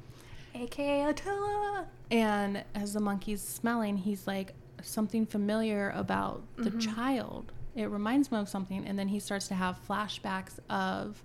AKA 0.55 1.05
Attila. 1.05 1.87
And 2.11 2.65
as 2.75 2.93
the 2.95 3.01
monkey's 3.01 3.41
smelling, 3.43 3.97
he's 3.99 4.27
like, 4.27 4.55
something 4.83 5.27
familiar 5.27 5.91
about 5.91 6.43
the 6.57 6.71
Mhm. 6.71 6.81
child. 6.95 7.53
It 7.75 7.87
reminds 7.91 8.31
me 8.33 8.39
of 8.39 8.49
something. 8.49 8.85
And 8.87 8.99
then 8.99 9.09
he 9.09 9.19
starts 9.21 9.47
to 9.49 9.55
have 9.55 9.79
flashbacks 9.87 10.59
of 10.69 11.23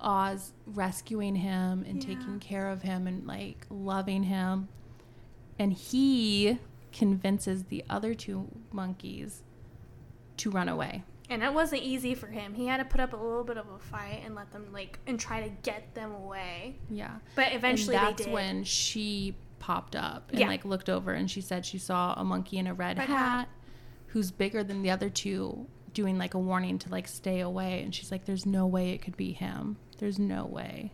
Oz 0.00 0.52
rescuing 0.66 1.36
him 1.36 1.84
and 1.88 1.96
Yeah. 2.02 2.14
taking 2.14 2.38
care 2.40 2.68
of 2.68 2.82
him 2.82 3.06
and 3.06 3.26
like 3.26 3.66
loving 3.70 4.24
him. 4.24 4.68
And 5.58 5.72
he 5.72 6.58
convinces 6.92 7.64
the 7.64 7.84
other 7.90 8.14
two 8.14 8.48
monkeys 8.72 9.42
to 10.38 10.50
run 10.50 10.68
away. 10.68 11.04
And 11.30 11.42
it 11.42 11.52
wasn't 11.52 11.82
easy 11.82 12.14
for 12.14 12.26
him. 12.28 12.54
He 12.54 12.66
had 12.66 12.78
to 12.78 12.84
put 12.86 13.00
up 13.00 13.12
a 13.12 13.16
little 13.16 13.44
bit 13.44 13.58
of 13.58 13.66
a 13.68 13.78
fight 13.78 14.22
and 14.24 14.34
let 14.34 14.50
them 14.50 14.66
like 14.72 14.98
and 15.06 15.20
try 15.20 15.42
to 15.42 15.50
get 15.62 15.94
them 15.94 16.12
away. 16.12 16.76
Yeah. 16.88 17.16
But 17.34 17.52
eventually 17.52 17.96
and 17.96 18.06
that's 18.06 18.18
they 18.18 18.24
did. 18.24 18.32
when 18.32 18.64
she 18.64 19.36
popped 19.58 19.94
up 19.94 20.30
and 20.30 20.38
Yeah. 20.40 20.46
like 20.48 20.64
looked 20.64 20.88
over 20.88 21.12
and 21.12 21.30
she 21.30 21.40
said 21.42 21.66
she 21.66 21.76
saw 21.78 22.14
a 22.14 22.24
monkey 22.24 22.56
in 22.58 22.66
a 22.66 22.72
red, 22.74 22.96
Red 22.98 23.08
hat, 23.08 23.16
hat. 23.18 23.48
who's 24.08 24.30
bigger 24.30 24.64
than 24.64 24.80
the 24.82 24.90
other 24.90 25.10
two 25.10 25.66
doing 25.92 26.16
like 26.16 26.32
a 26.34 26.38
warning 26.38 26.78
to 26.78 26.88
like 26.90 27.08
stay 27.08 27.40
away 27.40 27.82
and 27.82 27.92
she's 27.94 28.10
like 28.12 28.24
there's 28.24 28.46
no 28.46 28.66
way 28.66 28.90
it 28.90 28.98
could 29.02 29.16
be 29.16 29.32
him 29.32 29.76
there's 29.98 30.18
no 30.18 30.44
way 30.46 30.92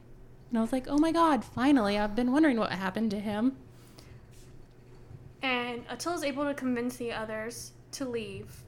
and 0.49 0.57
i 0.57 0.63
was 0.63 0.73
like 0.73 0.87
oh 0.89 0.97
my 0.97 1.13
god 1.13 1.45
finally 1.45 1.99
i've 1.99 2.15
been 2.15 2.33
wondering 2.33 2.57
what 2.57 2.71
happened 2.73 3.11
to 3.11 3.19
him 3.21 3.55
And 5.43 5.85
Attila's 5.91 6.23
able 6.25 6.45
to 6.45 6.55
convince 6.55 6.97
the 6.97 7.13
others 7.13 7.73
to 7.93 8.09
leave. 8.09 8.64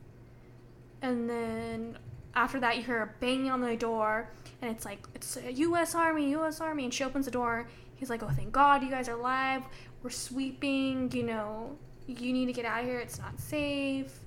And 1.02 1.28
then 1.28 1.98
after 2.34 2.60
that, 2.60 2.76
you 2.76 2.82
hear 2.82 3.02
a 3.02 3.10
banging 3.20 3.50
on 3.50 3.60
the 3.60 3.76
door, 3.76 4.30
and 4.60 4.70
it's 4.70 4.84
like, 4.84 5.06
it's 5.14 5.36
a 5.36 5.52
U.S. 5.52 5.94
Army, 5.94 6.30
U.S. 6.30 6.60
Army. 6.60 6.84
And 6.84 6.92
she 6.92 7.04
opens 7.04 7.24
the 7.24 7.30
door. 7.30 7.68
He's 7.94 8.10
like, 8.10 8.22
oh, 8.22 8.30
thank 8.34 8.52
God 8.52 8.82
you 8.82 8.90
guys 8.90 9.08
are 9.08 9.18
alive. 9.18 9.62
We're 10.02 10.10
sweeping, 10.10 11.10
you 11.12 11.22
know, 11.22 11.76
you 12.06 12.32
need 12.32 12.46
to 12.46 12.52
get 12.52 12.64
out 12.64 12.80
of 12.80 12.86
here. 12.86 12.98
It's 12.98 13.18
not 13.18 13.40
safe. 13.40 14.20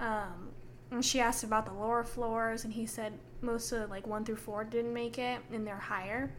Um, 0.00 0.50
and 0.90 1.04
she 1.04 1.20
asked 1.20 1.44
about 1.44 1.66
the 1.66 1.72
lower 1.72 2.04
floors, 2.04 2.64
and 2.64 2.72
he 2.72 2.86
said 2.86 3.12
most 3.40 3.72
of 3.72 3.90
like 3.90 4.06
one 4.06 4.24
through 4.24 4.36
four 4.36 4.64
didn't 4.64 4.94
make 4.94 5.18
it, 5.18 5.40
and 5.52 5.66
they're 5.66 5.76
higher. 5.76 6.32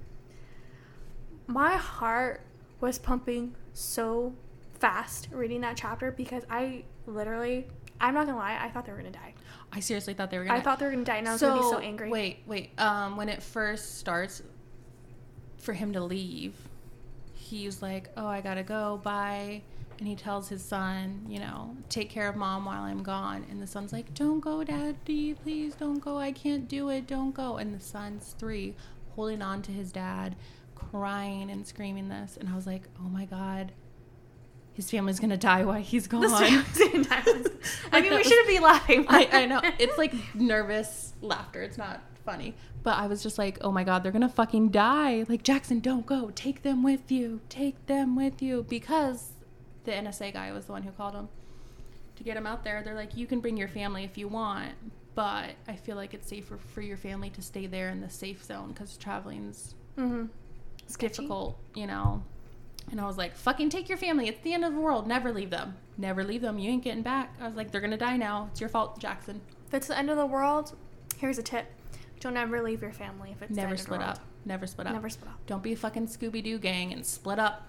My 1.48 1.76
heart 1.76 2.42
was 2.82 2.98
pumping 2.98 3.56
so 3.74 4.34
fast 4.80 5.30
reading 5.32 5.62
that 5.62 5.78
chapter 5.78 6.12
because 6.12 6.44
I 6.50 6.84
literally, 7.06 7.68
I'm 8.02 8.14
not 8.14 8.26
gonna 8.26 8.38
lie, 8.38 8.58
I 8.60 8.70
thought 8.70 8.86
they 8.86 8.92
were 8.92 8.98
gonna 8.98 9.12
die. 9.12 9.35
I 9.76 9.80
seriously 9.80 10.14
thought 10.14 10.32
they 10.32 10.38
were 10.38 10.46
gonna 10.46 10.58
I 10.58 10.62
thought 10.62 10.80
they 10.80 10.86
were 10.86 10.92
gonna 10.92 11.04
die, 11.04 11.18
and 11.18 11.28
I 11.28 11.34
was 11.34 11.42
gonna 11.42 11.62
be 11.62 11.70
so 11.70 11.80
angry. 11.80 12.10
wait 12.10 12.40
wait 12.48 12.72
um 12.80 13.18
when 13.18 13.30
it 13.30 13.44
first 13.44 13.98
starts 14.00 14.42
for 15.58 15.74
him 15.74 15.94
to 15.94 16.02
leave 16.02 16.54
he's 17.34 17.82
like 17.82 18.10
oh 18.18 18.26
i 18.28 18.42
gotta 18.42 18.64
go 18.64 19.00
bye 19.04 19.62
and 20.00 20.08
he 20.08 20.16
tells 20.16 20.50
his 20.50 20.64
son 20.64 21.26
you 21.28 21.40
know 21.40 21.76
take 21.90 22.10
care 22.10 22.28
of 22.28 22.36
mom 22.36 22.66
while 22.66 22.82
i'm 22.84 23.04
gone 23.04 23.46
and 23.50 23.62
the 23.62 23.68
son's 23.68 23.94
like 23.94 24.14
don't 24.14 24.40
go 24.40 24.64
daddy 24.64 25.34
please 25.34 25.76
don't 25.76 26.00
go 26.00 26.18
i 26.18 26.32
can't 26.32 26.68
do 26.68 26.90
it 26.90 27.08
don't 27.08 27.34
go 27.34 27.58
and 27.58 27.74
the 27.74 27.80
son's 27.84 28.36
three 28.38 28.74
holding 29.16 29.42
on 29.42 29.62
to 29.62 29.72
his 29.72 29.92
dad 29.92 30.36
crying 30.76 31.50
and 31.50 31.66
screaming 31.66 32.10
this 32.10 32.38
and 32.38 32.50
i 32.50 32.56
was 32.56 32.68
like 32.68 32.84
oh 33.00 33.08
my 33.10 33.26
god 33.26 33.72
his 34.76 34.92
family's 34.92 35.20
gonna 35.20 35.38
die 35.38 35.64
while 35.64 35.82
he's 35.82 36.08
gone 36.08 36.24
gonna. 36.24 36.36
I 36.46 36.64
Like, 37.92 38.04
mean, 38.04 38.12
we 38.12 38.18
was- 38.18 38.28
shouldn't 38.28 38.48
be 38.48 38.60
laughing. 38.60 39.06
I, 39.08 39.30
I 39.32 39.46
know. 39.48 39.62
It's 39.80 39.98
like 39.98 40.14
nervous 40.36 41.14
laughter. 41.22 41.62
It's 41.62 41.78
not 41.78 42.02
funny. 42.26 42.56
But 42.84 43.00
I 43.00 43.08
was 43.08 43.24
just 43.24 43.38
like, 43.38 43.58
oh 43.62 43.72
my 43.72 43.84
God, 43.84 44.04
they're 44.04 44.12
going 44.12 44.22
to 44.22 44.30
fucking 44.30 44.70
die. 44.70 45.26
Like, 45.28 45.42
Jackson, 45.42 45.80
don't 45.80 46.06
go. 46.06 46.30
Take 46.36 46.62
them 46.62 46.84
with 46.84 47.12
you. 47.12 47.42
Take 47.50 47.88
them 47.88 48.16
with 48.16 48.44
you. 48.44 48.64
Because 48.70 49.32
the 49.86 49.92
NSA 49.92 50.34
guy 50.34 50.52
was 50.52 50.66
the 50.66 50.72
one 50.74 50.84
who 50.84 50.92
called 50.92 51.16
him 51.16 51.30
to 52.16 52.24
get 52.24 52.38
him 52.38 52.46
out 52.46 52.64
there. 52.64 52.84
They're 52.84 52.94
like, 52.94 53.18
you 53.18 53.26
can 53.26 53.40
bring 53.40 53.58
your 53.58 53.68
family 53.68 54.04
if 54.04 54.20
you 54.20 54.28
want. 54.28 54.74
But 55.16 55.52
I 55.68 55.76
feel 55.78 55.96
like 55.96 56.14
it's 56.14 56.28
safer 56.28 56.58
for 56.58 56.82
your 56.82 56.98
family 56.98 57.30
to 57.32 57.42
stay 57.42 57.66
there 57.68 57.90
in 57.90 58.02
the 58.02 58.10
safe 58.10 58.44
zone 58.44 58.74
because 58.74 58.98
traveling's 58.98 59.74
mm-hmm. 59.98 60.26
difficult, 61.00 61.58
you 61.74 61.88
know. 61.88 62.22
And 62.92 63.02
I 63.02 63.08
was 63.08 63.18
like, 63.18 63.36
fucking 63.36 63.70
take 63.72 63.90
your 63.90 63.98
family. 63.98 64.28
It's 64.28 64.42
the 64.42 64.54
end 64.54 64.64
of 64.64 64.74
the 64.74 64.80
world. 64.80 65.08
Never 65.08 65.32
leave 65.34 65.50
them. 65.50 65.76
Never 65.98 66.24
leave 66.24 66.42
them. 66.42 66.60
You 66.60 66.70
ain't 66.72 66.84
getting 66.84 67.02
back. 67.02 67.36
I 67.42 67.48
was 67.48 67.56
like, 67.56 67.72
they're 67.72 67.82
going 67.82 67.92
to 67.92 67.98
die 67.98 68.16
now. 68.18 68.50
It's 68.52 68.60
your 68.62 68.70
fault, 68.70 69.00
Jackson. 69.00 69.42
If 69.68 69.74
it's 69.74 69.88
the 69.88 69.98
end 69.98 70.10
of 70.10 70.18
the 70.18 70.26
world, 70.26 70.76
here's 71.18 71.38
a 71.40 71.44
tip: 71.44 71.66
don't 72.20 72.38
ever 72.38 72.62
leave 72.62 72.82
your 72.82 72.92
family 72.94 73.32
if 73.32 73.42
it's 73.42 73.50
the 73.50 73.56
Never 73.56 73.70
end 73.70 73.74
of 73.74 73.78
the 73.80 73.84
split 73.84 74.02
up. 74.02 74.20
Never 74.46 74.68
split 74.68 74.88
up. 74.88 74.94
Never 74.94 75.10
split 75.10 75.30
up. 75.32 75.40
Don't 75.48 75.64
be 75.64 75.74
a 75.74 75.76
fucking 75.76 76.08
Scooby 76.08 76.44
Doo 76.44 76.60
gang 76.60 76.94
and 76.94 77.04
split 77.06 77.40
up 77.40 77.66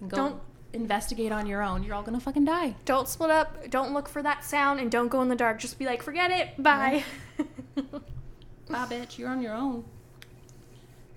and 0.00 0.08
go 0.08 0.16
Don't- 0.16 0.40
investigate 0.72 1.32
on 1.32 1.46
your 1.46 1.62
own. 1.62 1.82
You're 1.82 1.94
all 1.96 2.02
gonna 2.04 2.20
fucking 2.20 2.44
die. 2.44 2.76
Don't 2.84 3.08
split 3.08 3.30
up. 3.30 3.68
Don't 3.68 3.92
look 3.92 4.08
for 4.08 4.22
that 4.22 4.44
sound, 4.44 4.78
and 4.78 4.90
don't 4.90 5.08
go 5.08 5.20
in 5.22 5.28
the 5.28 5.34
dark. 5.36 5.58
Just 5.58 5.78
be 5.78 5.84
like, 5.84 6.02
forget 6.02 6.30
it. 6.30 6.62
Bye. 6.62 7.04
Bye, 7.76 8.86
bitch. 8.86 9.18
You're 9.18 9.28
on 9.28 9.42
your 9.42 9.52
own. 9.54 9.84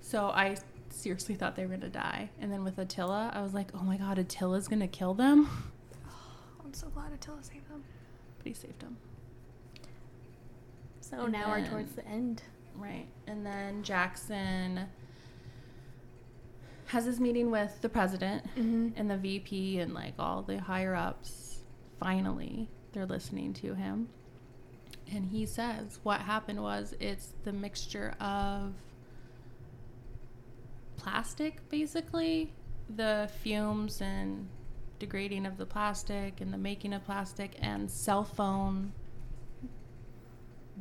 So 0.01 0.25
I 0.27 0.57
seriously 0.95 1.35
thought 1.35 1.55
they 1.55 1.65
were 1.65 1.75
gonna 1.75 1.89
die. 1.89 2.29
And 2.39 2.51
then 2.51 2.63
with 2.63 2.77
Attila, 2.77 3.31
I 3.33 3.41
was 3.41 3.53
like, 3.53 3.69
oh 3.73 3.83
my 3.83 3.97
god, 3.97 4.17
Attila's 4.19 4.67
gonna 4.67 4.87
kill 4.87 5.13
them. 5.13 5.49
I'm 6.65 6.73
so 6.73 6.87
glad 6.89 7.11
Attila 7.13 7.43
saved 7.43 7.69
them. 7.69 7.83
But 8.37 8.47
he 8.47 8.53
saved 8.53 8.79
them. 8.79 8.97
So 11.01 11.23
And 11.23 11.33
now 11.33 11.49
we're 11.49 11.65
towards 11.65 11.93
the 11.93 12.05
end. 12.07 12.41
Right. 12.75 13.05
And 13.27 13.45
then 13.45 13.83
Jackson 13.83 14.81
has 16.87 17.05
his 17.05 17.19
meeting 17.19 17.51
with 17.51 17.79
the 17.81 17.89
president 17.89 18.43
Mm-hmm. 18.55 18.89
and 18.95 19.09
the 19.09 19.17
VP 19.17 19.79
and 19.79 19.93
like 19.93 20.13
all 20.19 20.41
the 20.41 20.59
higher 20.59 20.95
ups. 20.95 21.59
Finally, 21.99 22.69
they're 22.93 23.05
listening 23.05 23.53
to 23.53 23.73
him. 23.75 24.09
And 25.11 25.25
he 25.27 25.45
says 25.45 25.99
what 26.03 26.21
happened 26.21 26.61
was 26.61 26.93
it's 26.99 27.33
the 27.43 27.53
mixture 27.53 28.15
of 28.19 28.73
plastic, 31.05 31.69
basically, 31.69 32.51
the 32.95 33.29
fumes 33.43 34.01
and 34.01 34.47
degrading 34.97 35.45
of 35.45 35.57
the 35.57 35.65
plastic 35.65 36.41
and 36.41 36.51
the 36.51 36.57
making 36.57 36.93
of 36.93 37.05
plastic 37.05 37.55
and 37.61 37.91
cell 37.91 38.23
phone 38.23 38.91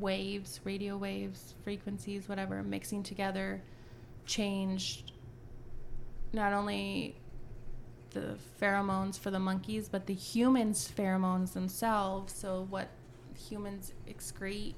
waves, 0.00 0.60
radio 0.64 0.96
waves, 0.96 1.54
frequencies, 1.62 2.26
whatever, 2.26 2.62
mixing 2.62 3.02
together 3.02 3.60
changed 4.24 5.12
not 6.32 6.54
only 6.54 7.14
the 8.12 8.38
pheromones 8.58 9.18
for 9.18 9.30
the 9.30 9.38
monkeys, 9.38 9.90
but 9.90 10.06
the 10.06 10.14
humans' 10.14 10.90
pheromones 10.96 11.52
themselves. 11.52 12.32
So, 12.32 12.66
what 12.70 12.88
humans 13.36 13.92
excrete, 14.08 14.74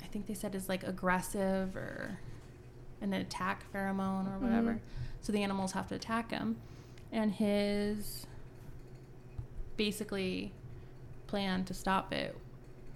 I 0.00 0.06
think 0.06 0.28
they 0.28 0.34
said 0.34 0.54
is 0.54 0.68
like 0.68 0.84
aggressive 0.84 1.74
or 1.76 2.20
an 3.00 3.12
attack 3.12 3.64
pheromone 3.72 4.26
or 4.34 4.38
whatever. 4.38 4.74
Mhm. 4.74 4.80
So, 5.20 5.32
the 5.32 5.42
animals 5.42 5.72
have 5.72 5.88
to 5.88 5.94
attack 5.94 6.30
him. 6.30 6.56
And 7.12 7.32
his 7.32 8.26
basically 9.76 10.52
plan 11.26 11.64
to 11.64 11.74
stop 11.74 12.12
it 12.12 12.36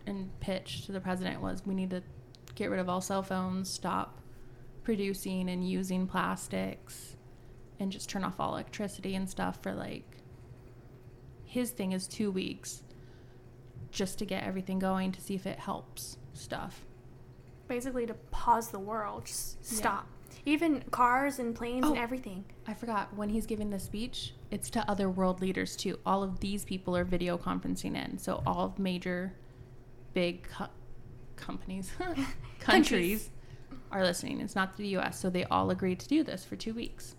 and 0.07 0.31
pitch 0.41 0.87
to 0.87 0.93
the 0.93 1.01
president 1.01 1.41
was 1.41 1.65
we 1.67 1.75
need 1.75 1.91
to 1.91 2.03
get 2.55 2.71
rid 2.71 2.81
of 2.81 2.89
all 2.89 3.01
cell 3.01 3.23
phones, 3.23 3.69
stop 3.69 4.21
producing 4.85 5.49
and 5.49 5.69
using 5.69 6.07
plastics, 6.07 7.17
and 7.79 7.93
just 7.93 8.09
turn 8.09 8.25
off 8.25 8.41
all 8.41 8.53
electricity 8.53 9.15
and 9.15 9.29
stuff 9.29 9.63
for 9.63 9.73
like 9.75 10.05
his 11.45 11.71
thing 11.71 11.93
is 11.93 12.07
two 12.07 12.31
weeks 12.31 12.83
just 13.91 14.19
to 14.19 14.27
get 14.27 14.45
everything 14.45 14.79
going 14.79 15.13
to 15.13 15.21
see 15.21 15.35
if 15.35 15.47
it 15.47 15.59
helps 15.61 16.19
stuff. 16.35 16.85
Basically, 17.69 18.07
to 18.07 18.15
pause 18.31 18.69
the 18.71 18.79
world, 18.79 19.27
just 19.27 19.59
Yeah. 19.71 19.79
stop. 19.79 20.07
Even 20.47 20.83
cars 20.91 21.39
and 21.39 21.55
planes 21.55 21.87
and 21.87 21.99
Oh. 21.99 22.01
everything. 22.01 22.45
I 22.67 22.73
forgot 22.75 23.13
when 23.15 23.29
he's 23.29 23.45
giving 23.47 23.71
the 23.71 23.79
speech, 23.79 24.35
it's 24.51 24.71
to 24.71 24.91
other 24.91 25.11
world 25.11 25.41
leaders 25.43 25.77
too. 25.77 25.99
All 26.07 26.23
of 26.23 26.41
these 26.41 26.65
people 26.65 26.97
are 26.97 27.05
video 27.05 27.37
conferencing 27.37 27.95
in. 27.97 28.17
So 28.19 28.43
all 28.47 28.65
of 28.65 28.79
major 28.79 29.35
big 30.15 30.45
co- 30.45 30.69
companies, 31.37 31.93
countries 32.61 33.31
are 33.93 34.03
listening. 34.03 34.41
It's 34.41 34.55
not 34.55 34.77
the 34.77 34.89
US. 34.97 35.19
So 35.21 35.29
they 35.29 35.45
all 35.45 35.71
agreed 35.71 36.01
to 36.01 36.09
do 36.09 36.23
this 36.25 36.45
for 36.45 36.57
2 36.57 36.73
weeks. 36.73 37.15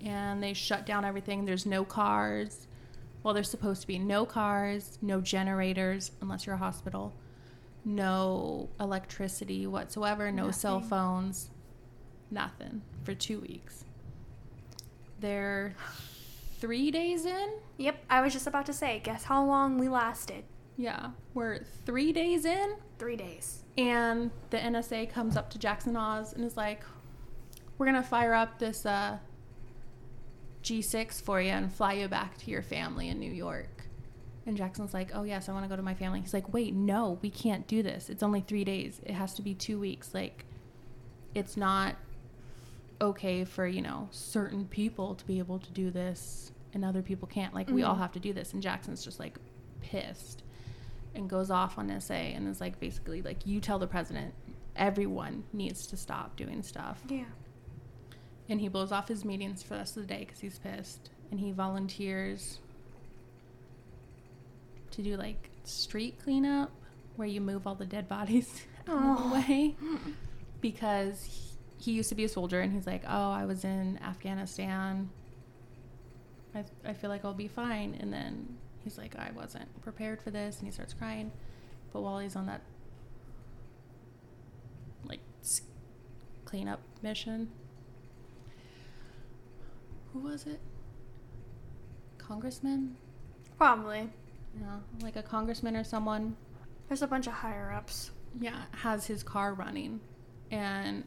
And 0.00 0.42
they 0.42 0.52
shut 0.54 0.86
down 0.86 1.04
everything. 1.04 1.44
There's 1.44 1.66
no 1.66 1.84
cars. 1.84 2.66
Well, 3.22 3.34
there's 3.34 3.50
supposed 3.50 3.82
to 3.82 3.86
be 3.86 3.98
no 3.98 4.24
cars, 4.24 4.98
no 5.02 5.20
generators 5.20 6.12
unless 6.20 6.46
you're 6.46 6.54
a 6.54 6.58
hospital. 6.58 7.12
No 7.84 8.68
electricity 8.78 9.66
whatsoever, 9.66 10.30
no 10.30 10.50
cell 10.50 10.80
phones, 10.80 11.50
nothing 12.30 12.82
for 13.04 13.14
2 13.14 13.40
weeks. 13.40 13.84
They're 15.18 15.74
3 16.58 16.90
days 16.90 17.24
in? 17.24 17.50
Yep, 17.78 18.04
I 18.10 18.20
was 18.20 18.32
just 18.32 18.46
about 18.46 18.66
to 18.66 18.72
say, 18.72 19.00
guess 19.02 19.24
how 19.24 19.44
long 19.44 19.78
we 19.78 19.88
lasted? 19.88 20.44
Yeah, 20.76 21.10
we're 21.34 21.60
3 21.84 22.12
days 22.12 22.44
in. 22.44 22.76
Three 22.98 23.16
days. 23.16 23.64
And 23.78 24.30
the 24.50 24.58
NSA 24.58 25.10
comes 25.10 25.36
up 25.36 25.48
to 25.50 25.58
Jackson 25.58 25.96
Oz 25.96 26.34
and 26.34 26.44
is 26.44 26.56
like, 26.56 26.82
"We're 27.78 27.86
gonna 27.86 28.02
fire 28.02 28.34
up 28.34 28.58
this 28.58 28.84
uh, 28.84 29.18
G6 30.62 31.20
for 31.22 31.40
you 31.40 31.50
and 31.50 31.72
fly 31.72 31.94
you 31.94 32.08
back 32.08 32.36
to 32.38 32.50
your 32.50 32.62
family 32.62 33.08
in 33.08 33.18
New 33.18 33.32
York." 33.32 33.79
And 34.46 34.56
Jackson's 34.56 34.94
like, 34.94 35.10
"Oh 35.14 35.22
yes, 35.22 35.48
I 35.48 35.52
want 35.52 35.64
to 35.64 35.68
go 35.68 35.76
to 35.76 35.82
my 35.82 35.94
family." 35.94 36.20
He's 36.20 36.32
like, 36.34 36.52
"Wait, 36.52 36.74
no, 36.74 37.18
we 37.22 37.30
can't 37.30 37.66
do 37.66 37.82
this. 37.82 38.08
It's 38.10 38.22
only 38.22 38.40
three 38.40 38.64
days. 38.64 39.00
It 39.04 39.12
has 39.12 39.34
to 39.34 39.42
be 39.42 39.54
two 39.54 39.78
weeks. 39.78 40.14
Like, 40.14 40.44
it's 41.34 41.56
not 41.56 41.96
okay 43.00 43.44
for 43.44 43.66
you 43.66 43.82
know 43.82 44.08
certain 44.10 44.66
people 44.66 45.14
to 45.14 45.26
be 45.26 45.38
able 45.38 45.58
to 45.58 45.70
do 45.72 45.90
this 45.90 46.52
and 46.72 46.84
other 46.84 47.02
people 47.02 47.26
can't. 47.26 47.52
Like, 47.54 47.68
we 47.68 47.82
all 47.82 47.96
Mhm. 47.96 47.98
have 47.98 48.12
to 48.12 48.20
do 48.20 48.32
this." 48.32 48.52
And 48.52 48.62
Jackson's 48.62 49.04
just 49.04 49.18
like 49.20 49.38
pissed. 49.80 50.42
and 51.12 51.28
goes 51.28 51.50
off 51.50 51.76
on 51.76 51.90
essay 51.90 52.32
and 52.34 52.46
is 52.46 52.60
like 52.60 52.78
basically 52.78 53.20
like 53.20 53.44
you 53.44 53.58
tell 53.60 53.80
the 53.80 53.86
president 53.88 54.32
everyone 54.76 55.42
needs 55.52 55.84
to 55.88 55.96
stop 55.96 56.36
doing 56.36 56.62
stuff 56.62 57.02
Yeah. 57.08 57.24
and 58.48 58.60
he 58.60 58.68
blows 58.68 58.92
off 58.92 59.08
his 59.08 59.24
meetings 59.24 59.60
for 59.60 59.70
the 59.70 59.78
rest 59.78 59.96
of 59.96 60.04
the 60.06 60.14
day 60.14 60.20
because 60.20 60.38
he's 60.38 60.60
pissed 60.60 61.10
and 61.32 61.40
he 61.40 61.50
volunteers 61.50 62.60
to 64.92 65.02
do 65.02 65.16
like 65.16 65.50
street 65.64 66.18
cleanup 66.22 66.70
where 67.16 67.28
you 67.28 67.40
move 67.40 67.66
all 67.66 67.74
the 67.74 67.86
dead 67.86 68.08
bodies 68.08 68.62
out 68.88 68.96
of 68.96 69.02
Aw. 69.02 69.28
the 69.28 69.34
way 69.34 69.76
mm. 69.82 69.98
because 70.60 71.24
he, 71.24 71.42
he 71.78 71.92
used 71.92 72.08
to 72.08 72.14
be 72.14 72.24
a 72.24 72.28
soldier 72.28 72.60
and 72.60 72.72
he's 72.72 72.86
like 72.86 73.02
oh 73.06 73.30
i 73.30 73.44
was 73.44 73.64
in 73.64 73.98
afghanistan. 74.02 75.10
I, 76.54 76.64
I 76.84 76.94
feel 76.94 77.10
like 77.10 77.24
i'll 77.24 77.32
be 77.32 77.48
fine. 77.48 77.96
And 78.00 78.12
then 78.12 78.56
he's 78.82 78.98
like 78.98 79.16
i 79.16 79.30
wasn't 79.34 79.82
prepared 79.82 80.20
for 80.22 80.30
this. 80.30 80.58
And 80.58 80.66
he 80.66 80.72
starts 80.72 80.92
crying. 80.92 81.30
But 81.92 82.02
while 82.02 82.18
he's 82.18 82.36
on 82.36 82.46
that 82.46 82.62
like 85.04 85.20
cleanup 86.44 86.80
mission 87.02 87.48
who 90.12 90.20
was 90.20 90.46
it? 90.46 90.60
Congressman? 92.18 92.96
Probably. 93.56 94.10
Yeah 94.58 94.76
like 95.02 95.16
a 95.16 95.22
congressman 95.22 95.76
or 95.76 95.84
someone 95.84 96.36
There's 96.88 97.02
a 97.02 97.06
bunch 97.06 97.26
of 97.26 97.34
higher 97.34 97.72
ups. 97.72 98.10
yeah, 98.40 98.62
has 98.72 99.06
his 99.06 99.22
car 99.22 99.54
running. 99.54 100.00
And 100.50 101.04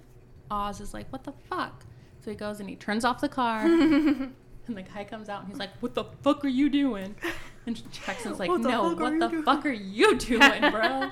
Oz 0.49 0.79
is 0.79 0.93
like, 0.93 1.11
what 1.11 1.23
the 1.25 1.33
fuck? 1.49 1.83
So 2.23 2.31
he 2.31 2.37
goes 2.37 2.59
and 2.61 2.69
he 2.69 2.75
turns 2.77 3.03
off 3.03 3.19
the 3.19 3.27
car. 3.29 3.61
and 3.65 4.33
the 4.67 4.81
guy 4.83 5.03
comes 5.03 5.27
out 5.27 5.41
and 5.41 5.49
he's 5.49 5.59
like, 5.59 5.71
what 5.81 5.93
the 5.93 6.05
fuck 6.21 6.45
are 6.45 6.49
you 6.49 6.69
doing? 6.69 7.15
And 7.65 7.81
Jackson's 7.91 8.39
like, 8.39 8.49
What 8.49 8.61
no, 8.61 8.93
what 8.93 9.19
the 9.19 9.27
doing?" 9.27 9.43
fuck 9.43 9.65
are 9.65 9.71
you 9.71 10.17
doing, 10.17 10.71
bro? 10.71 11.09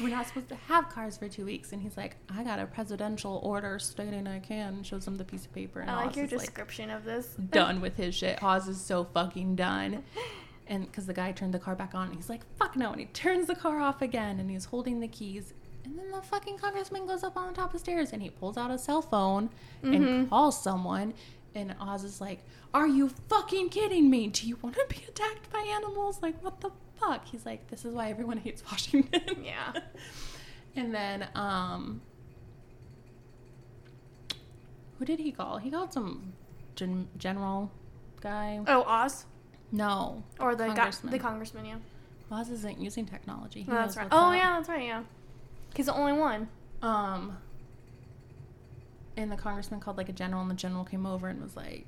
We're 0.00 0.08
not 0.10 0.26
supposed 0.26 0.48
to 0.48 0.56
have 0.68 0.88
cars 0.88 1.16
for 1.16 1.28
two 1.28 1.44
weeks. 1.44 1.72
And 1.72 1.80
he's 1.82 1.96
like, 1.96 2.16
I 2.28 2.42
got 2.44 2.58
a 2.60 2.66
presidential 2.66 3.40
order 3.44 3.78
stating 3.80 4.26
I 4.28 4.38
can. 4.40 4.82
Shows 4.84 5.06
him 5.06 5.16
the 5.16 5.24
piece 5.24 5.44
of 5.46 5.52
paper. 5.52 5.80
And 5.80 5.90
I 5.90 5.96
like 5.96 6.08
Oz 6.10 6.16
your 6.16 6.24
is 6.26 6.32
like, 6.32 6.40
description 6.42 6.90
of 6.90 7.04
this. 7.04 7.26
done 7.50 7.80
with 7.80 7.96
his 7.96 8.14
shit. 8.14 8.42
Oz 8.42 8.66
is 8.68 8.80
so 8.80 9.04
fucking 9.04 9.56
done. 9.56 10.04
And 10.66 10.86
because 10.86 11.06
the 11.06 11.12
guy 11.14 11.32
turned 11.32 11.52
the 11.52 11.58
car 11.58 11.74
back 11.74 11.94
on, 11.94 12.06
and 12.08 12.16
he's 12.16 12.28
like, 12.30 12.40
fuck 12.56 12.74
no. 12.76 12.90
And 12.92 13.00
he 13.00 13.06
turns 13.06 13.46
the 13.48 13.54
car 13.54 13.80
off 13.80 14.00
again, 14.00 14.40
and 14.40 14.50
he's 14.50 14.64
holding 14.64 15.00
the 15.00 15.08
keys. 15.08 15.52
And 15.84 15.98
then 15.98 16.10
the 16.10 16.22
fucking 16.22 16.56
congressman 16.56 17.06
goes 17.06 17.22
up 17.22 17.36
on 17.36 17.48
the 17.48 17.52
top 17.54 17.66
of 17.66 17.72
the 17.74 17.78
stairs 17.80 18.14
and 18.14 18.22
he 18.22 18.30
pulls 18.30 18.56
out 18.56 18.70
a 18.70 18.78
cell 18.78 19.02
phone 19.02 19.50
and 19.82 19.94
Mhm. 20.02 20.28
calls 20.30 20.58
someone. 20.62 21.12
And 21.54 21.76
Oz 21.78 22.04
is 22.04 22.22
like, 22.22 22.42
Are 22.72 22.86
you 22.88 23.10
fucking 23.10 23.68
kidding 23.68 24.08
me? 24.08 24.28
Do 24.28 24.48
you 24.48 24.56
want 24.62 24.76
to 24.76 24.86
be 24.88 25.04
attacked 25.06 25.52
by 25.52 25.60
animals? 25.60 26.22
Like, 26.22 26.42
what 26.42 26.62
the 26.62 26.70
fuck? 26.98 27.26
He's 27.26 27.44
like, 27.44 27.68
This 27.68 27.84
is 27.84 27.92
why 27.92 28.08
everyone 28.08 28.38
hates 28.38 28.64
Washington. 28.64 29.44
Yeah. 29.44 29.74
and 30.74 30.94
then, 30.94 31.28
um, 31.34 32.00
who 34.98 35.04
did 35.04 35.18
he 35.18 35.32
call? 35.32 35.58
He 35.58 35.70
called 35.70 35.92
some 35.92 36.32
gen- 36.76 37.08
general 37.18 37.70
guy. 38.20 38.60
Oh, 38.66 38.82
Oz 38.84 39.26
No. 39.74 40.22
or 40.38 40.54
the 40.54 40.66
guy, 40.68 40.74
Congressman. 40.74 41.12
the 41.12 41.18
congressman. 41.18 41.64
Yeah. 41.64 41.76
Oz 42.30 42.48
isn't 42.48 42.78
using 42.80 43.06
technology. 43.06 43.62
He 43.62 43.70
Oh, 43.70 43.74
that's 43.74 43.96
right. 43.96 44.08
Oh 44.10 44.28
up. 44.28 44.36
yeah, 44.36 44.56
that's 44.56 44.68
right. 44.68 44.86
Yeah. 44.86 45.02
He's 45.74 45.86
the 45.86 45.94
only 45.94 46.12
one. 46.12 46.48
Um, 46.80 47.36
and 49.16 49.30
the 49.30 49.36
congressman 49.36 49.80
called 49.80 49.96
like 49.96 50.08
a 50.08 50.12
general, 50.12 50.42
and 50.42 50.50
the 50.50 50.54
general 50.54 50.84
came 50.84 51.06
over 51.06 51.28
and 51.28 51.42
was 51.42 51.56
like, 51.56 51.86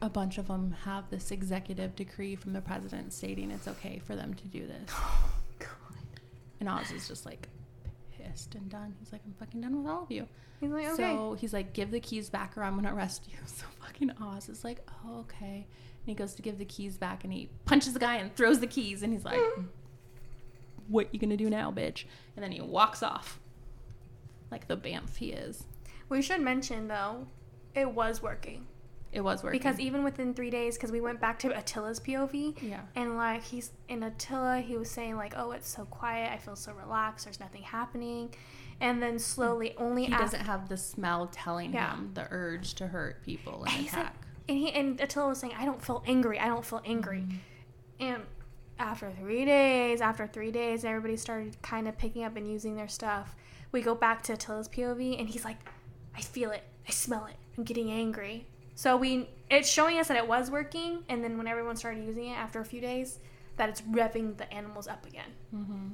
a 0.00 0.08
bunch 0.08 0.38
of 0.38 0.46
them 0.46 0.76
have 0.84 1.10
this 1.10 1.30
executive 1.32 1.96
decree 1.96 2.36
from 2.36 2.52
the 2.52 2.60
president 2.60 3.12
stating 3.12 3.50
it's 3.50 3.66
okay 3.66 4.00
for 4.04 4.14
them 4.14 4.34
to 4.34 4.44
do 4.48 4.66
this. 4.66 4.90
Oh, 5.00 5.30
God. 5.58 5.68
And 6.60 6.68
Oz 6.68 6.92
is 6.92 7.08
just 7.08 7.26
like 7.26 7.48
pissed 8.16 8.54
and 8.54 8.68
done. 8.68 8.94
He's 9.00 9.10
like, 9.12 9.22
I'm 9.26 9.32
fucking 9.34 9.60
done 9.60 9.76
with 9.82 9.90
all 9.90 10.04
of 10.04 10.10
you. 10.12 10.28
He's 10.60 10.70
like, 10.70 10.86
okay. 10.86 10.96
So 10.96 11.36
he's 11.38 11.52
like, 11.52 11.72
give 11.72 11.90
the 11.90 11.98
keys 12.00 12.30
back 12.30 12.56
or 12.56 12.62
I'm 12.62 12.76
gonna 12.76 12.94
arrest 12.94 13.22
you. 13.28 13.34
So 13.46 13.64
fucking 13.80 14.12
Oz 14.20 14.48
is 14.48 14.62
like, 14.64 14.86
oh, 15.04 15.20
okay. 15.20 15.66
And 16.08 16.16
he 16.16 16.22
goes 16.22 16.32
to 16.36 16.42
give 16.42 16.56
the 16.56 16.64
keys 16.64 16.96
back 16.96 17.22
and 17.22 17.30
he 17.34 17.50
punches 17.66 17.92
the 17.92 17.98
guy 18.00 18.16
and 18.16 18.34
throws 18.34 18.60
the 18.60 18.66
keys 18.66 19.02
and 19.02 19.12
he's 19.12 19.26
like, 19.26 19.38
what 20.86 21.12
you 21.12 21.20
gonna 21.20 21.36
do 21.36 21.50
now, 21.50 21.70
bitch? 21.70 22.04
And 22.34 22.42
then 22.42 22.50
he 22.50 22.62
walks 22.62 23.02
off. 23.02 23.38
Like 24.50 24.68
the 24.68 24.76
bamf 24.78 25.16
he 25.16 25.32
is. 25.32 25.64
we 26.08 26.22
should 26.22 26.40
mention 26.40 26.88
though, 26.88 27.26
it 27.74 27.92
was 27.92 28.22
working 28.22 28.66
It 29.12 29.20
was 29.20 29.42
working. 29.42 29.58
because 29.58 29.78
even 29.78 30.02
within 30.02 30.32
three 30.32 30.48
days, 30.48 30.78
because 30.78 30.90
we 30.90 31.02
went 31.02 31.20
back 31.20 31.38
to 31.40 31.54
Attila's 31.54 32.00
POV, 32.00 32.56
yeah. 32.62 32.80
and 32.96 33.18
like 33.18 33.42
he's 33.42 33.72
in 33.90 34.02
Attila, 34.02 34.60
he 34.60 34.78
was 34.78 34.90
saying 34.90 35.16
like, 35.16 35.34
"Oh, 35.36 35.50
it's 35.50 35.68
so 35.68 35.84
quiet. 35.84 36.32
I 36.32 36.38
feel 36.38 36.56
so 36.56 36.72
relaxed. 36.72 37.26
There's 37.26 37.38
nothing 37.40 37.60
happening," 37.64 38.34
and 38.80 39.02
then 39.02 39.18
slowly, 39.18 39.74
only 39.76 40.06
He 40.06 40.12
after, 40.14 40.24
doesn't 40.24 40.46
have 40.46 40.70
the 40.70 40.78
smell 40.78 41.26
telling 41.30 41.74
Yeah. 41.74 41.94
him 41.94 42.12
the 42.14 42.26
urge 42.30 42.72
to 42.76 42.86
hurt 42.86 43.22
people 43.22 43.64
and 43.64 43.74
And 43.74 43.82
he's 43.82 43.92
like- 43.92 44.04
attack. 44.06 44.16
And 44.48 44.58
he 44.58 44.72
and 44.72 45.00
Attila 45.00 45.28
was 45.28 45.38
saying, 45.38 45.54
"I 45.58 45.64
don't 45.64 45.84
feel 45.84 46.02
angry. 46.06 46.38
I 46.38 46.46
don't 46.46 46.64
feel 46.64 46.82
angry," 46.84 47.26
and 48.00 48.22
after 48.78 49.10
three 49.10 49.44
days, 49.44 50.00
after 50.00 50.26
three 50.26 50.50
days, 50.50 50.84
everybody 50.84 51.16
started 51.16 51.60
kind 51.62 51.88
of 51.88 51.98
picking 51.98 52.24
up 52.24 52.36
and 52.36 52.50
using 52.50 52.76
their 52.76 52.88
stuff. 52.88 53.34
We 53.72 53.82
go 53.82 53.94
back 53.94 54.22
to 54.24 54.32
Attila's 54.32 54.68
POV, 54.68 55.18
and 55.18 55.28
he's 55.28 55.44
like, 55.44 55.58
"I 56.16 56.20
feel 56.20 56.50
it. 56.50 56.64
I 56.86 56.90
smell 56.90 57.26
it. 57.26 57.36
I'm 57.56 57.64
getting 57.64 57.90
angry." 57.90 58.46
So 58.74 58.96
we, 58.96 59.28
it's 59.50 59.68
showing 59.68 59.98
us 59.98 60.06
that 60.06 60.16
it 60.16 60.28
was 60.28 60.52
working, 60.52 61.02
and 61.08 61.24
then 61.24 61.36
when 61.36 61.48
everyone 61.48 61.74
started 61.74 62.04
using 62.04 62.28
it 62.28 62.36
after 62.36 62.60
a 62.60 62.64
few 62.64 62.80
days, 62.80 63.18
that 63.56 63.68
it's 63.68 63.80
revving 63.82 64.36
the 64.36 64.52
animals 64.54 64.86
up 64.86 65.04
again. 65.04 65.32
Mm-hmm. 65.52 65.88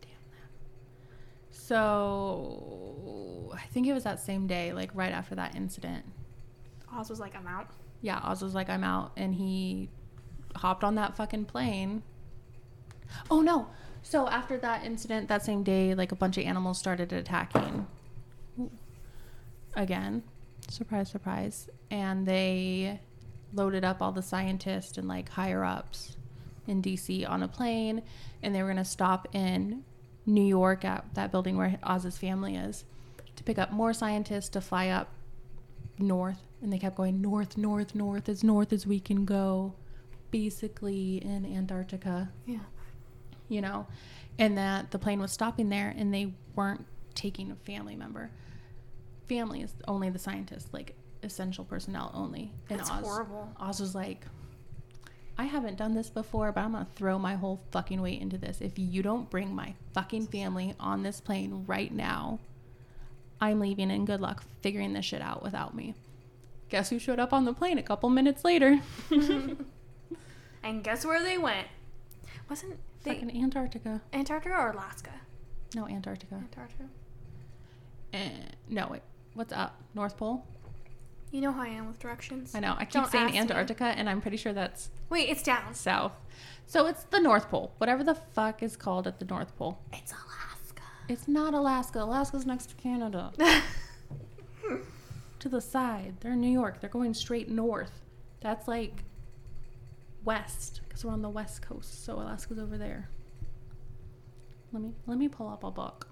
Damn 0.00 0.10
that. 0.30 1.50
So 1.50 3.50
I 3.54 3.66
think 3.72 3.88
it 3.88 3.92
was 3.92 4.04
that 4.04 4.20
same 4.20 4.46
day, 4.46 4.72
like 4.72 4.90
right 4.94 5.12
after 5.12 5.34
that 5.34 5.56
incident. 5.56 6.04
Oz 6.92 7.10
was 7.10 7.20
like, 7.20 7.34
"I'm 7.36 7.46
out." 7.46 7.70
Yeah, 8.02 8.20
Oz 8.22 8.42
was 8.42 8.54
like, 8.54 8.68
I'm 8.68 8.84
out. 8.84 9.12
And 9.16 9.34
he 9.34 9.90
hopped 10.56 10.84
on 10.84 10.94
that 10.96 11.16
fucking 11.16 11.44
plane. 11.46 12.02
Oh 13.30 13.40
no. 13.40 13.68
So 14.02 14.28
after 14.28 14.56
that 14.58 14.84
incident, 14.84 15.28
that 15.28 15.44
same 15.44 15.62
day, 15.62 15.94
like 15.94 16.12
a 16.12 16.16
bunch 16.16 16.38
of 16.38 16.44
animals 16.44 16.78
started 16.78 17.12
attacking. 17.12 17.86
Again. 19.74 20.22
Surprise, 20.68 21.10
surprise. 21.10 21.68
And 21.90 22.26
they 22.26 23.00
loaded 23.52 23.84
up 23.84 24.00
all 24.00 24.12
the 24.12 24.22
scientists 24.22 24.96
and 24.96 25.08
like 25.08 25.28
higher 25.30 25.64
ups 25.64 26.16
in 26.66 26.80
DC 26.80 27.28
on 27.28 27.42
a 27.42 27.48
plane. 27.48 28.02
And 28.42 28.54
they 28.54 28.62
were 28.62 28.68
going 28.68 28.76
to 28.78 28.84
stop 28.84 29.28
in 29.34 29.84
New 30.24 30.44
York 30.44 30.84
at 30.84 31.04
that 31.14 31.30
building 31.30 31.56
where 31.56 31.78
Oz's 31.82 32.16
family 32.16 32.54
is 32.54 32.84
to 33.36 33.42
pick 33.42 33.58
up 33.58 33.72
more 33.72 33.92
scientists 33.92 34.48
to 34.50 34.60
fly 34.60 34.88
up 34.88 35.08
north 35.98 36.49
and 36.62 36.72
they 36.72 36.78
kept 36.78 36.96
going 36.96 37.20
north 37.20 37.56
north 37.56 37.94
north 37.94 38.28
as 38.28 38.44
north 38.44 38.72
as 38.72 38.86
we 38.86 39.00
can 39.00 39.24
go 39.24 39.74
basically 40.30 41.16
in 41.24 41.44
antarctica. 41.44 42.30
Yeah. 42.46 42.58
you 43.48 43.60
know? 43.60 43.86
And 44.38 44.56
that 44.58 44.90
the 44.90 44.98
plane 44.98 45.20
was 45.20 45.32
stopping 45.32 45.68
there 45.68 45.92
and 45.96 46.14
they 46.14 46.34
weren't 46.54 46.86
taking 47.14 47.50
a 47.50 47.56
family 47.56 47.96
member. 47.96 48.30
Family 49.28 49.62
is 49.62 49.74
only 49.88 50.10
the 50.10 50.18
scientists 50.18 50.68
like 50.72 50.94
essential 51.22 51.64
personnel 51.64 52.10
only. 52.14 52.52
And 52.68 52.78
That's 52.78 52.90
oz 52.90 53.04
horrible. 53.04 53.48
oz 53.58 53.80
was 53.80 53.94
like 53.94 54.24
i 55.38 55.44
haven't 55.44 55.78
done 55.78 55.94
this 55.94 56.10
before 56.10 56.52
but 56.52 56.60
i'm 56.60 56.72
gonna 56.72 56.86
throw 56.96 57.18
my 57.18 57.34
whole 57.34 57.60
fucking 57.70 58.00
weight 58.02 58.20
into 58.20 58.36
this. 58.38 58.60
If 58.60 58.78
you 58.78 59.02
don't 59.02 59.28
bring 59.30 59.54
my 59.54 59.74
fucking 59.94 60.26
family 60.28 60.74
on 60.78 61.02
this 61.02 61.20
plane 61.20 61.64
right 61.66 61.92
now 61.92 62.40
i'm 63.40 63.58
leaving 63.60 63.90
and 63.90 64.06
good 64.06 64.20
luck 64.20 64.42
figuring 64.60 64.92
this 64.92 65.04
shit 65.06 65.22
out 65.22 65.42
without 65.42 65.74
me 65.74 65.94
guess 66.70 66.88
who 66.90 66.98
showed 66.98 67.18
up 67.20 67.32
on 67.32 67.44
the 67.44 67.52
plane 67.52 67.76
a 67.78 67.82
couple 67.82 68.08
minutes 68.10 68.44
later 68.44 68.80
And 70.62 70.84
guess 70.84 71.04
where 71.06 71.22
they 71.22 71.38
went? 71.38 71.68
Wasn't 72.48 72.78
they 73.04 73.14
fucking 73.14 73.42
antarctica 73.42 74.00
Antarctica 74.12 74.54
or 74.54 74.70
Alaska? 74.70 75.10
no 75.74 75.86
antarctica 75.86 76.34
Antarctica. 76.34 76.84
Eh, 78.12 78.28
no 78.68 78.88
wait 78.90 79.02
what's 79.34 79.52
up 79.52 79.80
north 79.94 80.16
pole 80.16 80.44
You 81.32 81.40
know 81.40 81.52
how 81.52 81.62
I 81.62 81.68
am 81.68 81.86
with 81.86 81.98
directions. 82.00 82.54
I 82.56 82.60
know. 82.60 82.74
I 82.76 82.84
keep 82.84 82.94
Don't 82.94 83.10
saying 83.10 83.24
ask 83.26 83.32
me. 83.34 83.38
Antarctica, 83.38 83.84
and 83.84 84.08
I'm 84.10 84.20
pretty 84.20 84.36
sure 84.36 84.52
that's 84.52 84.90
Wait, 85.10 85.28
it's 85.28 85.42
down. 85.44 85.74
south. 85.74 86.12
So 86.66 86.86
it's 86.86 87.04
the 87.04 87.20
North 87.20 87.48
Pole, 87.50 87.72
whatever 87.78 88.02
the 88.04 88.14
fuck 88.16 88.62
is 88.64 88.76
called 88.76 89.06
at 89.06 89.18
the 89.20 89.24
North 89.24 89.56
Pole. 89.56 89.78
It's 89.92 90.12
Alaska. 90.12 90.82
It's 91.08 91.26
not 91.28 91.54
Alaska. 91.54 92.00
Alaska's 92.02 92.46
next 92.46 92.66
to 92.70 92.74
Canada. 92.76 93.32
to 95.40 95.48
the 95.48 95.60
side. 95.60 96.14
They're 96.20 96.32
in 96.32 96.40
New 96.40 96.50
York. 96.50 96.80
They're 96.80 96.90
going 96.90 97.14
straight 97.14 97.50
north. 97.50 98.02
That's 98.40 98.68
like 98.68 99.04
west, 100.24 100.80
because 100.88 101.04
we're 101.04 101.12
on 101.12 101.22
the 101.22 101.28
west 101.28 101.62
coast. 101.62 102.04
So 102.04 102.14
Alaska's 102.14 102.58
over 102.58 102.78
there. 102.78 103.08
Let 104.72 104.82
me 104.82 104.92
let 105.06 105.18
me 105.18 105.28
pull 105.28 105.48
up 105.48 105.64
a 105.64 105.70
book. 105.70 106.08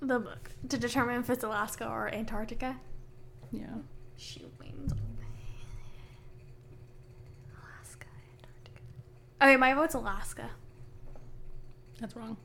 the 0.00 0.20
book 0.20 0.50
to 0.68 0.78
determine 0.78 1.20
if 1.20 1.30
it's 1.30 1.42
Alaska 1.42 1.88
or 1.88 2.12
Antarctica. 2.14 2.76
Yeah. 3.50 3.66
Shoot 4.16 4.52
wings. 4.60 4.92
Alaska, 7.50 8.06
Antarctica. 8.36 8.80
Okay, 9.42 9.56
my 9.56 9.74
vote's 9.74 9.94
Alaska. 9.94 10.50
That's 12.00 12.14
wrong. 12.14 12.36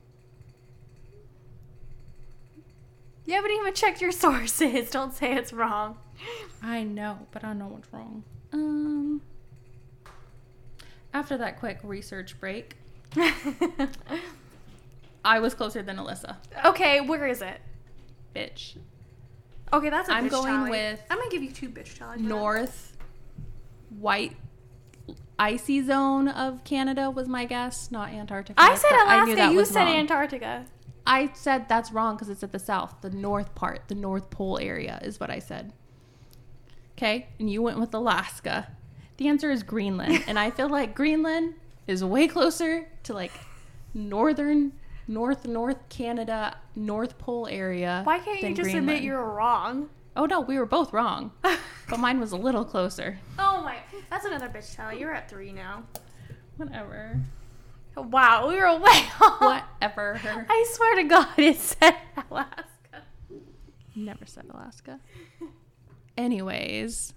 You 3.24 3.34
haven't 3.34 3.52
even 3.52 3.72
checked 3.74 4.00
your 4.00 4.12
sources. 4.26 4.90
Don't 4.90 5.14
say 5.14 5.34
it's 5.34 5.52
wrong. 5.52 5.98
I 6.62 6.82
know, 6.84 7.18
but 7.32 7.44
I 7.44 7.52
know 7.52 7.66
what's 7.66 7.92
wrong. 7.92 8.22
Um. 8.52 9.22
After 11.14 11.36
that 11.38 11.58
quick 11.58 11.78
research 11.82 12.38
break, 12.40 12.76
I 15.24 15.40
was 15.40 15.54
closer 15.54 15.82
than 15.82 15.96
Alyssa. 15.96 16.36
okay, 16.64 17.00
where 17.00 17.26
is 17.26 17.42
it? 17.42 17.60
Bitch. 18.34 18.76
Okay, 19.72 19.90
that's 19.90 20.08
a 20.08 20.12
I'm 20.12 20.26
bitch 20.26 20.30
going 20.30 20.54
tally. 20.54 20.70
with 20.70 21.02
I'm 21.10 21.18
gonna 21.18 21.30
give 21.30 21.42
you 21.42 21.50
two 21.52 21.68
bitch 21.68 21.98
that. 21.98 22.18
North 22.20 22.96
white 23.98 24.36
icy 25.38 25.82
zone 25.82 26.28
of 26.28 26.64
Canada 26.64 27.10
was 27.10 27.28
my 27.28 27.44
guess, 27.44 27.90
not 27.90 28.10
Antarctica. 28.10 28.60
I 28.60 28.74
said 28.74 28.92
Alaska. 28.92 29.26
knew 29.26 29.36
that 29.36 29.52
you 29.52 29.64
said 29.64 29.84
wrong. 29.84 29.96
Antarctica. 29.96 30.66
I 31.06 31.30
said 31.34 31.68
that's 31.68 31.90
wrong 31.92 32.14
because 32.14 32.28
it's 32.28 32.42
at 32.42 32.52
the 32.52 32.58
south, 32.58 32.94
the 33.00 33.10
north 33.10 33.54
part, 33.54 33.88
the 33.88 33.94
North 33.94 34.30
Pole 34.30 34.58
area 34.58 35.00
is 35.02 35.18
what 35.18 35.30
I 35.30 35.40
said. 35.40 35.72
Okay, 36.96 37.28
and 37.38 37.50
you 37.50 37.62
went 37.62 37.78
with 37.80 37.94
Alaska. 37.94 38.68
The 39.16 39.28
answer 39.28 39.50
is 39.50 39.62
Greenland, 39.62 40.24
and 40.26 40.38
I 40.38 40.50
feel 40.50 40.68
like 40.68 40.94
Greenland 40.94 41.54
is 41.86 42.04
way 42.04 42.28
closer 42.28 42.88
to 43.04 43.12
like 43.14 43.32
northern, 43.94 44.72
north, 45.08 45.46
north 45.46 45.88
Canada, 45.88 46.56
North 46.74 47.18
Pole 47.18 47.46
area. 47.48 48.02
Why 48.04 48.18
can't 48.18 48.40
you 48.40 48.48
just 48.50 48.62
Greenland. 48.62 48.88
admit 48.90 49.02
you 49.02 49.12
were 49.12 49.34
wrong? 49.34 49.88
Oh 50.16 50.26
no, 50.26 50.40
we 50.40 50.58
were 50.58 50.66
both 50.66 50.92
wrong, 50.92 51.32
but 51.42 51.98
mine 51.98 52.20
was 52.20 52.32
a 52.32 52.36
little 52.36 52.64
closer. 52.64 53.18
oh 53.38 53.62
my, 53.62 53.76
that's 54.10 54.24
another 54.26 54.48
bitch 54.48 54.74
tally. 54.76 55.00
You're 55.00 55.14
at 55.14 55.28
three 55.30 55.52
now. 55.52 55.84
Whatever. 56.56 57.18
Wow, 57.96 58.48
we 58.48 58.56
were 58.56 58.78
way 58.78 59.04
off. 59.20 59.40
Whatever. 59.40 60.20
I 60.48 60.66
swear 60.72 60.96
to 60.96 61.04
God, 61.04 61.28
it 61.38 61.56
said 61.56 61.96
Alaska. 62.30 63.02
Never 63.94 64.24
said 64.26 64.46
Alaska. 64.52 65.00
Anyways, 66.16 67.14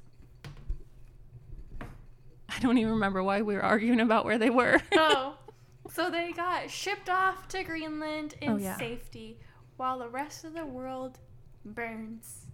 I 2.50 2.60
don't 2.60 2.78
even 2.78 2.94
remember 2.94 3.22
why 3.24 3.42
we 3.42 3.56
were 3.56 3.64
arguing 3.64 4.00
about 4.00 4.26
where 4.26 4.38
they 4.38 4.50
were. 4.50 4.82
Oh, 4.94 5.36
so 5.92 6.10
they 6.10 6.32
got 6.32 6.70
shipped 6.70 7.10
off 7.10 7.48
to 7.50 7.64
Greenland 7.64 8.36
in 8.42 8.54
Oh, 8.54 8.58
yeah. 8.58 8.78
safety, 8.78 9.38
while 9.78 10.00
the 10.00 10.08
rest 10.10 10.46
of 10.46 10.54
the 10.54 10.66
world 10.66 11.20
burns. 11.66 12.46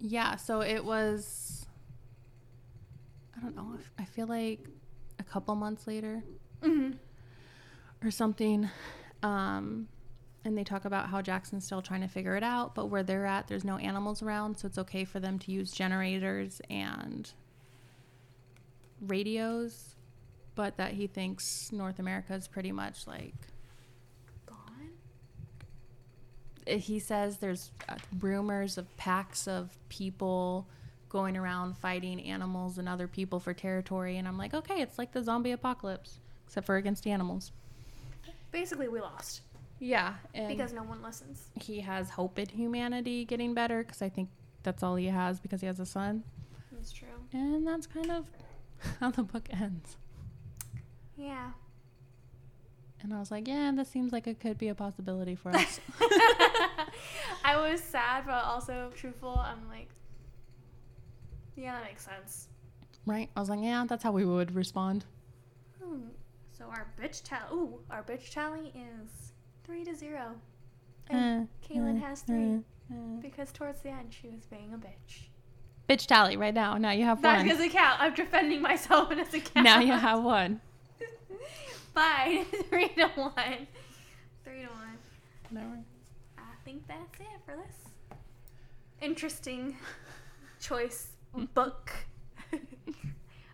yeah, 0.00 0.36
so 0.36 0.60
it 0.62 0.84
was. 0.84 1.66
I 3.36 3.40
don't 3.40 3.54
know. 3.56 3.76
I 3.98 4.04
feel 4.04 4.26
like 4.26 4.60
a 5.18 5.22
couple 5.24 5.54
months 5.54 5.86
later 5.86 6.22
hmm 6.62 6.92
or 8.02 8.10
something. 8.10 8.68
Um, 9.22 9.88
and 10.44 10.56
they 10.58 10.64
talk 10.64 10.84
about 10.84 11.08
how 11.08 11.22
Jackson's 11.22 11.64
still 11.64 11.82
trying 11.82 12.00
to 12.00 12.08
figure 12.08 12.36
it 12.36 12.42
out, 12.42 12.74
but 12.74 12.86
where 12.86 13.02
they're 13.02 13.26
at, 13.26 13.46
there's 13.48 13.64
no 13.64 13.76
animals 13.76 14.22
around, 14.22 14.58
so 14.58 14.66
it's 14.66 14.78
okay 14.78 15.04
for 15.04 15.20
them 15.20 15.38
to 15.40 15.52
use 15.52 15.70
generators 15.70 16.60
and 16.68 17.30
radios. 19.00 19.94
But 20.54 20.76
that 20.76 20.92
he 20.92 21.06
thinks 21.06 21.70
North 21.72 21.98
America 21.98 22.34
is 22.34 22.46
pretty 22.46 22.72
much 22.72 23.06
like 23.06 23.34
Gone. 24.44 24.90
uh, 26.68 26.72
he 26.76 26.98
says 26.98 27.38
there's 27.38 27.70
uh, 27.88 27.94
rumors 28.20 28.76
of 28.76 28.94
packs 28.98 29.48
of 29.48 29.78
people 29.88 30.66
going 31.08 31.36
around 31.38 31.78
fighting 31.78 32.20
animals 32.22 32.76
and 32.78 32.86
other 32.88 33.06
people 33.06 33.38
for 33.38 33.52
territory 33.52 34.16
and 34.16 34.26
i'm 34.26 34.38
like 34.38 34.54
okay 34.54 34.80
it's 34.80 34.96
like 34.98 35.12
the 35.12 35.22
zombie 35.22 35.50
apocalypse 35.52 36.20
except 36.46 36.64
for 36.64 36.76
against 36.76 37.06
animals 37.06 37.52
Basically, 38.50 38.86
we 38.88 39.00
lost 39.00 39.40
yeah 39.84 40.14
because 40.48 40.72
no 40.72 40.82
one 40.84 41.02
listens. 41.02 41.46
he 41.60 41.80
has 41.80 42.10
hope 42.10 42.38
in 42.38 42.48
humanity 42.48 43.24
getting 43.24 43.52
better 43.52 43.82
because 43.82 44.00
i 44.00 44.08
think 44.08 44.28
that's 44.62 44.80
all 44.82 44.94
he 44.94 45.06
has 45.06 45.40
because 45.40 45.60
he 45.60 45.66
has 45.66 45.80
a 45.80 45.86
son 45.86 46.22
That's 46.70 46.92
true. 46.92 47.08
and 47.32 47.66
that's 47.66 47.88
kind 47.88 48.10
of 48.12 48.26
how 49.00 49.10
the 49.10 49.24
book 49.24 49.48
ends 49.50 49.96
Yeah. 51.16 51.50
and 53.02 53.12
i 53.12 53.18
was 53.18 53.32
like 53.32 53.48
yeah 53.48 53.72
this 53.74 53.88
seems 53.88 54.12
like 54.12 54.28
it 54.28 54.38
could 54.38 54.56
be 54.56 54.68
a 54.68 54.74
possibility 54.74 55.34
for 55.34 55.50
us 55.50 55.80
I 57.44 57.56
was 57.56 57.80
sad, 57.82 58.24
but 58.24 58.44
also 58.44 58.92
truthful. 58.94 59.36
I'm 59.36 59.68
like, 59.68 59.88
yeah, 61.56 61.72
that 61.72 61.84
makes 61.84 62.04
sense. 62.04 62.46
right 63.04 63.28
i 63.36 63.40
was 63.40 63.48
like 63.50 63.58
yeah 63.62 63.84
that's 63.88 64.04
how 64.04 64.12
we 64.12 64.24
would 64.24 64.54
respond 64.54 65.04
Hmm. 65.82 66.06
So 66.56 66.66
our 66.66 66.86
bitch 67.00 67.22
tally. 67.24 67.52
Ooh, 67.52 67.80
our 67.90 68.04
bitch 68.04 68.30
tally 68.30 68.72
is 68.76 69.31
three 69.64 69.84
to 69.84 69.94
zero, 69.94 70.34
and 71.08 71.48
Uh, 71.48 71.66
Kaylin 71.68 71.98
uh, 72.02 72.06
has 72.06 72.22
three 72.22 72.54
uh, 72.54 72.94
uh. 72.94 73.20
because 73.20 73.52
towards 73.52 73.80
the 73.82 73.90
end 73.90 74.12
she 74.12 74.28
was 74.28 74.46
being 74.46 74.72
a 74.74 74.78
bitch. 74.78 75.28
Bitch 75.88 76.06
tally 76.06 76.36
right 76.36 76.54
now. 76.54 76.76
Now 76.78 76.90
you 76.92 77.04
have 77.04 77.20
That 77.22 77.38
one. 77.38 77.48
doesn't 77.48 77.70
count. 77.70 78.00
I'm 78.00 78.14
defending 78.14 78.62
myself 78.62 79.10
as 79.12 79.34
a 79.34 79.40
count. 79.40 79.64
Now 79.64 79.80
you 79.80 79.92
have 79.92 80.22
one. 80.22 80.60
Fine. 81.94 82.44
three 82.70 82.88
to 82.90 83.08
one. 83.16 83.66
Three 84.44 84.62
to 84.62 84.68
one. 84.68 84.98
Whatever. 85.50 85.78
I 86.38 86.42
think 86.64 86.86
that's 86.86 87.20
it 87.20 87.26
for 87.44 87.56
this 87.56 87.76
interesting 89.00 89.76
choice 90.60 91.08
book. 91.54 91.90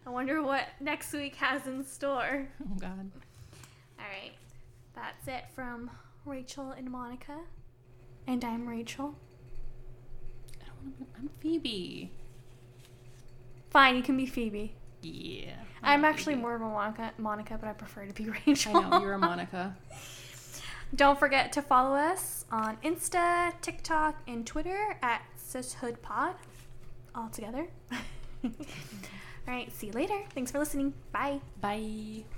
I 0.06 0.10
wonder 0.10 0.42
what 0.42 0.64
next 0.80 1.12
week 1.12 1.34
has 1.36 1.66
in 1.66 1.84
store. 1.84 2.46
Oh 2.62 2.74
God. 2.78 3.10
All 3.98 4.06
right. 4.06 4.32
That's 5.00 5.28
it 5.28 5.44
from 5.54 5.90
Rachel 6.24 6.72
and 6.72 6.90
Monica. 6.90 7.38
And 8.26 8.44
I'm 8.44 8.68
Rachel. 8.68 9.14
I 10.60 10.66
don't 10.66 10.76
want 10.82 10.98
to. 10.98 11.04
be, 11.04 11.10
I'm 11.16 11.30
Phoebe. 11.40 12.12
Fine, 13.70 13.96
you 13.96 14.02
can 14.02 14.16
be 14.16 14.26
Phoebe. 14.26 14.74
Yeah. 15.02 15.52
I'm 15.84 16.04
actually 16.04 16.34
more 16.34 16.56
of 16.56 16.62
a 16.62 16.64
Monica, 16.64 17.12
Monica, 17.16 17.56
but 17.60 17.68
I 17.68 17.74
prefer 17.74 18.06
to 18.06 18.12
be 18.12 18.28
Rachel. 18.46 18.76
I 18.76 18.88
know 18.88 19.00
you're 19.00 19.12
a 19.12 19.18
Monica. 19.18 19.76
Don't 20.94 21.18
forget 21.18 21.52
to 21.52 21.62
follow 21.62 21.94
us 21.94 22.44
on 22.50 22.76
Insta, 22.78 23.52
TikTok, 23.60 24.16
and 24.26 24.44
Twitter 24.46 24.98
at 25.02 25.22
SisHoodPod. 25.38 26.34
All 27.14 27.28
together. 27.28 27.68
All 28.42 28.50
right, 29.46 29.72
see 29.72 29.88
you 29.88 29.92
later. 29.92 30.18
Thanks 30.34 30.50
for 30.50 30.58
listening. 30.58 30.92
Bye. 31.12 31.40
Bye. 31.60 32.24